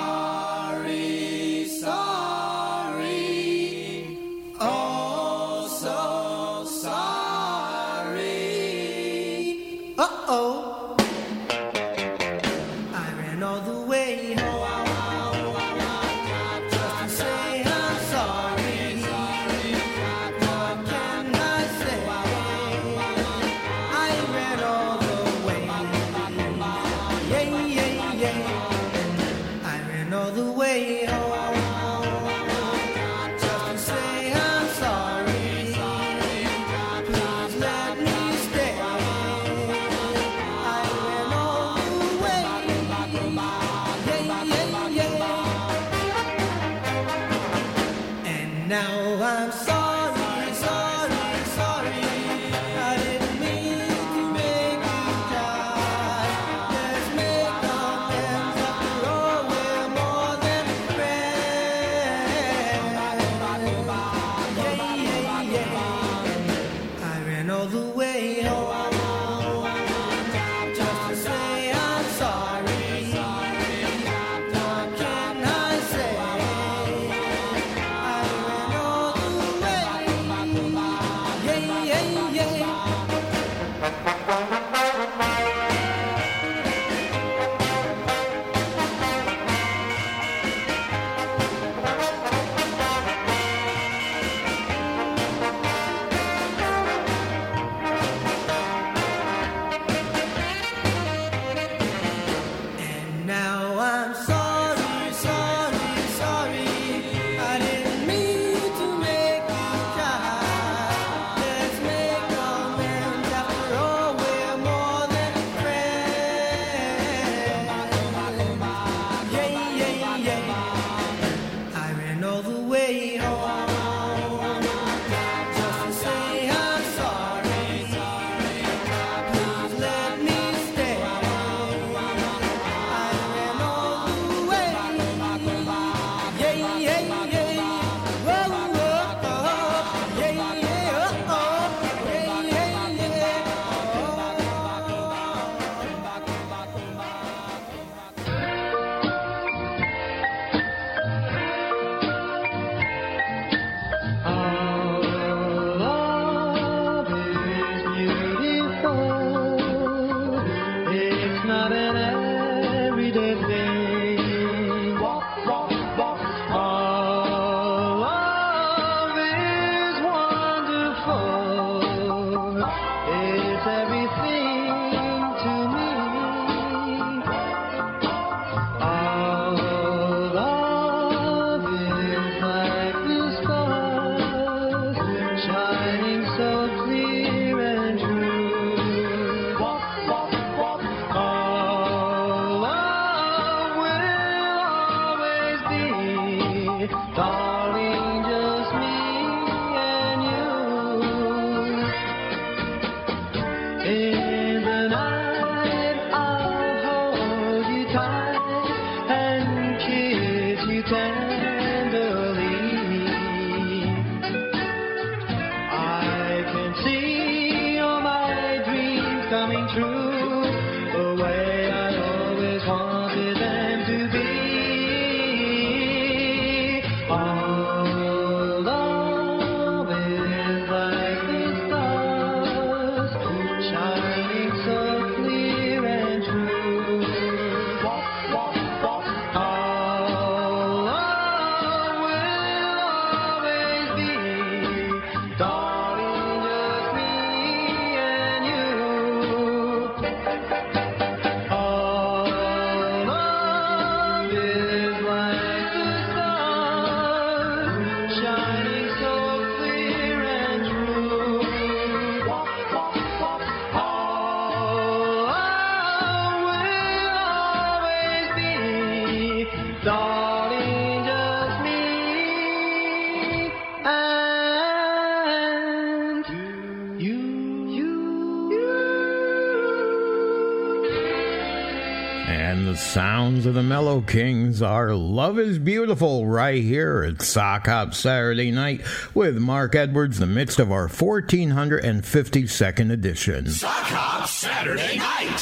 Of 283.35 283.53
the 283.53 283.63
Mellow 283.63 283.99
Kings 283.99 284.61
are 284.61 284.95
Love 284.95 285.37
is 285.37 285.59
Beautiful 285.59 286.25
right 286.25 286.63
here 286.63 287.03
at 287.03 287.21
Sock 287.21 287.67
Hop 287.67 287.93
Saturday 287.93 288.49
night 288.49 288.81
with 289.13 289.37
Mark 289.37 289.75
Edwards 289.75 290.21
in 290.21 290.21
the 290.21 290.33
midst 290.33 290.57
of 290.57 290.71
our 290.71 290.87
1452nd 290.87 292.93
edition. 292.93 293.49
Sock 293.49 293.73
Hop 293.73 294.29
Saturday 294.29 294.99
night! 294.99 295.41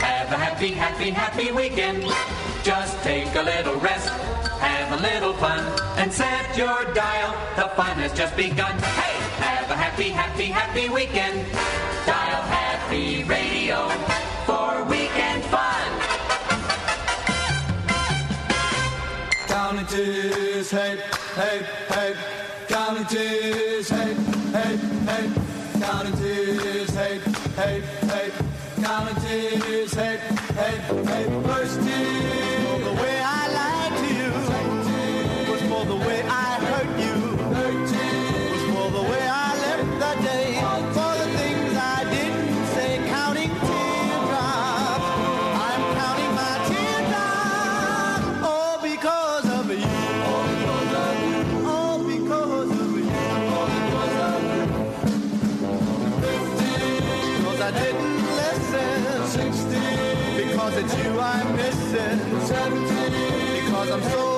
Have 0.00 0.30
a 0.30 0.36
happy, 0.36 0.68
happy, 0.68 1.10
happy 1.10 1.50
weekend. 1.50 2.04
Just 2.62 3.02
take 3.02 3.34
a 3.34 3.42
little 3.42 3.74
rest, 3.80 4.08
have 4.60 4.98
a 4.98 5.02
little 5.02 5.32
fun, 5.34 5.58
and 5.98 6.12
set 6.12 6.56
your 6.56 6.84
dial. 6.94 7.32
The 7.56 7.74
fun 7.74 7.96
has 7.96 8.12
just 8.12 8.36
begun. 8.36 8.78
Hey, 8.78 9.18
have 9.42 9.68
a 9.68 9.76
happy, 9.76 10.10
happy, 10.10 10.46
happy 10.46 10.88
weekend. 10.88 11.44
Happy 12.94 13.24
Radio 13.24 13.88
for 14.46 14.84
weekend 14.84 15.42
fun. 15.46 15.90
Down 19.48 19.80
it 19.80 19.92
is, 19.92 20.70
hey, 20.70 20.98
hey, 21.34 21.66
hey. 21.88 22.14
Down 22.68 22.96
it 22.98 23.12
is, 23.12 23.88
hey, 23.88 24.14
hey, 24.52 24.76
hey. 25.10 25.80
Down 25.80 26.06
it 26.06 26.20
is, 26.20 26.90
hey, 26.90 27.18
hey, 27.56 27.80
hey. 28.02 28.30
Down 28.80 29.08
it 29.08 29.24
is, 29.24 29.92
hey, 29.94 30.16
hey, 30.54 30.76
hey. 31.04 31.42
First 31.48 31.80
is 31.80 32.84
the 32.84 33.02
way 33.02 33.20
I. 33.24 33.43
it's 60.76 60.96
you 60.98 61.20
I'm 61.20 61.56
missing. 61.56 62.18
Because 63.64 63.90
I'm 63.90 64.02
so 64.02 64.33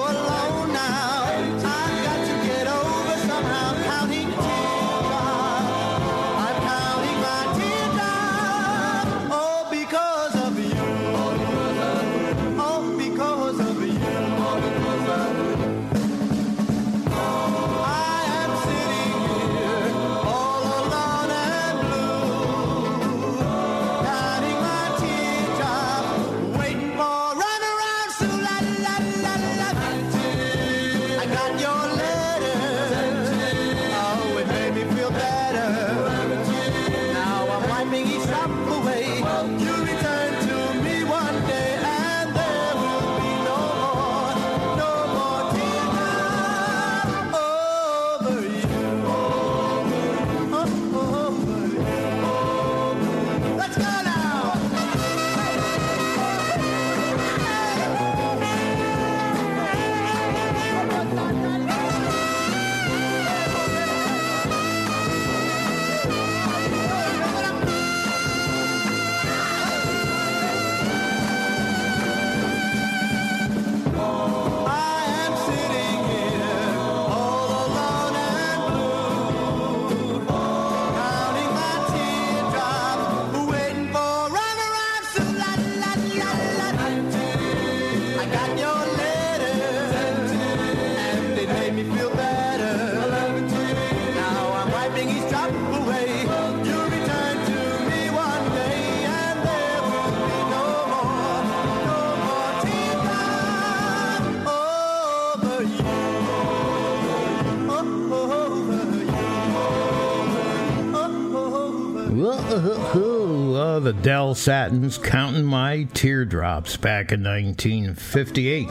the 113.86 113.92
Del-Satins 113.92 114.98
Counting 114.98 115.44
My 115.44 115.84
Teardrops 115.94 116.76
back 116.76 117.12
in 117.12 117.22
1958. 117.22 118.66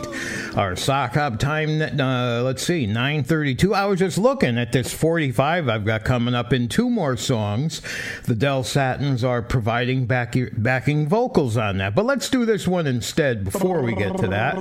Our 0.58 0.76
sock 0.76 1.14
hop 1.14 1.40
time, 1.40 1.82
uh, 1.82 2.42
let's 2.42 2.64
see, 2.64 2.86
932. 2.86 3.74
I 3.74 3.86
was 3.86 4.00
just 4.00 4.18
looking 4.18 4.58
at 4.58 4.74
this 4.74 4.94
45 4.94 5.70
I've 5.70 5.86
got 5.86 6.04
coming 6.04 6.36
up 6.36 6.52
in 6.52 6.68
two 6.68 6.90
more 6.90 7.16
songs. 7.16 7.82
The 8.26 8.36
Del-Satins 8.36 9.24
are 9.24 9.42
providing 9.42 10.06
back, 10.06 10.36
backing 10.58 11.08
vocals 11.08 11.56
on 11.56 11.78
that. 11.78 11.96
But 11.96 12.04
let's 12.04 12.30
do 12.30 12.44
this 12.44 12.68
one 12.68 12.86
instead 12.86 13.46
before 13.46 13.82
we 13.82 13.96
get 13.96 14.18
to 14.18 14.28
that. 14.28 14.56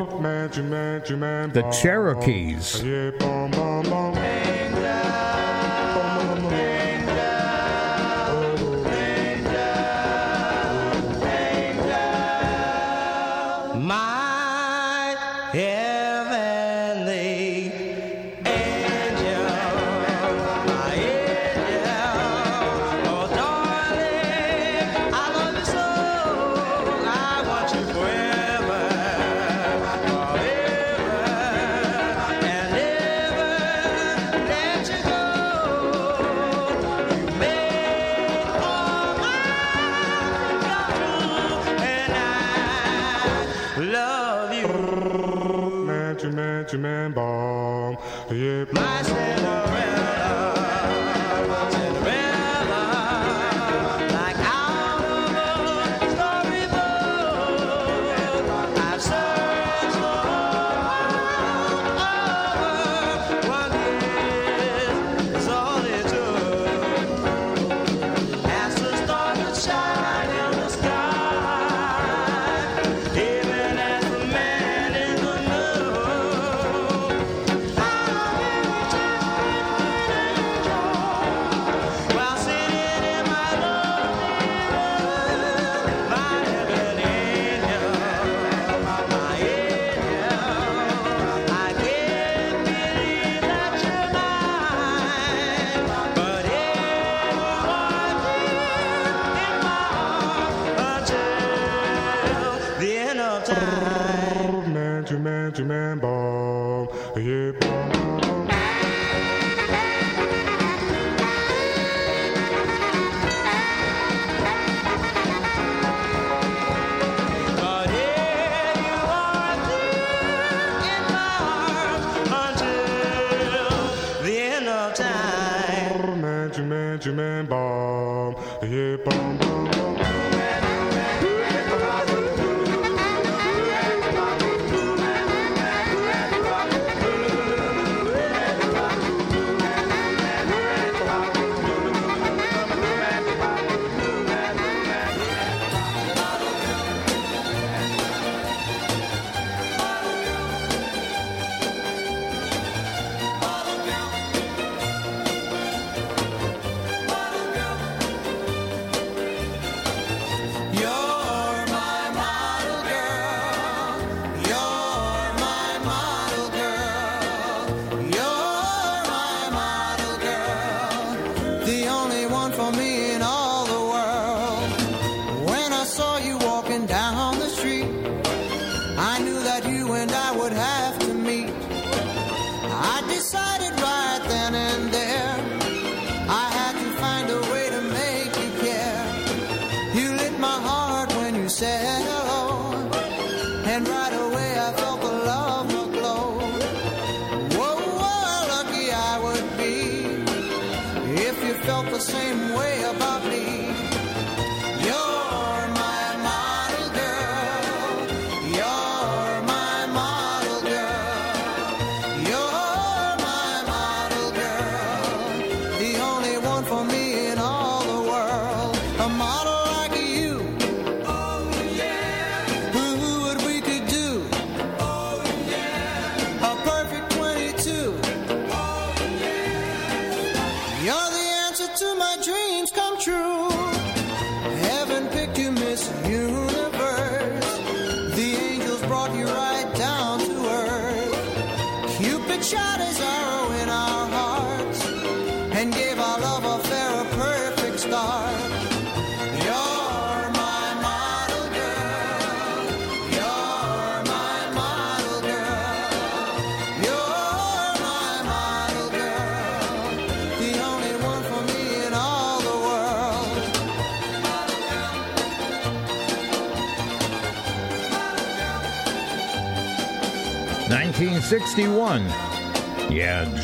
The 1.52 1.62
Cherokees. 1.82 2.80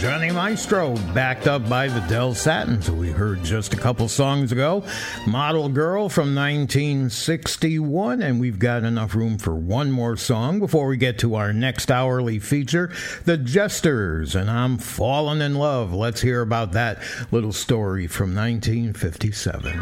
Johnny 0.01 0.31
Maestro, 0.31 0.97
backed 1.13 1.47
up 1.47 1.69
by 1.69 1.87
the 1.87 2.01
Del-Satins, 2.09 2.87
who 2.87 2.95
we 2.95 3.11
heard 3.11 3.45
just 3.45 3.75
a 3.75 3.77
couple 3.77 4.09
songs 4.09 4.51
ago. 4.51 4.83
Model 5.27 5.69
Girl 5.69 6.09
from 6.09 6.35
1961, 6.35 8.23
and 8.23 8.41
we've 8.41 8.59
got 8.59 8.83
enough 8.83 9.15
room 9.15 9.37
for 9.37 9.55
one 9.55 9.93
more 9.93 10.17
song 10.17 10.59
before 10.59 10.87
we 10.87 10.97
get 10.97 11.19
to 11.19 11.35
our 11.35 11.53
next 11.53 11.91
hourly 11.91 12.39
feature, 12.39 12.91
The 13.27 13.37
Jesters, 13.37 14.35
and 14.35 14.51
I'm 14.51 14.79
Falling 14.79 15.43
in 15.43 15.57
Love. 15.57 15.93
Let's 15.93 16.23
hear 16.23 16.41
about 16.41 16.73
that 16.73 17.03
little 17.31 17.53
story 17.53 18.07
from 18.07 18.35
1957. 18.35 19.80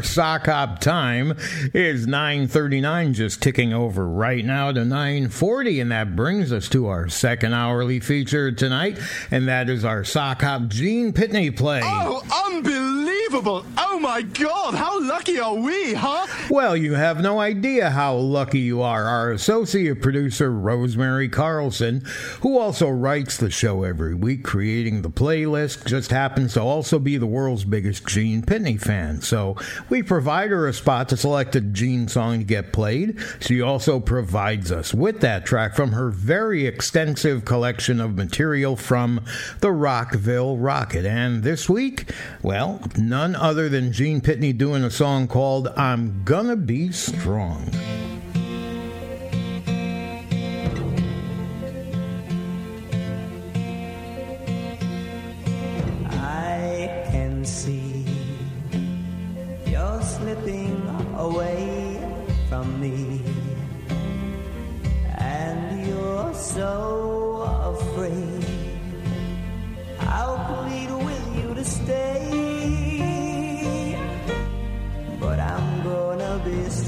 Our 0.00 0.04
sock 0.04 0.46
hop 0.46 0.78
time 0.78 1.36
is 1.74 2.06
9:39 2.06 3.12
just 3.12 3.42
ticking 3.42 3.74
over 3.74 4.08
right 4.08 4.42
now 4.42 4.72
to 4.72 4.80
9:40 4.80 5.78
and 5.78 5.92
that 5.92 6.16
brings 6.16 6.54
us 6.54 6.70
to 6.70 6.86
our 6.86 7.10
second 7.10 7.52
hourly 7.52 8.00
feature 8.00 8.50
tonight 8.50 8.98
and 9.30 9.46
that 9.46 9.68
is 9.68 9.84
our 9.84 10.02
sock 10.02 10.40
hop 10.40 10.68
Gene 10.68 11.12
Pitney 11.12 11.54
play. 11.54 11.82
Oh, 11.84 12.22
unbelievable! 12.46 13.66
Oh 13.76 14.00
my 14.00 14.22
God, 14.22 14.72
how 14.72 14.98
lucky 15.02 15.38
are 15.38 15.54
we, 15.54 15.92
huh? 15.92 16.19
Well, 16.50 16.76
you 16.76 16.94
have 16.94 17.20
no 17.20 17.38
idea 17.38 17.90
how 17.90 18.16
lucky 18.16 18.58
you 18.58 18.82
are. 18.82 19.04
Our 19.04 19.30
associate 19.30 20.02
producer, 20.02 20.50
Rosemary 20.50 21.28
Carlson, 21.28 22.02
who 22.40 22.58
also 22.58 22.88
writes 22.88 23.36
the 23.36 23.52
show 23.52 23.84
every 23.84 24.14
week, 24.16 24.42
creating 24.42 25.02
the 25.02 25.10
playlist, 25.10 25.86
just 25.86 26.10
happens 26.10 26.54
to 26.54 26.60
also 26.60 26.98
be 26.98 27.18
the 27.18 27.26
world's 27.26 27.62
biggest 27.62 28.04
Gene 28.04 28.42
Pitney 28.42 28.80
fan. 28.80 29.20
So 29.20 29.54
we 29.90 30.02
provide 30.02 30.50
her 30.50 30.66
a 30.66 30.72
spot 30.72 31.08
to 31.10 31.16
select 31.16 31.54
a 31.54 31.60
Gene 31.60 32.08
song 32.08 32.40
to 32.40 32.44
get 32.44 32.72
played. 32.72 33.20
She 33.38 33.62
also 33.62 34.00
provides 34.00 34.72
us 34.72 34.92
with 34.92 35.20
that 35.20 35.46
track 35.46 35.76
from 35.76 35.92
her 35.92 36.10
very 36.10 36.66
extensive 36.66 37.44
collection 37.44 38.00
of 38.00 38.16
material 38.16 38.74
from 38.74 39.24
the 39.60 39.70
Rockville 39.70 40.56
Rocket. 40.56 41.06
And 41.06 41.44
this 41.44 41.68
week, 41.68 42.10
well, 42.42 42.82
none 42.98 43.36
other 43.36 43.68
than 43.68 43.92
Gene 43.92 44.20
Pitney 44.20 44.56
doing 44.58 44.82
a 44.82 44.90
song 44.90 45.28
called 45.28 45.68
I'm 45.68 46.24
Gonna 46.24 46.39
Wanna 46.40 46.56
be 46.56 46.90
Strong. 46.90 47.68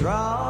Gonna 0.03 0.42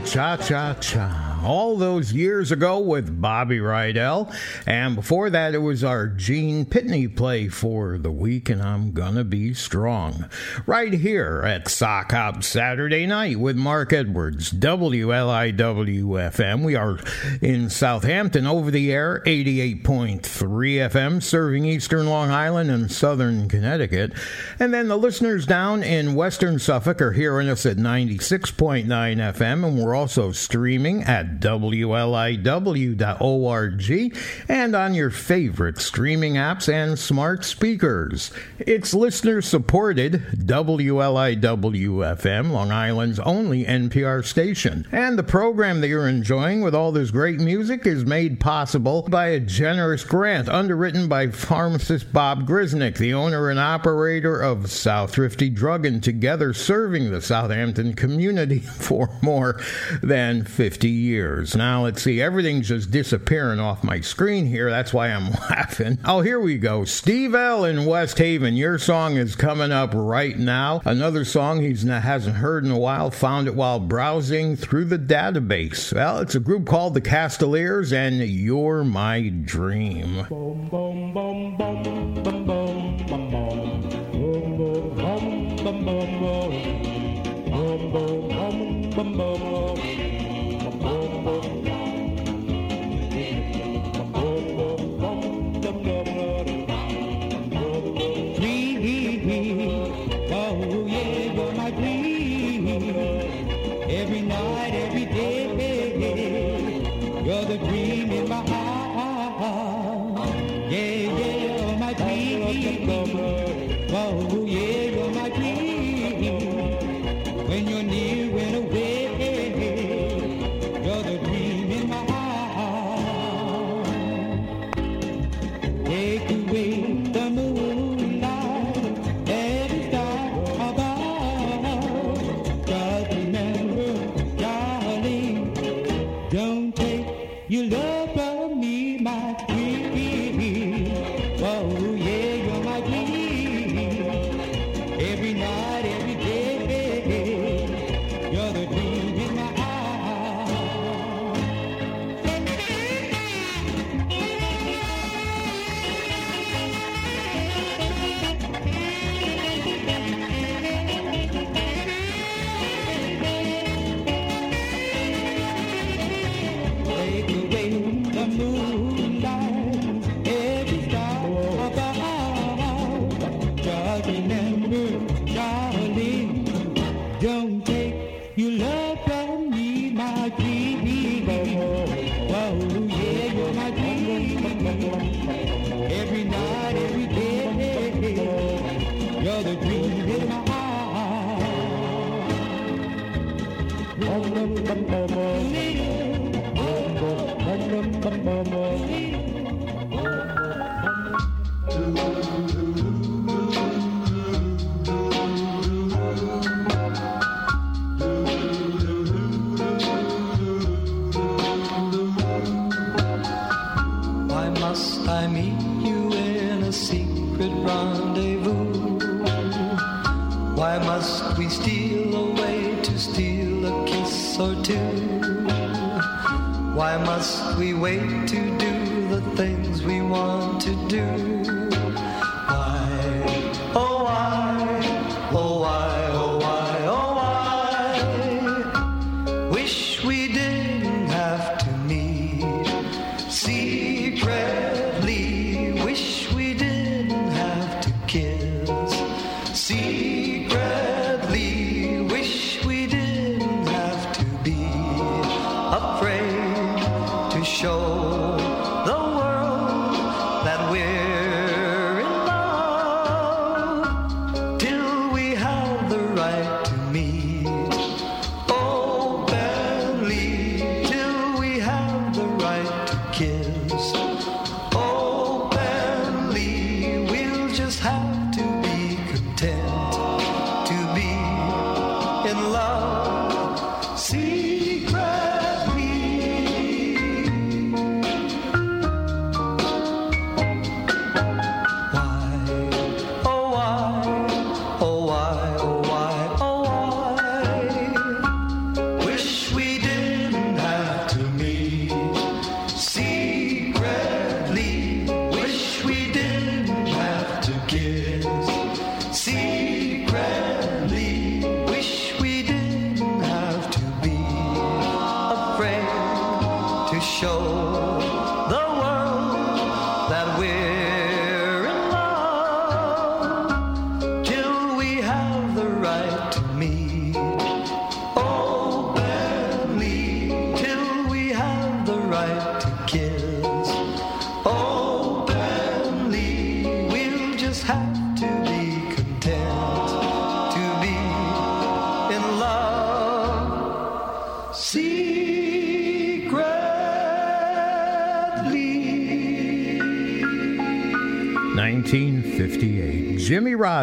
cha 0.00 0.36
cha 0.36 0.74
cha. 0.74 1.40
All 1.44 1.76
those 1.76 2.12
years 2.12 2.52
ago 2.52 2.78
with 2.78 3.20
Bobby 3.20 3.58
Rydell. 3.58 4.32
And 4.68 4.94
before 4.96 5.30
that, 5.30 5.54
it 5.54 5.62
was 5.62 5.82
our 5.82 6.06
Gene 6.06 6.66
Pitney 6.66 7.08
play 7.16 7.48
for 7.48 7.96
the 7.96 8.10
week, 8.10 8.50
and 8.50 8.60
I'm 8.60 8.92
gonna 8.92 9.24
be 9.24 9.54
strong. 9.54 10.26
Right 10.66 10.92
here 10.92 11.42
at 11.42 11.70
Sock 11.70 12.12
Hop 12.12 12.44
Saturday 12.44 13.06
night 13.06 13.40
with 13.40 13.56
Mark 13.56 13.94
Edwards, 13.94 14.52
WLIW 14.52 16.04
FM. 16.18 16.62
We 16.62 16.76
are 16.76 16.98
in 17.40 17.70
Southampton 17.70 18.46
over 18.46 18.70
the 18.70 18.92
air, 18.92 19.22
88.3 19.24 20.80
FM, 20.80 21.22
serving 21.22 21.64
eastern 21.64 22.06
Long 22.06 22.30
Island 22.30 22.70
and 22.70 22.92
southern 22.92 23.48
Connecticut. 23.48 24.12
And 24.60 24.74
then 24.74 24.88
the 24.88 24.98
listeners 24.98 25.46
down 25.46 25.82
in 25.82 26.14
western 26.14 26.58
Suffolk 26.58 27.00
are 27.00 27.12
hearing 27.12 27.48
us 27.48 27.64
at 27.64 27.78
96.9 27.78 28.84
FM, 28.86 29.64
and 29.64 29.78
we're 29.78 29.94
also 29.94 30.30
streaming 30.30 31.04
at 31.04 31.40
WLIW.org 31.40 32.98
and 34.48 34.57
on 34.58 34.92
your 34.92 35.10
favorite 35.10 35.78
streaming 35.78 36.34
apps 36.34 36.68
and 36.68 36.98
smart 36.98 37.44
speakers. 37.44 38.32
It's 38.58 38.92
listener 38.92 39.40
supported 39.40 40.14
WLIWFM, 40.36 41.40
Long 42.50 42.72
Island's 42.72 43.20
only 43.20 43.64
NPR 43.64 44.24
station. 44.24 44.84
And 44.90 45.16
the 45.16 45.22
program 45.22 45.80
that 45.80 45.86
you're 45.86 46.08
enjoying 46.08 46.60
with 46.60 46.74
all 46.74 46.90
this 46.90 47.12
great 47.12 47.38
music 47.38 47.86
is 47.86 48.04
made 48.04 48.40
possible 48.40 49.02
by 49.02 49.28
a 49.28 49.38
generous 49.38 50.02
grant 50.02 50.48
underwritten 50.48 51.06
by 51.06 51.28
pharmacist 51.28 52.12
Bob 52.12 52.44
Grisnick, 52.44 52.98
the 52.98 53.14
owner 53.14 53.50
and 53.50 53.60
operator 53.60 54.40
of 54.40 54.72
South 54.72 55.12
Thrifty 55.12 55.50
Drug, 55.50 55.86
and 55.86 56.02
together 56.02 56.52
serving 56.52 57.12
the 57.12 57.22
Southampton 57.22 57.94
community 57.94 58.58
for 58.78 59.08
more 59.22 59.60
than 60.02 60.44
50 60.44 60.88
years. 60.88 61.54
Now, 61.54 61.84
let's 61.84 62.02
see, 62.02 62.20
everything's 62.20 62.66
just 62.66 62.90
disappearing 62.90 63.60
off 63.60 63.84
my 63.84 64.00
screen 64.00 64.37
here. 64.46 64.70
That's 64.70 64.92
why 64.92 65.08
I'm 65.08 65.30
laughing. 65.50 65.98
Oh, 66.04 66.20
here 66.20 66.40
we 66.40 66.58
go. 66.58 66.84
Steve 66.84 67.34
L. 67.34 67.64
in 67.64 67.84
West 67.86 68.18
Haven. 68.18 68.54
Your 68.54 68.78
song 68.78 69.16
is 69.16 69.36
coming 69.36 69.72
up 69.72 69.90
right 69.94 70.38
now. 70.38 70.80
Another 70.84 71.24
song 71.24 71.60
he 71.60 71.74
hasn't 71.74 72.36
heard 72.36 72.64
in 72.64 72.70
a 72.70 72.78
while. 72.78 73.10
Found 73.10 73.48
it 73.48 73.54
while 73.54 73.80
browsing 73.80 74.56
through 74.56 74.86
the 74.86 74.98
database. 74.98 75.92
Well, 75.92 76.18
it's 76.18 76.34
a 76.34 76.40
group 76.40 76.66
called 76.66 76.94
the 76.94 77.00
Castaleers, 77.00 77.92
and 77.92 78.18
You're 78.18 78.84
My 78.84 79.28
Dream. 79.28 80.26
Oh, 80.30 80.58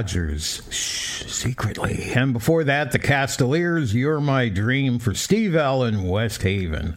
Rodgers, 0.06 0.62
shh, 0.70 1.24
secretly. 1.26 2.12
And 2.14 2.32
before 2.32 2.64
that, 2.66 2.92
the 2.92 3.00
Castaleers, 3.00 3.96
You're 3.96 4.22
My 4.22 4.50
Dream 4.50 5.00
for 5.00 5.16
Steve 5.16 5.56
Allen, 5.56 6.08
West 6.08 6.44
Haven. 6.44 6.96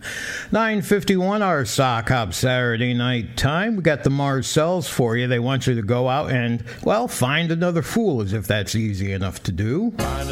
9.51, 0.53 1.41
our 1.41 1.65
sock 1.65 2.11
hop 2.11 2.35
Saturday 2.35 2.93
night 2.93 3.39
time. 3.39 3.77
We 3.77 3.83
got 3.83 4.05
the 4.05 4.11
Marcels 4.11 4.91
for 4.91 5.17
you. 5.17 5.27
They 5.27 5.39
want 5.39 5.67
you 5.67 5.75
to 5.75 5.81
go 5.81 6.07
out 6.11 6.31
and, 6.31 6.63
well, 6.83 7.09
find 7.09 7.51
another 7.51 7.81
fool, 7.81 8.21
as 8.21 8.35
if 8.35 8.47
that's 8.47 8.75
easy 8.75 9.15
enough 9.15 9.43
to 9.45 9.53
do. 9.53 9.93
Find 9.93 10.29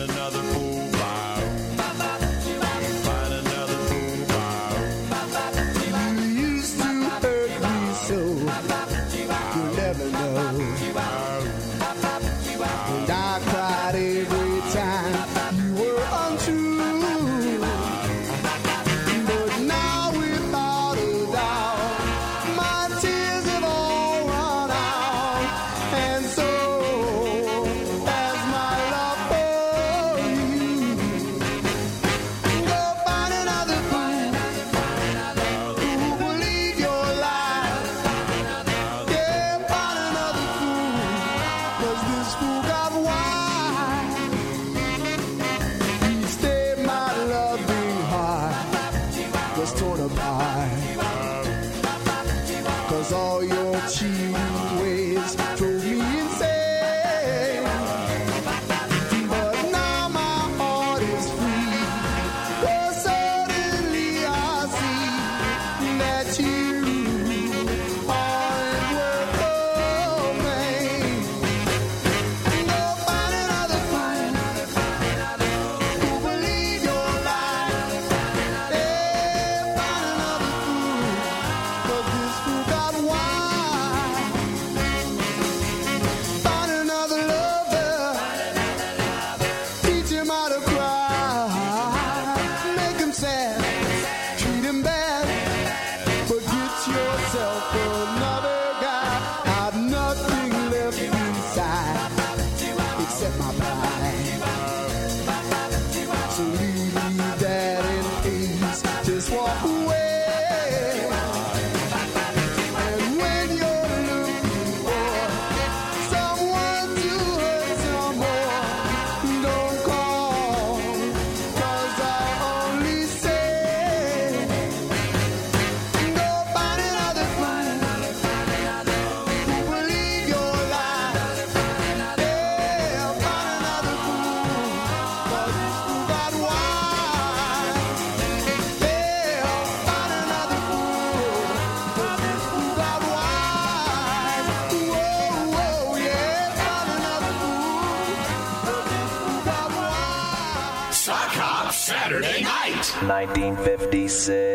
1956. 153.91 154.46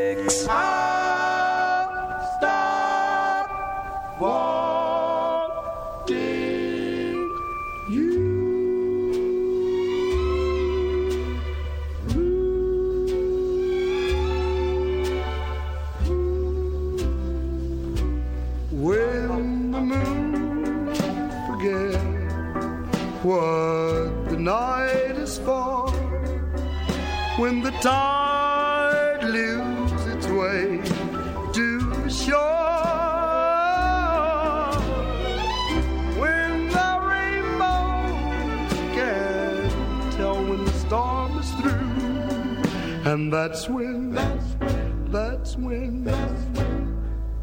Through, 41.59 43.11
and 43.11 43.31
that's 43.31 43.67
when, 43.67 44.11
that's 44.11 44.53
when, 44.59 45.11
that's 45.11 45.57
when, 45.57 46.03
that's 46.03 46.43
when 46.57 46.97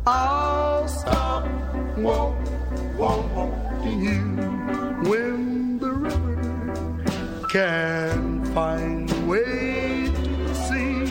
I'll 0.06 0.88
stop 0.88 1.46
walk, 1.98 2.34
walking 2.96 4.00
you 4.00 4.20
when 5.08 5.78
the 5.78 5.90
river 5.90 7.46
can 7.50 8.44
find 8.54 9.10
a 9.10 9.20
way 9.26 10.10
to 10.14 10.54
sea. 10.54 11.04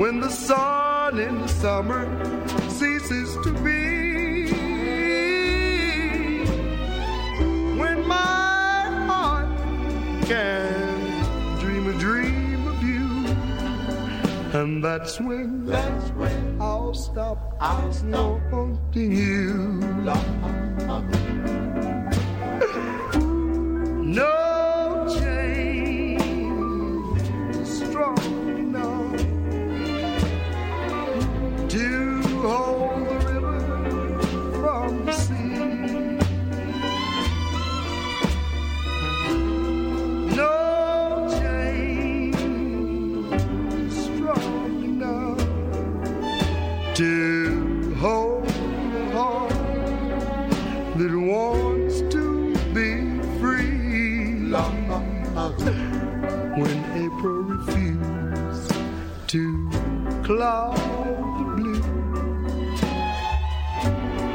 When 0.00 0.20
the 0.20 0.30
sun 0.30 1.18
in 1.20 1.40
the 1.42 1.48
summer 1.48 2.04
ceases 2.70 3.34
to 3.44 3.53
And 14.64 14.82
that's 14.82 15.20
when, 15.20 15.66
that's 15.66 16.08
when 16.12 16.56
I'll 16.58 16.94
stop, 16.94 17.54
I'll 17.60 17.92
stop 17.92 18.40
wanting 18.50 19.12
you. 19.12 19.52
No 24.02 24.43
to 59.34 59.68
cloud 60.22 60.76
blue, 61.56 61.82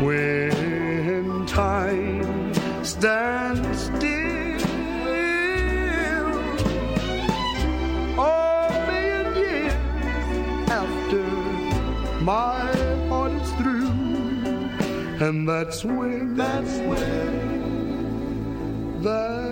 when 0.06 1.46
time 1.46 2.54
stands 2.84 3.80
still. 3.80 4.60
A 8.20 8.72
million 8.92 9.28
years 9.38 10.70
after 10.70 11.24
my 12.22 12.60
heart 13.08 13.32
is 13.32 13.52
through, 13.54 13.88
and 15.26 15.48
that's 15.48 15.86
when, 15.86 16.36
that's 16.36 16.78
when, 16.80 17.42
that's 19.02 19.49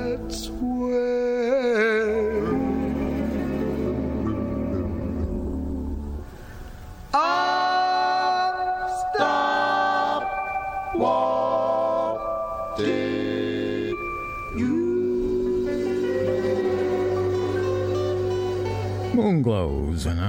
And 19.48 19.77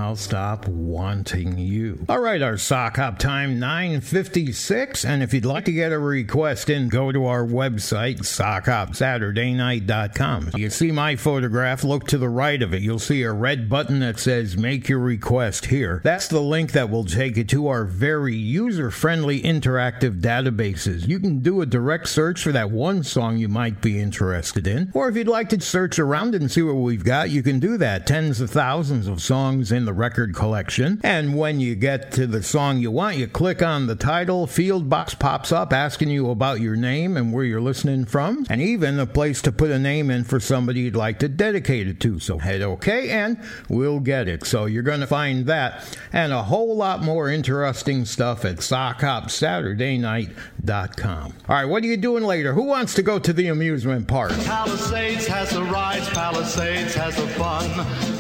I'll 0.09 0.17
stop 0.17 0.67
wanting 0.67 1.59
you. 1.59 2.07
All 2.09 2.21
right, 2.21 2.41
our 2.41 2.57
sock 2.57 2.97
hop 2.97 3.19
time 3.19 3.61
9:56, 3.61 5.05
and 5.05 5.23
if 5.23 5.35
you'd 5.35 5.45
like 5.45 5.67
to 5.67 5.73
get 5.73 5.93
a 5.93 5.99
request 5.99 6.71
in, 6.71 6.89
go 6.89 7.13
to 7.13 7.27
our 7.27 7.45
website 7.45 8.21
sockhopsaturdaynight.com. 8.21 10.53
You 10.57 10.71
see 10.71 10.93
my 10.93 11.17
photograph. 11.17 11.85
Look 11.85 12.07
to 12.07 12.17
the 12.17 12.31
right 12.31 12.63
of 12.63 12.73
it. 12.73 12.81
You'll 12.81 12.99
see 12.99 13.23
a 13.23 13.35
red 13.35 13.69
button 13.69 14.01
that 14.01 14.19
says 14.19 14.57
"Make 14.57 14.89
your 14.89 15.01
request 15.01 15.67
here." 15.67 16.01
That's 16.03 16.29
the 16.29 16.41
link 16.41 16.73
that 16.73 16.89
will 16.89 17.05
take 17.05 17.37
you 17.37 17.45
to 17.45 17.69
our 17.69 17.85
very 17.85 18.35
user-friendly 18.35 19.43
interactive 19.43 20.23
databases. 20.23 21.07
You 21.07 21.21
can 21.21 21.41
do 21.41 21.61
a 21.61 21.67
direct 21.67 22.09
search 22.09 22.43
for 22.43 22.53
that 22.53 22.71
one 22.71 23.03
song 23.03 23.37
you 23.37 23.49
might 23.49 23.83
be 23.83 24.01
interested 24.01 24.67
in, 24.67 24.91
or 24.95 25.11
if 25.11 25.17
you'd 25.17 25.29
like 25.29 25.51
to 25.51 25.61
search 25.61 25.99
around 25.99 26.35
and 26.35 26.51
see 26.51 26.63
what 26.63 26.77
we've 26.77 27.05
got, 27.05 27.29
you 27.29 27.43
can 27.43 27.61
do 27.61 27.77
that. 27.77 28.07
Tens 28.07 28.41
of 28.41 28.49
thousands 28.49 29.07
of 29.07 29.21
songs 29.21 29.71
in 29.71 29.85
the 29.85 29.98
record 29.99 30.35
collection. 30.35 31.01
And 31.03 31.37
when 31.37 31.61
you 31.61 31.75
get 31.75 32.13
to 32.13 32.27
the 32.27 32.43
song 32.43 32.79
you 32.79 32.91
want, 32.91 33.17
you 33.17 33.27
click 33.27 33.63
on 33.63 33.87
the 33.87 33.97
title, 33.97 34.47
field 34.47 34.89
box 34.89 35.15
pops 35.15 35.53
up 35.53 35.73
asking 35.73 36.11
you 36.11 36.31
about 36.31 36.61
your 36.61 36.77
name 36.77 37.17
and 37.17 37.33
where 37.33 37.45
you're 37.45 37.61
listening 37.61 38.05
from, 38.05 38.47
and 38.49 38.63
even 38.63 38.99
a 38.99 39.07
place 39.07 39.43
to 39.43 39.53
put 39.53 39.71
a 39.71 39.79
name 39.79 40.11
in 40.11 40.25
for 40.25 40.41
somebody 40.41 40.81
you'd 40.81 40.97
like 40.97 41.19
to 41.19 41.29
dedicate 41.29 41.89
it 41.89 42.01
to. 42.01 42.19
So 42.19 42.39
hit 42.39 42.63
OK 42.63 43.11
and 43.11 43.39
we'll 43.69 44.01
get 44.01 44.29
it. 44.29 44.47
So 44.47 44.65
you're 44.67 44.83
going 44.83 45.01
to 45.01 45.07
find 45.07 45.47
that 45.47 45.99
and 46.13 46.33
a 46.33 46.45
whole 46.45 46.77
lot 46.77 47.03
more 47.03 47.29
interesting 47.29 48.05
stuff 48.05 48.45
at 48.45 48.57
sockhopsaturdaynight.com. 48.57 51.35
All 51.49 51.57
right, 51.57 51.65
what 51.65 51.83
are 51.83 51.87
you 51.87 51.97
doing 51.97 52.25
later? 52.25 52.53
Who 52.53 52.65
wants 52.65 52.93
to 52.95 53.03
go 53.03 53.19
to 53.19 53.33
the 53.33 53.49
amusement 53.49 54.07
park? 54.07 54.33
Palisades 54.45 55.27
has 55.27 55.51
the 55.51 55.65
rides, 55.65 56.09
Palisades 56.11 56.95
has 56.95 57.17
the 57.17 57.27
fun. 57.29 57.71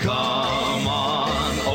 Come 0.00 0.86
on. 0.86 1.68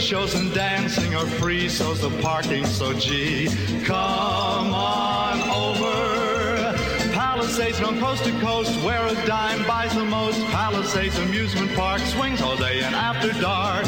Shows 0.00 0.34
and 0.34 0.52
dancing 0.54 1.14
are 1.14 1.26
free, 1.26 1.68
so's 1.68 2.00
the 2.00 2.10
parking, 2.22 2.64
so 2.64 2.92
gee. 2.94 3.48
Come 3.84 4.74
on 4.74 5.40
over. 5.50 6.72
Palisades 7.12 7.78
from 7.78 8.00
coast 8.00 8.24
to 8.24 8.32
coast, 8.40 8.74
where 8.82 9.06
a 9.06 9.14
dime 9.26 9.64
buys 9.66 9.94
the 9.94 10.04
most. 10.04 10.42
Palisades 10.46 11.18
Amusement 11.18 11.72
Park 11.76 12.00
swings 12.00 12.40
all 12.40 12.56
day 12.56 12.82
and 12.82 12.94
after 12.94 13.30
dark. 13.40 13.84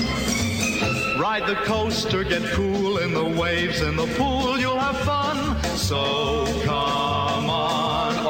Ride 1.18 1.46
the 1.46 1.56
coaster, 1.64 2.22
get 2.24 2.42
cool 2.52 2.98
in 2.98 3.14
the 3.14 3.24
waves 3.24 3.80
in 3.80 3.96
the 3.96 4.06
pool, 4.18 4.60
you'll 4.60 4.78
have 4.78 4.98
fun. 4.98 5.60
So 5.76 6.44
come 6.64 7.50
on 7.50 8.21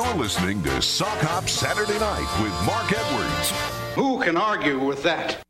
listening 0.00 0.62
to 0.62 0.80
Sock 0.80 1.18
Hop 1.20 1.48
Saturday 1.48 1.98
Night 1.98 2.26
with 2.42 2.52
Mark 2.64 2.92
Edwards. 2.92 3.50
Who 3.94 4.22
can 4.22 4.36
argue 4.36 4.78
with 4.78 5.02
that? 5.02 5.42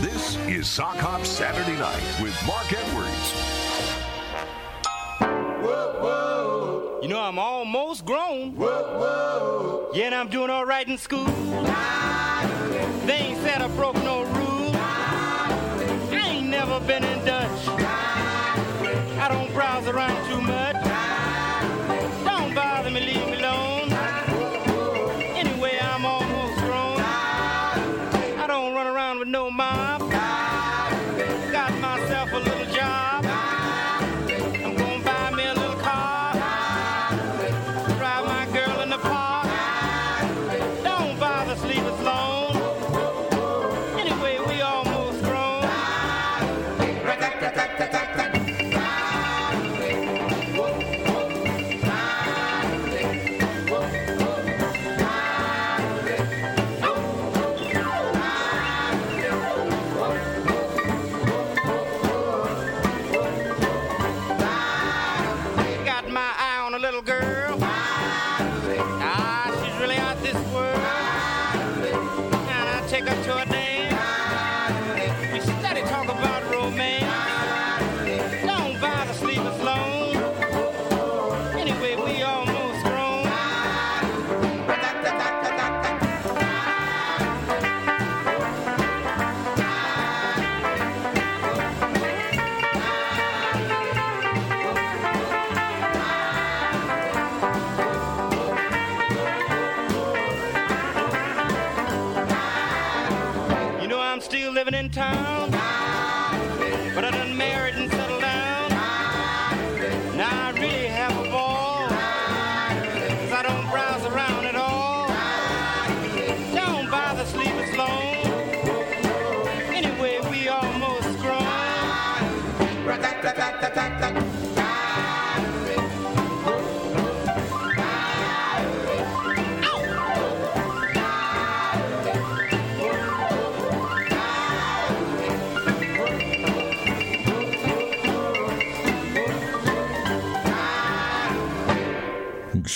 This 0.00 0.36
is 0.46 0.68
Sock 0.68 0.96
Hop 0.98 1.24
Saturday 1.26 1.78
Night 1.78 2.02
with 2.22 2.36
Mark 2.46 2.72
Edwards. 2.72 3.34
You 7.02 7.08
know, 7.08 7.20
I'm 7.20 7.38
almost 7.38 8.04
grown. 8.04 8.54
Whoa, 8.54 9.90
Yeah, 9.94 10.06
and 10.06 10.14
I'm 10.14 10.28
doing 10.28 10.50
all 10.50 10.66
right 10.66 10.86
in 10.86 10.98
school. 10.98 11.24
They 13.06 13.14
ain't 13.14 13.40
said 13.42 13.62
I 13.62 13.68
broke 13.74 13.96
no 13.96 14.22
rule. 14.22 14.39
Never 16.50 16.80
been 16.80 17.04
in 17.04 17.24
Dutch. 17.24 17.68
I 17.68 19.28
don't 19.28 19.52
browse 19.52 19.86
around 19.86 20.28
too 20.28 20.40
much. 20.40 20.89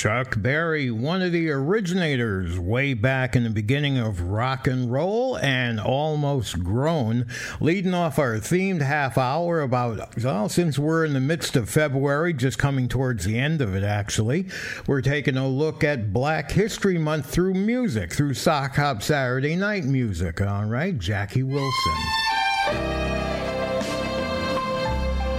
Chuck 0.04 0.34
Berry, 0.36 0.90
one 0.90 1.22
of 1.22 1.32
the 1.32 1.48
originators 1.48 2.58
way 2.58 2.92
back 2.92 3.34
in 3.34 3.42
the 3.42 3.48
beginning 3.48 3.96
of 3.96 4.20
rock 4.20 4.66
and 4.66 4.92
roll 4.92 5.38
and 5.38 5.80
almost 5.80 6.62
grown, 6.62 7.26
leading 7.58 7.94
off 7.94 8.18
our 8.18 8.34
themed 8.34 8.82
half 8.82 9.16
hour 9.16 9.62
about, 9.62 10.22
well, 10.22 10.50
since 10.50 10.78
we're 10.78 11.06
in 11.06 11.14
the 11.14 11.20
midst 11.20 11.56
of 11.56 11.70
February, 11.70 12.34
just 12.34 12.58
coming 12.58 12.86
towards 12.86 13.24
the 13.24 13.38
end 13.38 13.62
of 13.62 13.74
it 13.74 13.82
actually, 13.82 14.46
we're 14.86 15.00
taking 15.00 15.38
a 15.38 15.48
look 15.48 15.82
at 15.82 16.12
Black 16.12 16.50
History 16.50 16.98
Month 16.98 17.30
through 17.30 17.54
music, 17.54 18.12
through 18.12 18.34
Sock 18.34 18.76
Hop 18.76 19.00
Saturday 19.00 19.56
Night 19.56 19.84
music. 19.84 20.42
All 20.42 20.66
right, 20.66 20.98
Jackie 20.98 21.44
Wilson. 21.44 21.94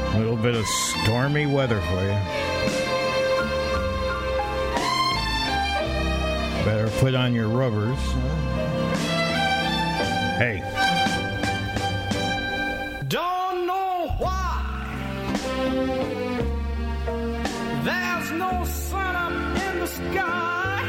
A 0.07 0.15
little 0.17 0.35
bit 0.35 0.55
of 0.55 0.65
stormy 0.65 1.45
weather 1.45 1.79
for 1.81 2.01
you. 2.01 2.84
Better 6.65 6.89
put 6.97 7.13
on 7.13 7.31
your 7.35 7.47
rubbers. 7.47 7.99
Hey, 10.39 10.63
Don't 13.07 13.67
know 13.67 14.09
why. 14.17 14.63
There's 17.83 18.31
no 18.31 18.63
sun 18.65 19.15
up 19.15 19.31
in 19.67 19.79
the 19.79 19.85
sky. 19.85 20.81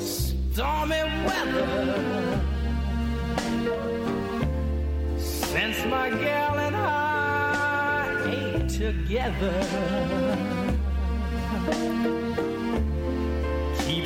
Stormy 0.00 1.02
weather. 1.24 2.40
Since 5.18 5.84
my 5.86 6.10
gal 6.10 6.58
and 6.58 6.76
I 6.76 8.24
ain't 8.26 8.70
together. 8.70 9.54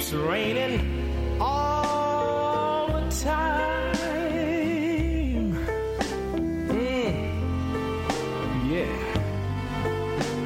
Keeps 0.05 0.17
raining 0.17 1.39
all 1.41 2.89
the 2.89 3.01
time. 3.23 3.95
Mm. 6.69 7.09
Yeah. 8.71 8.97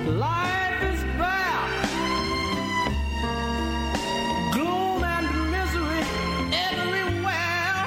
Life 0.07 0.83
is 0.93 1.03
bad. 1.19 1.71
Gloom 4.55 5.03
and 5.03 5.29
misery 5.51 6.05
everywhere. 6.71 7.87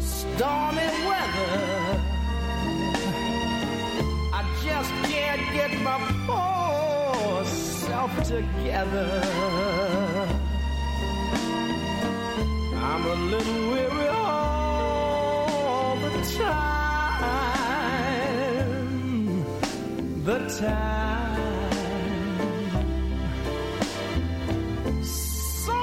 Stormy 0.00 0.88
weather. 1.08 1.56
I 4.34 4.40
just 4.66 4.92
can't 5.10 5.44
get 5.54 5.72
my 5.80 5.98
poor 6.26 7.44
self 7.46 8.12
together. 8.24 10.09
I'm 12.92 13.04
a 13.06 13.14
little 13.14 13.60
weary 13.70 14.08
all 14.08 15.96
the 15.96 16.10
time. 16.38 17.44
The 20.24 20.38
time. 20.58 21.40
So 25.04 25.76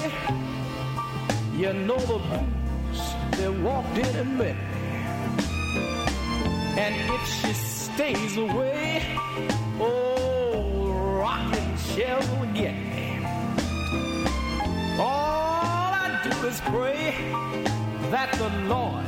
you 1.55 1.71
know 1.87 1.99
the 2.11 2.19
blues, 2.27 3.01
they 3.37 3.49
walked 3.49 3.97
in 3.97 4.13
and 4.17 4.37
met 4.37 4.55
me. 4.55 4.63
And 6.79 6.93
if 7.15 7.23
she 7.41 7.53
stays 7.97 8.37
away, 8.37 9.01
oh, 9.79 11.17
rocking 11.19 11.75
chair 11.95 12.19
will 12.19 12.45
get 12.53 12.75
me. 12.75 13.25
All 14.99 15.89
I 16.05 16.21
do 16.23 16.47
is 16.47 16.61
pray 16.61 17.15
that 18.11 18.31
the 18.37 18.49
Lord 18.69 19.03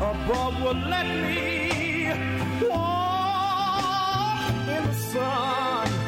above 0.00 0.54
will 0.62 0.80
let 0.88 1.06
me 1.26 2.08
walk 2.66 4.54
in 4.74 4.86
the 4.86 4.94
sun 5.12 6.01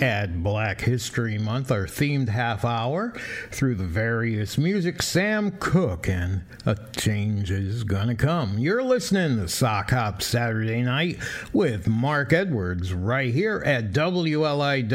At 0.00 0.42
Black 0.42 0.80
History 0.80 1.36
Month, 1.36 1.70
our 1.70 1.84
themed 1.84 2.30
half 2.30 2.64
hour 2.64 3.12
through 3.50 3.74
the 3.74 3.84
various 3.84 4.56
music, 4.56 5.02
Sam 5.02 5.50
Cooke, 5.60 6.08
and 6.08 6.40
a 6.66 6.76
change 6.96 7.50
is 7.50 7.84
gonna 7.84 8.14
come. 8.14 8.58
You're 8.58 8.82
listening 8.82 9.38
to 9.38 9.48
Sock 9.48 9.92
Hop 9.92 10.20
Saturday 10.20 10.82
Night 10.82 11.18
with 11.52 11.88
Mark 11.88 12.34
Edwards 12.34 12.92
right 12.92 13.32
here 13.32 13.62
at 13.64 13.92
WLIW-FM 13.92 14.90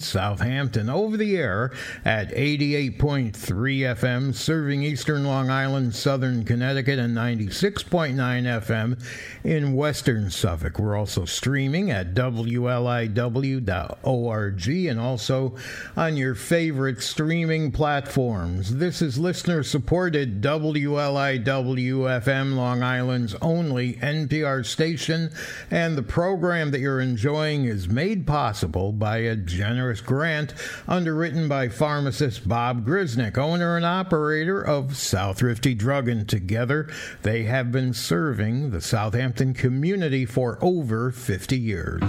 Southampton 0.00 0.88
over 0.88 1.16
the 1.16 1.36
air 1.36 1.72
at 2.04 2.30
88.3 2.30 3.80
FM, 3.80 4.32
serving 4.34 4.84
eastern 4.84 5.24
Long 5.24 5.50
Island, 5.50 5.96
southern 5.96 6.44
Connecticut, 6.44 7.00
and 7.00 7.16
96.9 7.16 8.14
FM 8.14 9.02
in 9.42 9.74
western 9.74 10.30
Suffolk. 10.30 10.78
We're 10.78 10.96
also 10.96 11.24
streaming 11.24 11.90
at 11.90 12.14
WLIW.org 12.14 13.16
and 14.68 15.00
also 15.00 15.56
on 15.96 16.16
your 16.16 16.34
favorite 16.34 17.02
streaming 17.02 17.72
platforms. 17.72 18.76
This 18.76 19.02
is 19.02 19.18
listener 19.18 19.62
supported 19.62 20.35
WLIW-FM 20.40 20.96
Long 22.54 22.82
Island's 22.82 23.34
only 23.42 23.94
NPR 23.94 24.64
station, 24.64 25.30
and 25.70 25.96
the 25.96 26.02
program 26.02 26.70
that 26.70 26.80
you're 26.80 27.00
enjoying 27.00 27.64
is 27.64 27.88
made 27.88 28.26
possible 28.26 28.92
by 28.92 29.18
a 29.18 29.36
generous 29.36 30.00
grant 30.00 30.54
underwritten 30.86 31.48
by 31.48 31.68
pharmacist 31.68 32.48
Bob 32.48 32.86
Grisnick, 32.86 33.38
owner 33.38 33.76
and 33.76 33.84
operator 33.84 34.60
of 34.60 34.96
South 34.96 35.42
Rifty 35.42 35.74
Drug, 35.74 36.08
and 36.08 36.28
together 36.28 36.88
they 37.22 37.44
have 37.44 37.72
been 37.72 37.92
serving 37.92 38.70
the 38.70 38.80
Southampton 38.80 39.54
community 39.54 40.24
for 40.24 40.58
over 40.60 41.10
50 41.10 41.58
years. 41.58 42.02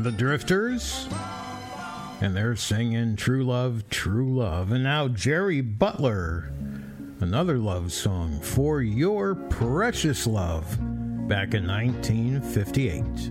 and 0.00 0.06
the 0.06 0.12
Drifters. 0.12 1.06
And 2.22 2.34
they're 2.34 2.56
singing 2.56 3.16
True 3.16 3.44
Love, 3.44 3.86
True 3.90 4.34
Love. 4.34 4.72
And 4.72 4.82
now 4.82 5.08
Jerry 5.08 5.60
Butler, 5.60 6.50
another 7.20 7.58
love 7.58 7.92
song 7.92 8.40
for 8.40 8.80
your 8.80 9.34
precious 9.34 10.26
love 10.26 10.78
back 11.28 11.52
in 11.52 11.66
1958. 11.66 13.29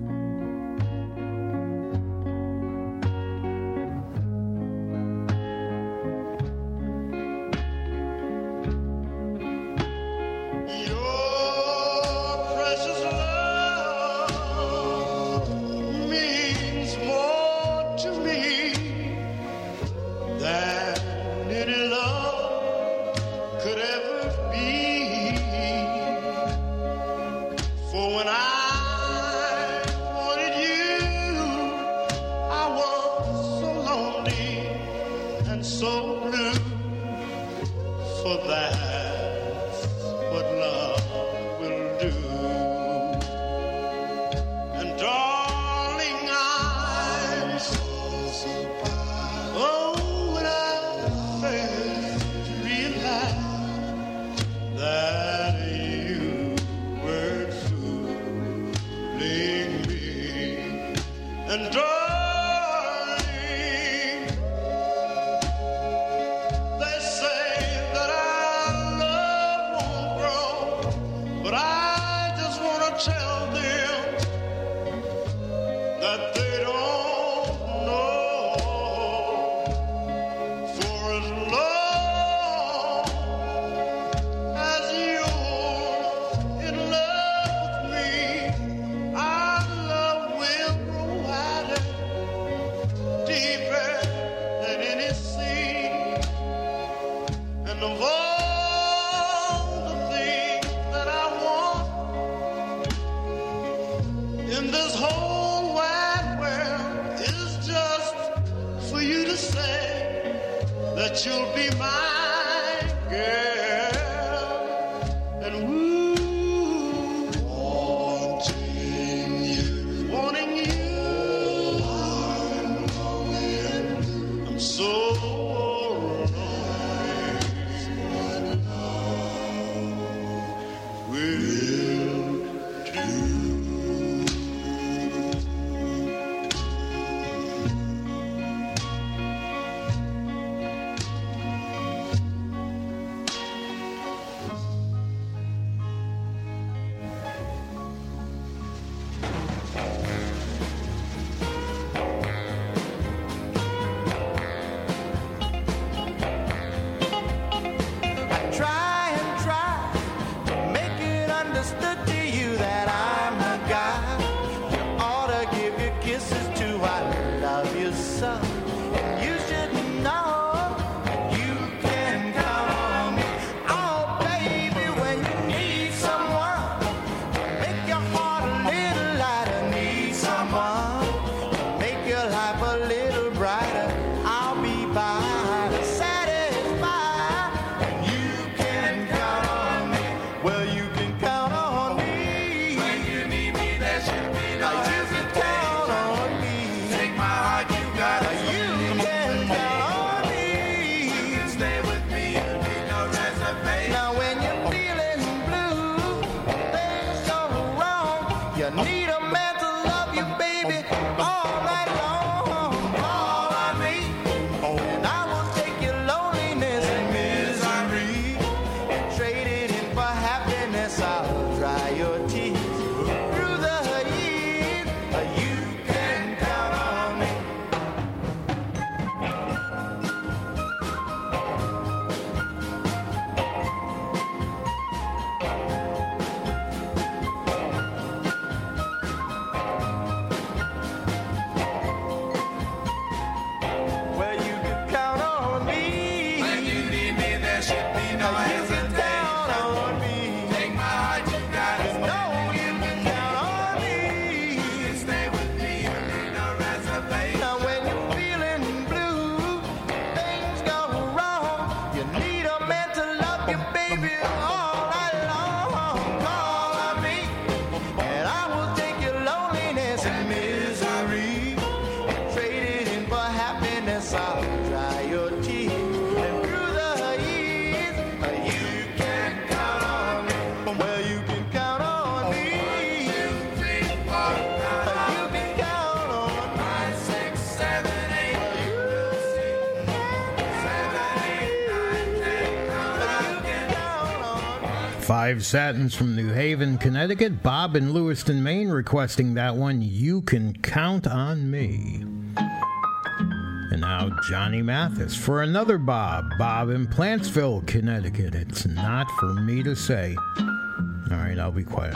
Five 295.30 295.45
Satins 295.45 295.93
from 295.93 296.15
New 296.15 296.34
Haven, 296.34 296.80
Connecticut. 296.80 297.43
Bob 297.43 297.76
in 297.76 297.93
Lewiston, 297.93 298.41
Maine 298.41 298.69
requesting 298.69 299.35
that 299.35 299.56
one. 299.56 299.80
You 299.80 300.23
can 300.23 300.53
count 300.53 301.06
on 301.06 301.51
me. 301.51 302.03
And 302.35 303.81
now 303.81 304.10
Johnny 304.27 304.64
Mathis 304.64 305.15
for 305.15 305.43
another 305.43 305.77
Bob. 305.77 306.31
Bob 306.39 306.72
in 306.72 306.88
Plantsville, 306.88 307.68
Connecticut. 307.68 308.34
It's 308.34 308.65
not 308.65 309.06
for 309.19 309.35
me 309.35 309.61
to 309.61 309.76
say. 309.76 310.15
All 310.39 311.18
right, 311.18 311.38
I'll 311.38 311.51
be 311.51 311.64
quiet. 311.64 311.95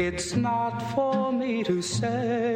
It's 0.00 0.34
not 0.34 0.80
for 0.96 1.30
me 1.30 1.62
to 1.62 1.80
say 1.80 2.49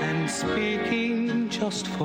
And 0.08 0.30
speaking 0.30 1.50
just 1.50 1.86
for 1.96 2.05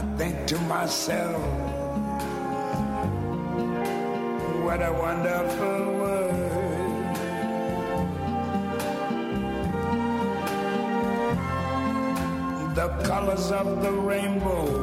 I 0.00 0.02
think 0.16 0.46
to 0.46 0.58
myself, 0.60 1.42
what 4.64 4.80
a 4.80 4.92
wonderful 4.94 5.80
world. 6.00 7.16
The 12.74 12.88
colors 13.04 13.52
of 13.52 13.82
the 13.82 13.92
rainbow 13.92 14.79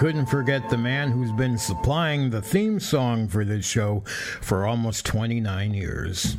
couldn't 0.00 0.24
forget 0.24 0.66
the 0.70 0.78
man 0.78 1.10
who's 1.10 1.30
been 1.30 1.58
supplying 1.58 2.30
the 2.30 2.40
theme 2.40 2.80
song 2.80 3.28
for 3.28 3.44
this 3.44 3.66
show 3.66 4.02
for 4.40 4.66
almost 4.66 5.04
29 5.04 5.74
years. 5.74 6.38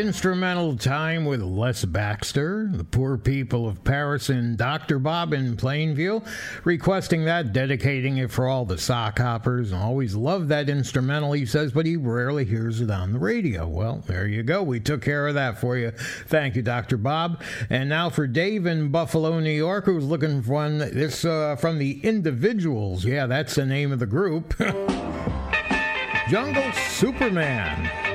Instrumental 0.00 0.76
Time 0.76 1.26
with 1.26 1.42
Les 1.42 1.84
Baxter, 1.84 2.70
the 2.72 2.84
poor 2.84 3.18
people 3.18 3.68
of 3.68 3.84
Paris, 3.84 4.30
and 4.30 4.56
Dr. 4.56 4.98
Bob 4.98 5.34
in 5.34 5.56
Plainview, 5.56 6.26
requesting 6.64 7.26
that, 7.26 7.52
dedicating 7.52 8.16
it 8.16 8.30
for 8.30 8.48
all 8.48 8.64
the 8.64 8.78
sock 8.78 9.18
hoppers. 9.18 9.72
Always 9.72 10.14
loved 10.14 10.48
that 10.48 10.70
instrumental, 10.70 11.32
he 11.32 11.44
says, 11.44 11.72
but 11.72 11.84
he 11.84 11.96
rarely 11.96 12.46
hears 12.46 12.80
it 12.80 12.90
on 12.90 13.12
the 13.12 13.18
radio. 13.18 13.68
Well, 13.68 14.02
there 14.06 14.26
you 14.26 14.42
go. 14.42 14.62
We 14.62 14.80
took 14.80 15.02
care 15.02 15.28
of 15.28 15.34
that 15.34 15.60
for 15.60 15.76
you. 15.76 15.90
Thank 16.26 16.56
you, 16.56 16.62
Dr. 16.62 16.96
Bob. 16.96 17.42
And 17.68 17.90
now 17.90 18.08
for 18.08 18.26
Dave 18.26 18.64
in 18.64 18.90
Buffalo, 18.90 19.38
New 19.38 19.50
York, 19.50 19.84
who's 19.84 20.04
looking 20.04 20.42
for 20.42 20.52
one. 20.52 20.78
This 20.78 21.24
uh, 21.24 21.56
from 21.56 21.78
the 21.78 22.00
Individuals. 22.00 23.04
Yeah, 23.04 23.26
that's 23.26 23.54
the 23.54 23.66
name 23.66 23.92
of 23.92 23.98
the 23.98 24.06
group. 24.06 24.56
Jungle 26.28 26.72
Superman. 26.88 28.09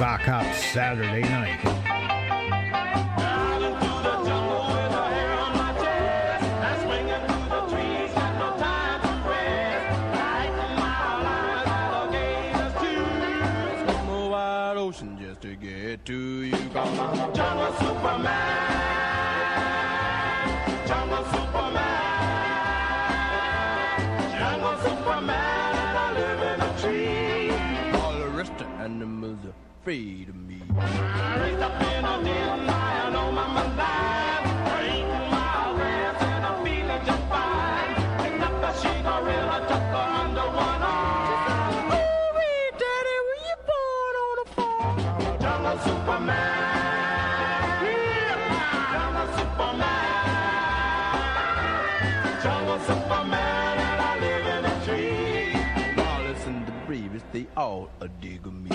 Sock 0.00 0.22
Hop 0.22 0.54
Saturday 0.54 1.20
night. 1.20 1.60
To 15.40 15.56
get 15.56 16.04
to 16.04 16.42
you. 16.42 16.50
Jungle 16.52 17.72
Superman. 17.78 18.26
Jungle. 20.86 21.29
Lawless 55.96 56.46
and 56.46 56.66
the 56.66 56.72
bravest, 56.86 57.26
they 57.32 57.46
all 57.56 57.90
a 58.00 58.08
dig 58.08 58.46
of 58.46 58.54
me. 58.54 58.69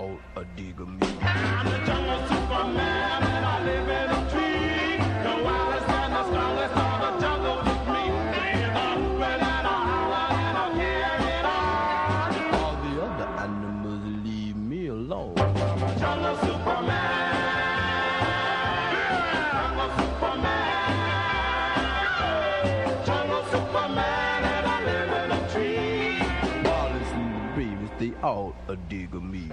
Bravest, 0.00 0.29
all 28.22 28.54
a 28.68 28.76
dig 28.76 29.14
of 29.14 29.22
me. 29.22 29.48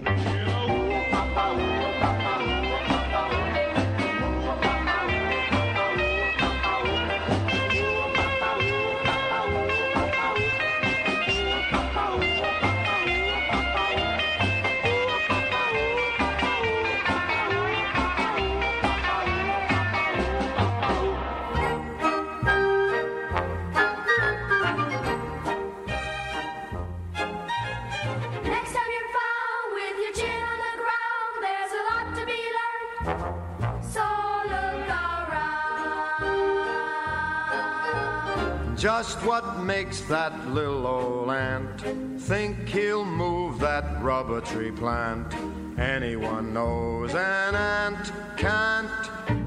Just 39.08 39.24
what 39.24 39.60
makes 39.60 40.02
that 40.02 40.50
little 40.50 40.86
old 40.86 41.30
ant 41.30 42.20
think 42.20 42.68
he'll 42.68 43.06
move 43.06 43.58
that 43.60 44.04
rubber 44.04 44.42
tree 44.42 44.70
plant? 44.70 45.34
Anyone 45.80 46.54
knows 46.54 47.16
an 47.16 47.56
ant 47.56 48.12
can't 48.36 48.92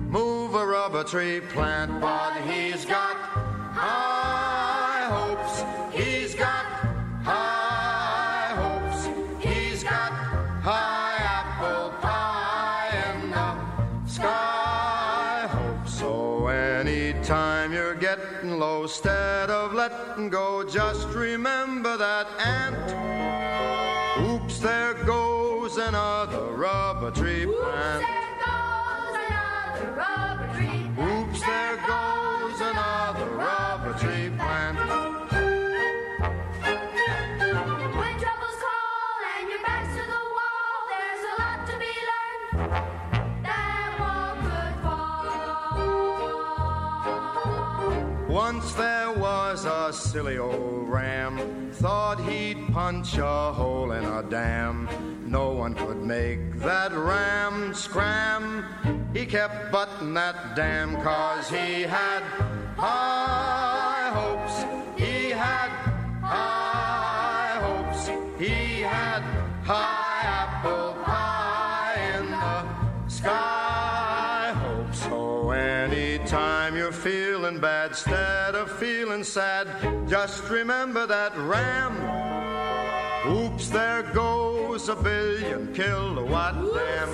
move 0.08 0.54
a 0.54 0.66
rubber 0.66 1.04
tree 1.04 1.40
plant, 1.40 2.00
but 2.00 2.40
he's 2.48 2.86
got 2.86 3.16
high 3.76 5.04
hopes. 5.12 5.62
He's 5.94 6.34
got 6.34 6.64
high 7.22 8.54
hopes. 8.62 9.08
He's 9.44 9.84
got 9.84 10.12
high 10.62 11.16
apple 11.20 11.90
pie 12.00 13.12
in 13.12 13.30
the 13.30 14.06
sky. 14.06 15.48
Hope 15.50 15.86
so. 15.86 16.46
Anytime 16.46 17.74
you're 17.74 17.94
getting 17.94 18.58
low, 18.58 18.84
instead 18.84 19.19
of 19.60 19.74
letting 19.74 20.30
go, 20.30 20.64
just 20.64 21.08
remember 21.08 21.96
that 21.98 22.26
ant. 22.40 22.94
Oops, 24.30 24.58
there 24.58 24.94
goes 25.04 25.76
another 25.76 26.46
rubber 26.54 27.10
tree 27.10 27.44
plant. 27.44 28.04
Oops, 30.98 31.40
there 31.40 31.76
goes 31.76 32.60
another 32.60 33.26
rubber 33.36 33.92
tree 33.98 34.30
plant. 34.38 34.78
When 37.98 38.14
troubles 38.18 38.58
call 38.64 39.22
and 39.36 39.48
your 39.50 39.62
back's 39.62 39.94
to 39.96 40.02
the 40.14 40.22
wall, 40.36 40.74
there's 40.90 41.24
a 41.32 41.34
lot 41.40 41.58
to 41.68 41.74
be 41.84 41.92
learned. 42.10 42.50
That 43.44 43.90
one 44.00 44.38
could 44.48 44.74
fall. 44.82 45.10
Once 48.28 48.72
there 48.74 49.09
was 49.50 49.64
a 49.64 49.92
silly 49.92 50.38
old 50.38 50.88
ram, 50.88 51.72
thought 51.72 52.20
he'd 52.20 52.72
punch 52.72 53.18
a 53.18 53.52
hole 53.52 53.90
in 53.90 54.04
a 54.04 54.22
dam. 54.22 54.88
No 55.26 55.50
one 55.50 55.74
could 55.74 56.00
make 56.00 56.60
that 56.60 56.92
ram 56.92 57.74
scram. 57.74 58.64
He 59.12 59.26
kept 59.26 59.72
butting 59.72 60.14
that 60.14 60.54
dam 60.54 61.02
cause 61.02 61.50
he 61.50 61.82
had 61.82 62.22
high 62.76 64.10
hopes. 64.14 64.56
He 64.96 65.30
had 65.30 65.70
high 66.22 67.58
hopes. 67.60 68.06
He 68.38 68.82
had 68.82 69.22
high 69.64 70.19
feeling 77.02 77.58
bad, 77.58 77.90
instead 77.90 78.54
of 78.54 78.70
feeling 78.78 79.24
sad, 79.24 79.66
just 80.06 80.48
remember 80.50 81.06
that 81.06 81.34
ram. 81.38 81.96
Oops, 83.26 83.68
there 83.70 84.02
goes 84.02 84.88
a 84.90 84.96
billion 84.96 85.72
kilowatt 85.72 86.54
dam. 86.54 87.08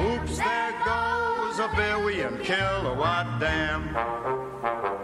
Oops, 0.00 0.38
there 0.38 0.74
goes 0.86 1.58
a 1.58 1.70
billion 1.76 2.38
kilowatt 2.38 3.38
dam. 3.40 4.99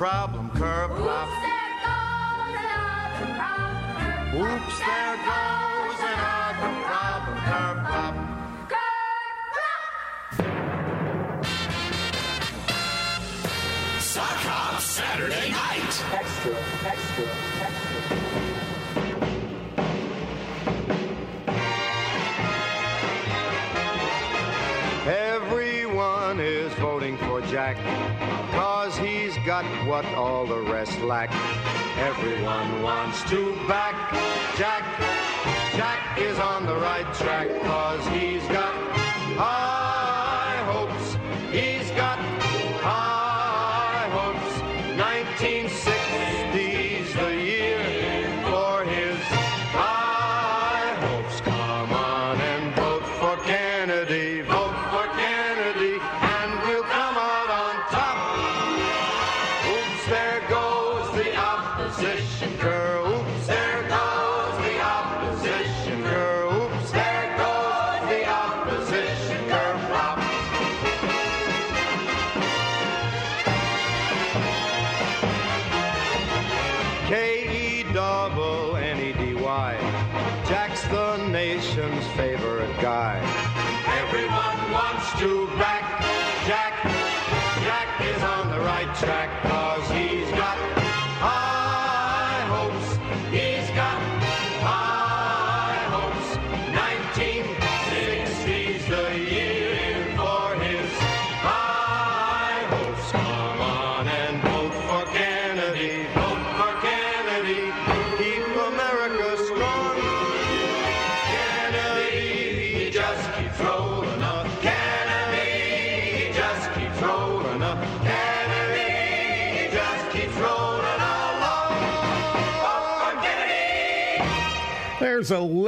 Problem 0.00 0.48
curve 0.52 0.96
flop. 0.96 1.28
Oops, 4.32 4.78
there 4.80 5.16
goes 5.28 6.00
another 6.00 6.72
problem 6.88 7.36
curve 7.44 7.80
flop. 7.84 8.14
Sock 14.00 14.40
Hop 14.48 14.80
Saturday 14.80 15.50
night. 15.50 15.94
Extra, 16.14 16.56
extra, 16.86 17.26
extra. 17.60 18.30
Everyone 25.10 26.40
is 26.40 26.72
voting 26.74 27.18
for 27.18 27.42
Jack, 27.42 27.76
cause 28.52 28.60
he's 28.60 28.69
got 29.50 29.64
what 29.84 30.04
all 30.14 30.46
the 30.46 30.60
rest 30.60 31.00
lack. 31.00 31.28
Everyone 31.98 32.82
wants 32.82 33.20
to 33.24 33.52
back 33.66 33.96
Jack. 34.56 34.84
Jack 35.76 36.20
is 36.20 36.38
on 36.38 36.66
the 36.66 36.76
right 36.76 37.12
track, 37.14 37.48
cause 37.62 38.06
he's 38.14 38.44
got 38.46 38.72
high 39.34 40.62
hopes. 40.70 41.16
He's 41.50 41.90
got 41.90 42.18
high 42.78 44.08
hopes. 44.12 44.54
1960's 45.02 45.89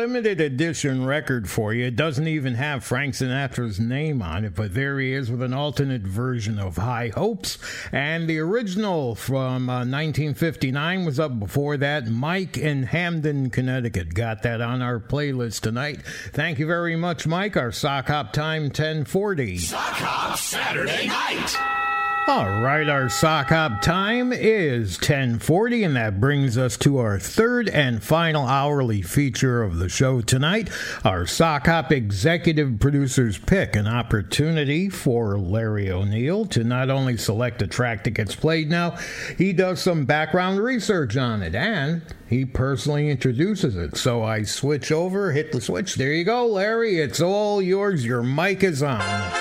limited 0.03 0.41
edition 0.41 1.07
record 1.07 1.49
for 1.49 1.73
you. 1.73 1.87
It 1.87 1.95
doesn't 1.95 2.27
even 2.27 2.55
have 2.55 2.83
Frank 2.83 3.15
Sinatra's 3.15 3.79
name 3.79 4.21
on 4.21 4.45
it, 4.45 4.53
but 4.53 4.75
there 4.75 4.99
he 4.99 5.13
is 5.13 5.31
with 5.31 5.43
an 5.43 5.53
alternate 5.53 6.03
version 6.03 6.59
of 6.59 6.77
High 6.77 7.13
Hopes. 7.15 7.57
And 7.93 8.29
the 8.29 8.41
original 8.41 9.15
from 9.15 9.71
uh, 9.71 9.87
1959 9.87 11.05
was 11.05 11.21
up 11.21 11.39
before 11.39 11.77
that. 11.77 12.09
Mike 12.09 12.59
in 12.59 12.83
Hamden, 12.83 13.49
Connecticut 13.51 14.13
got 14.13 14.43
that 14.43 14.61
on 14.61 14.83
our 14.83 14.99
playlist 14.99 15.61
tonight. 15.61 16.03
Thank 16.33 16.59
you 16.59 16.67
very 16.67 16.97
much, 16.97 17.25
Mike. 17.25 17.57
Our 17.57 17.71
sock 17.71 18.09
hop 18.09 18.33
time 18.33 18.65
1040. 18.65 19.59
Sock 19.59 19.81
Hop 19.81 20.37
Saturday 20.37 21.07
night. 21.07 21.82
All 22.29 22.49
right, 22.49 22.89
our 22.89 23.09
sock 23.09 23.49
hop 23.49 23.83
time 23.83 24.33
is 24.33 24.97
1040, 24.97 25.83
and 25.83 25.97
that 25.97 26.21
brings 26.21 26.57
us 26.57 26.77
to 26.77 26.99
our 26.99 27.19
third 27.19 27.69
and 27.69 28.01
final 28.01 28.47
hourly 28.47 29.03
feature 29.03 29.65
of 29.65 29.79
the 29.79 29.89
show 29.89 30.21
tonight. 30.21 30.71
Our 31.05 31.27
sock 31.27 31.67
hop 31.67 31.91
executive 31.91 32.79
producers 32.79 33.39
pick 33.39 33.75
an 33.75 33.89
opportunity 33.89 34.89
for 34.89 35.37
Larry 35.37 35.91
O'Neill 35.91 36.47
to 36.47 36.63
not 36.63 36.91
only 36.91 37.17
select 37.17 37.61
a 37.61 37.67
track 37.67 38.05
that 38.05 38.11
gets 38.13 38.37
played 38.37 38.71
now, 38.71 38.97
he 39.37 39.53
does 39.53 39.83
some 39.83 40.05
background 40.05 40.61
research 40.61 41.17
on 41.17 41.43
it, 41.43 41.57
and 41.57 42.03
he 42.29 42.45
personally 42.45 43.11
introduces 43.11 43.75
it. 43.75 43.97
So 43.97 44.23
I 44.23 44.45
switch 44.45 44.93
over, 44.93 45.33
hit 45.33 45.51
the 45.51 45.61
switch. 45.61 45.97
There 45.97 46.13
you 46.13 46.23
go, 46.23 46.47
Larry. 46.47 47.01
It's 47.01 47.21
all 47.21 47.61
yours. 47.61 48.07
Your 48.07 48.23
mic 48.23 48.63
is 48.63 48.81
on. 48.81 49.33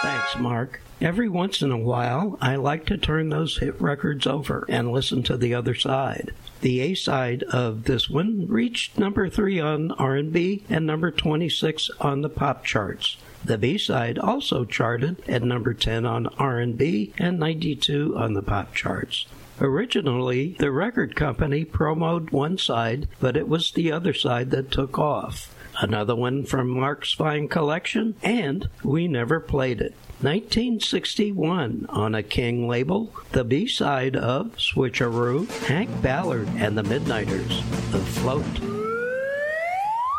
Thanks, 0.00 0.34
Mark. 0.38 0.80
Every 1.00 1.28
once 1.28 1.62
in 1.62 1.70
a 1.70 1.78
while, 1.78 2.36
I 2.40 2.56
like 2.56 2.84
to 2.86 2.98
turn 2.98 3.28
those 3.28 3.58
hit 3.58 3.80
records 3.80 4.26
over 4.26 4.66
and 4.68 4.90
listen 4.90 5.22
to 5.24 5.36
the 5.36 5.54
other 5.54 5.76
side. 5.76 6.32
The 6.60 6.80
A 6.80 6.94
side 6.94 7.44
of 7.44 7.84
this 7.84 8.10
one 8.10 8.48
reached 8.48 8.98
number 8.98 9.28
3 9.28 9.60
on 9.60 9.92
R&B 9.92 10.64
and 10.68 10.84
number 10.84 11.12
26 11.12 11.90
on 12.00 12.22
the 12.22 12.28
pop 12.28 12.64
charts. 12.64 13.16
The 13.44 13.56
B 13.56 13.78
side 13.78 14.18
also 14.18 14.64
charted 14.64 15.22
at 15.28 15.44
number 15.44 15.72
10 15.72 16.04
on 16.04 16.26
R&B 16.36 17.12
and 17.16 17.38
92 17.38 18.16
on 18.18 18.32
the 18.32 18.42
pop 18.42 18.74
charts. 18.74 19.26
Originally, 19.60 20.56
the 20.58 20.72
record 20.72 21.14
company 21.14 21.64
promoted 21.64 22.30
one 22.30 22.58
side, 22.58 23.06
but 23.20 23.36
it 23.36 23.48
was 23.48 23.70
the 23.70 23.92
other 23.92 24.14
side 24.14 24.50
that 24.50 24.72
took 24.72 24.98
off. 24.98 25.54
Another 25.80 26.16
one 26.16 26.42
from 26.44 26.68
Mark's 26.68 27.12
Fine 27.12 27.46
Collection, 27.46 28.16
and 28.20 28.68
we 28.82 29.06
never 29.06 29.38
played 29.38 29.80
it. 29.80 29.94
1961 30.20 31.86
on 31.90 32.14
a 32.16 32.24
King 32.24 32.66
label, 32.66 33.12
the 33.30 33.44
B 33.44 33.68
side 33.68 34.16
of 34.16 34.56
Switcheroo, 34.56 35.48
Hank 35.66 35.88
Ballard 36.02 36.48
and 36.56 36.76
the 36.76 36.82
Midnighters, 36.82 37.62
The 37.92 37.98
Float. 38.00 38.44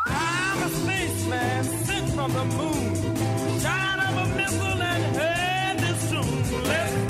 I'm 0.06 0.62
a 0.62 0.68
spaceman 0.70 1.64
sent 1.64 2.08
from 2.12 2.32
the 2.32 2.44
moon. 2.46 2.70
Of 3.62 4.16
a 4.16 4.36
missile 4.36 4.82
and 4.82 5.16
tune. 6.08 6.64
Let's 6.64 7.09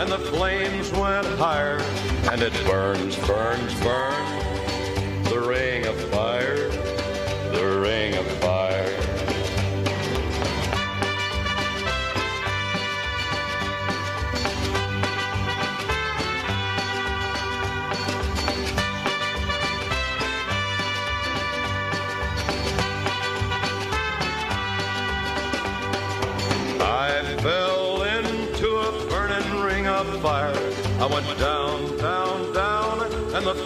and 0.00 0.10
the 0.10 0.18
flames 0.18 0.92
went 0.92 1.26
higher. 1.38 1.78
And 2.30 2.42
it 2.42 2.52
burns, 2.66 3.16
burns, 3.26 3.74
burns. 3.80 4.15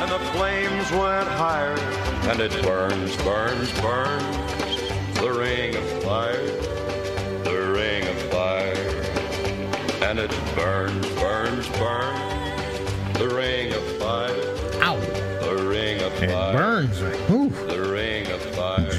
and 0.00 0.10
the 0.10 0.18
flames 0.32 0.90
went 0.92 1.28
higher. 1.28 1.78
And 2.30 2.40
it 2.40 2.52
burns, 2.62 3.16
burns, 3.18 3.70
burns. 3.80 4.36
The 5.20 5.32
ring 5.32 5.76
of 5.76 6.02
fire, 6.02 6.46
the 7.44 7.72
ring 7.74 8.08
of 8.08 8.16
fire. 8.30 8.74
And 10.02 10.18
it 10.18 10.30
burns, 10.54 11.06
burns, 11.16 11.68
burns. 11.78 13.18
The 13.18 13.28
ring 13.28 13.72
of 13.74 13.82
fire. 13.98 14.82
Ow. 14.82 14.98
The 15.42 15.66
ring 15.68 16.00
of 16.02 16.12
fire. 16.14 16.50
It 16.50 16.56
burns. 16.56 17.00
Ooh. 17.30 17.50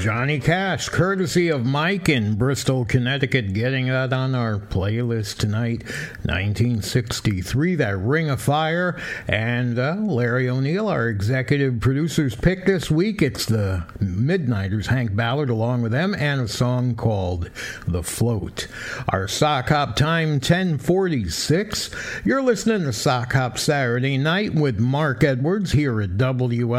Johnny 0.02 0.40
Cash, 0.40 0.88
courtesy 0.88 1.48
of 1.48 1.64
Mike 1.64 2.08
in 2.08 2.34
Bristol, 2.34 2.84
Connecticut, 2.84 3.52
getting 3.52 3.86
that 3.86 4.12
on 4.12 4.34
our 4.34 4.58
playlist 4.58 5.38
tonight. 5.38 5.84
1963, 6.24 7.76
that 7.76 7.96
Ring 7.98 8.28
of 8.28 8.42
Fire. 8.42 9.00
And 9.28 9.78
uh, 9.78 9.94
Larry 10.00 10.48
O'Neill, 10.48 10.88
our 10.88 11.06
executive 11.06 11.78
producer's 11.78 12.34
pick 12.34 12.66
this 12.66 12.90
week. 12.90 13.22
It's 13.22 13.46
the 13.46 13.86
Midnighters, 14.00 14.88
Hank 14.88 15.14
Ballard, 15.14 15.50
along 15.50 15.82
with 15.82 15.92
them, 15.92 16.16
and 16.16 16.40
a 16.40 16.48
song 16.48 16.96
called 16.96 17.48
The 17.86 18.02
Float. 18.02 18.66
Our 19.10 19.28
Sock 19.28 19.68
Hop 19.68 19.94
time, 19.94 20.30
1046. 20.30 21.90
You're 22.24 22.42
listening 22.42 22.82
to 22.86 22.92
Sock 22.92 23.34
Hop 23.34 23.56
Saturday 23.56 24.18
Night 24.18 24.52
with 24.52 24.80
Mark 24.80 25.22
Edwards 25.22 25.70
here 25.70 26.00
at 26.00 26.16
WLIWFM. 26.16 26.72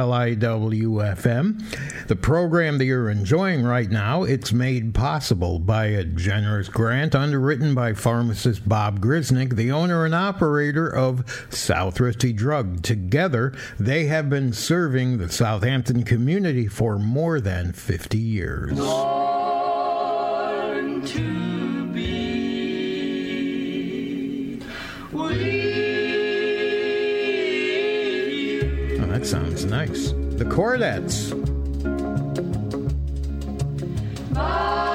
The 2.08 2.16
program 2.18 2.80
that 2.80 2.86
you're 2.86 3.13
enjoying 3.14 3.64
right 3.64 3.90
now, 3.92 4.24
it's 4.24 4.52
made 4.52 4.96
possible 4.96 5.60
by 5.60 5.86
a 5.86 6.04
generous 6.04 6.68
grant 6.68 7.14
underwritten 7.14 7.76
by 7.76 7.94
pharmacist 7.94 8.68
Bob 8.68 9.00
Grisnick, 9.00 9.56
the 9.56 9.72
owner 9.72 10.04
and 10.04 10.16
operator 10.16 10.90
of 10.90 11.24
Southrifty 11.52 12.36
Drug. 12.36 12.82
Together, 12.82 13.54
they 13.80 14.06
have 14.06 14.32
been 14.32 14.52
serving 14.52 15.20
the 15.20 15.30
Southampton 15.30 16.02
community 16.04 16.68
for 16.68 16.98
more 16.98 17.40
than 17.40 17.72
50 17.72 18.18
years. 18.18 18.76
Born 18.80 19.06
to 21.06 21.86
be 21.94 23.34
with 25.12 25.40
you. 25.40 25.84
Oh, 29.04 29.06
that 29.06 29.28
sounds 29.28 29.66
nice. 29.66 30.14
The 30.14 30.46
Chordettes. 30.46 31.53
By 34.34 34.93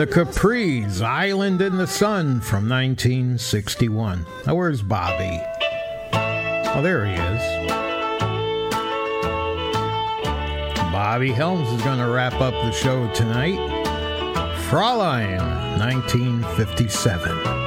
The 0.00 0.06
Capris, 0.06 1.02
Island 1.02 1.60
in 1.60 1.76
the 1.76 1.86
Sun 1.86 2.40
from 2.40 2.66
1961. 2.66 4.24
Now, 4.46 4.54
where's 4.54 4.80
Bobby? 4.80 5.38
Oh, 6.14 6.80
there 6.82 7.04
he 7.04 7.12
is. 7.12 7.68
Bobby 10.90 11.32
Helms 11.32 11.68
is 11.68 11.82
going 11.82 11.98
to 11.98 12.06
wrap 12.06 12.40
up 12.40 12.54
the 12.54 12.72
show 12.72 13.12
tonight. 13.12 13.58
Fraulein, 14.70 15.38
1957. 15.78 17.59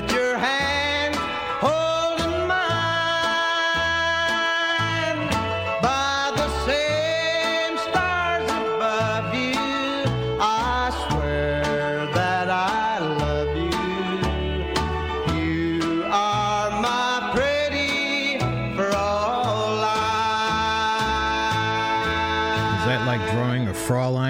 that 0.00 0.12
you're 0.12 0.27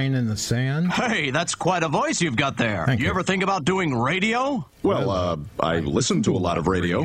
Fraulein 0.09 0.19
in 0.19 0.29
the 0.29 0.37
sand? 0.37 0.93
Hey, 0.93 1.31
that's 1.31 1.55
quite 1.55 1.83
a 1.83 1.89
voice 1.89 2.21
you've 2.21 2.37
got 2.37 2.57
there. 2.57 2.85
Thank 2.87 3.01
you, 3.01 3.07
you. 3.07 3.11
ever 3.11 3.23
think 3.23 3.43
about 3.43 3.65
doing 3.65 3.95
radio? 3.95 4.67
Well, 4.83 5.11
uh, 5.11 5.37
I 5.61 5.79
listen 5.81 6.23
to 6.25 6.35
a 6.35 6.39
lot 6.39 6.59
of 6.59 6.67
radio. 6.67 7.03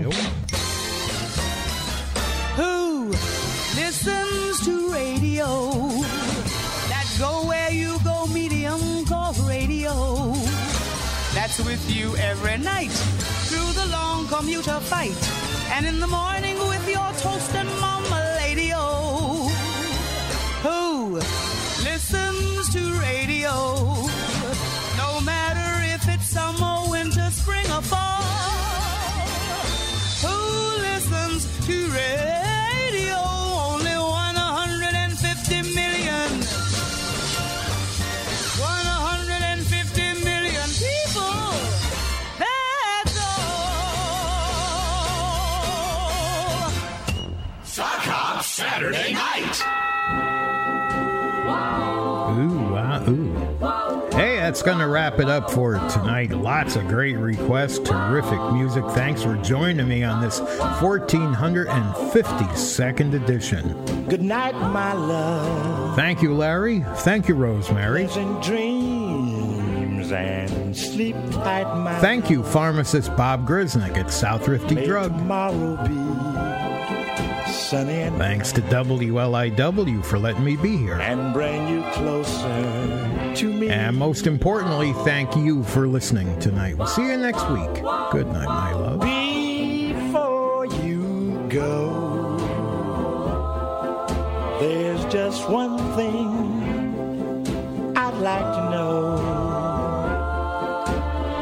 Who 2.58 3.08
listens 3.76 4.66
to 4.66 4.92
radio? 4.92 5.46
That 6.90 7.16
go 7.20 7.48
where 7.48 7.72
you 7.72 8.00
go, 8.04 8.26
medium 8.28 9.06
called 9.06 9.38
radio. 9.48 10.34
That's 11.34 11.60
with 11.60 11.90
you 11.90 12.16
every 12.18 12.58
night 12.58 12.92
through 13.50 13.74
the 13.74 13.88
long 13.92 14.28
commuter 14.28 14.80
fight, 14.80 15.18
and 15.72 15.86
in 15.86 16.00
the 16.00 16.08
morning 16.08 16.58
with 16.68 16.88
your 16.88 17.12
toast 17.20 17.56
and 17.56 17.70
mama 17.80 18.13
that's 54.44 54.62
going 54.62 54.80
to 54.80 54.88
wrap 54.90 55.20
it 55.20 55.30
up 55.30 55.50
for 55.50 55.76
tonight. 55.88 56.30
Lots 56.32 56.76
of 56.76 56.86
great 56.90 57.16
requests, 57.16 57.80
terrific 57.80 58.38
music. 58.52 58.84
Thanks 58.90 59.24
for 59.24 59.38
joining 59.38 59.88
me 59.88 60.04
on 60.04 60.22
this 60.22 60.42
1452nd 60.42 63.14
edition. 63.24 64.06
Good 64.10 64.22
night, 64.22 64.54
my 64.54 64.92
love. 64.92 65.96
Thank 65.96 66.22
you, 66.22 66.34
Larry. 66.34 66.84
Thank 66.98 67.30
you, 67.30 67.36
Rosemary. 67.36 68.08
Dreams 68.42 70.12
and 70.12 70.76
sleep 70.76 71.16
tight, 71.32 71.74
my 71.78 71.98
Thank 72.02 72.30
you, 72.30 72.44
pharmacist 72.44 73.16
Bob 73.16 73.48
Grisnick 73.48 73.96
at 73.96 74.08
Southrifty 74.08 74.76
May 74.76 74.86
Drug. 74.86 75.18
tomorrow 75.18 75.78
be 75.88 75.96
sunny 77.50 78.02
and 78.02 78.18
Thanks 78.18 78.52
to 78.52 78.62
WLIW 78.64 80.04
for 80.04 80.20
letting 80.20 80.44
me 80.44 80.58
be 80.58 80.76
here. 80.76 81.00
and 81.00 81.32
bring 81.34 81.66
you 81.70 81.82
closer 81.94 83.12
to 83.36 83.52
me. 83.52 83.70
And 83.70 83.98
most 83.98 84.28
importantly, 84.28 84.94
thank 85.04 85.36
you 85.36 85.64
for 85.64 85.88
listening 85.88 86.40
tonight. 86.40 86.78
We'll 86.78 86.88
see 86.88 87.08
you 87.08 87.18
next 87.18 87.50
week. 87.50 87.84
Good 88.12 88.28
night, 88.28 88.46
my 88.48 88.74
love. 88.74 89.00
Before 89.02 90.66
you 90.66 91.46
go, 91.50 92.38
there's 94.60 95.04
just 95.12 95.50
one 95.50 95.78
thing 95.96 96.28
I'd 97.98 98.18
like 98.20 98.54
to 98.56 98.70
know. 98.72 99.20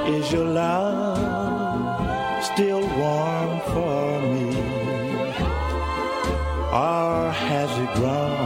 Is 0.08 0.32
your 0.32 0.45
love 0.45 2.44
still 2.44 2.82
warm 2.82 3.60
for 3.72 4.22
me? 4.22 4.58
Or 6.74 7.32
has 7.32 7.70
it 7.78 7.94
grown 7.95 8.41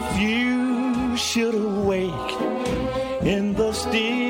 If 0.00 0.20
you 0.20 1.16
should 1.16 1.56
awake 1.56 2.32
in 3.20 3.52
the 3.54 3.72
still 3.72 4.27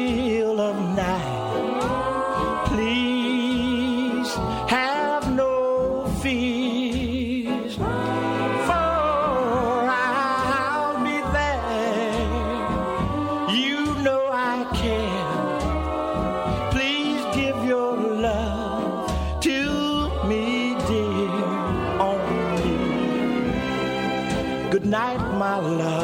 my 25.60 25.97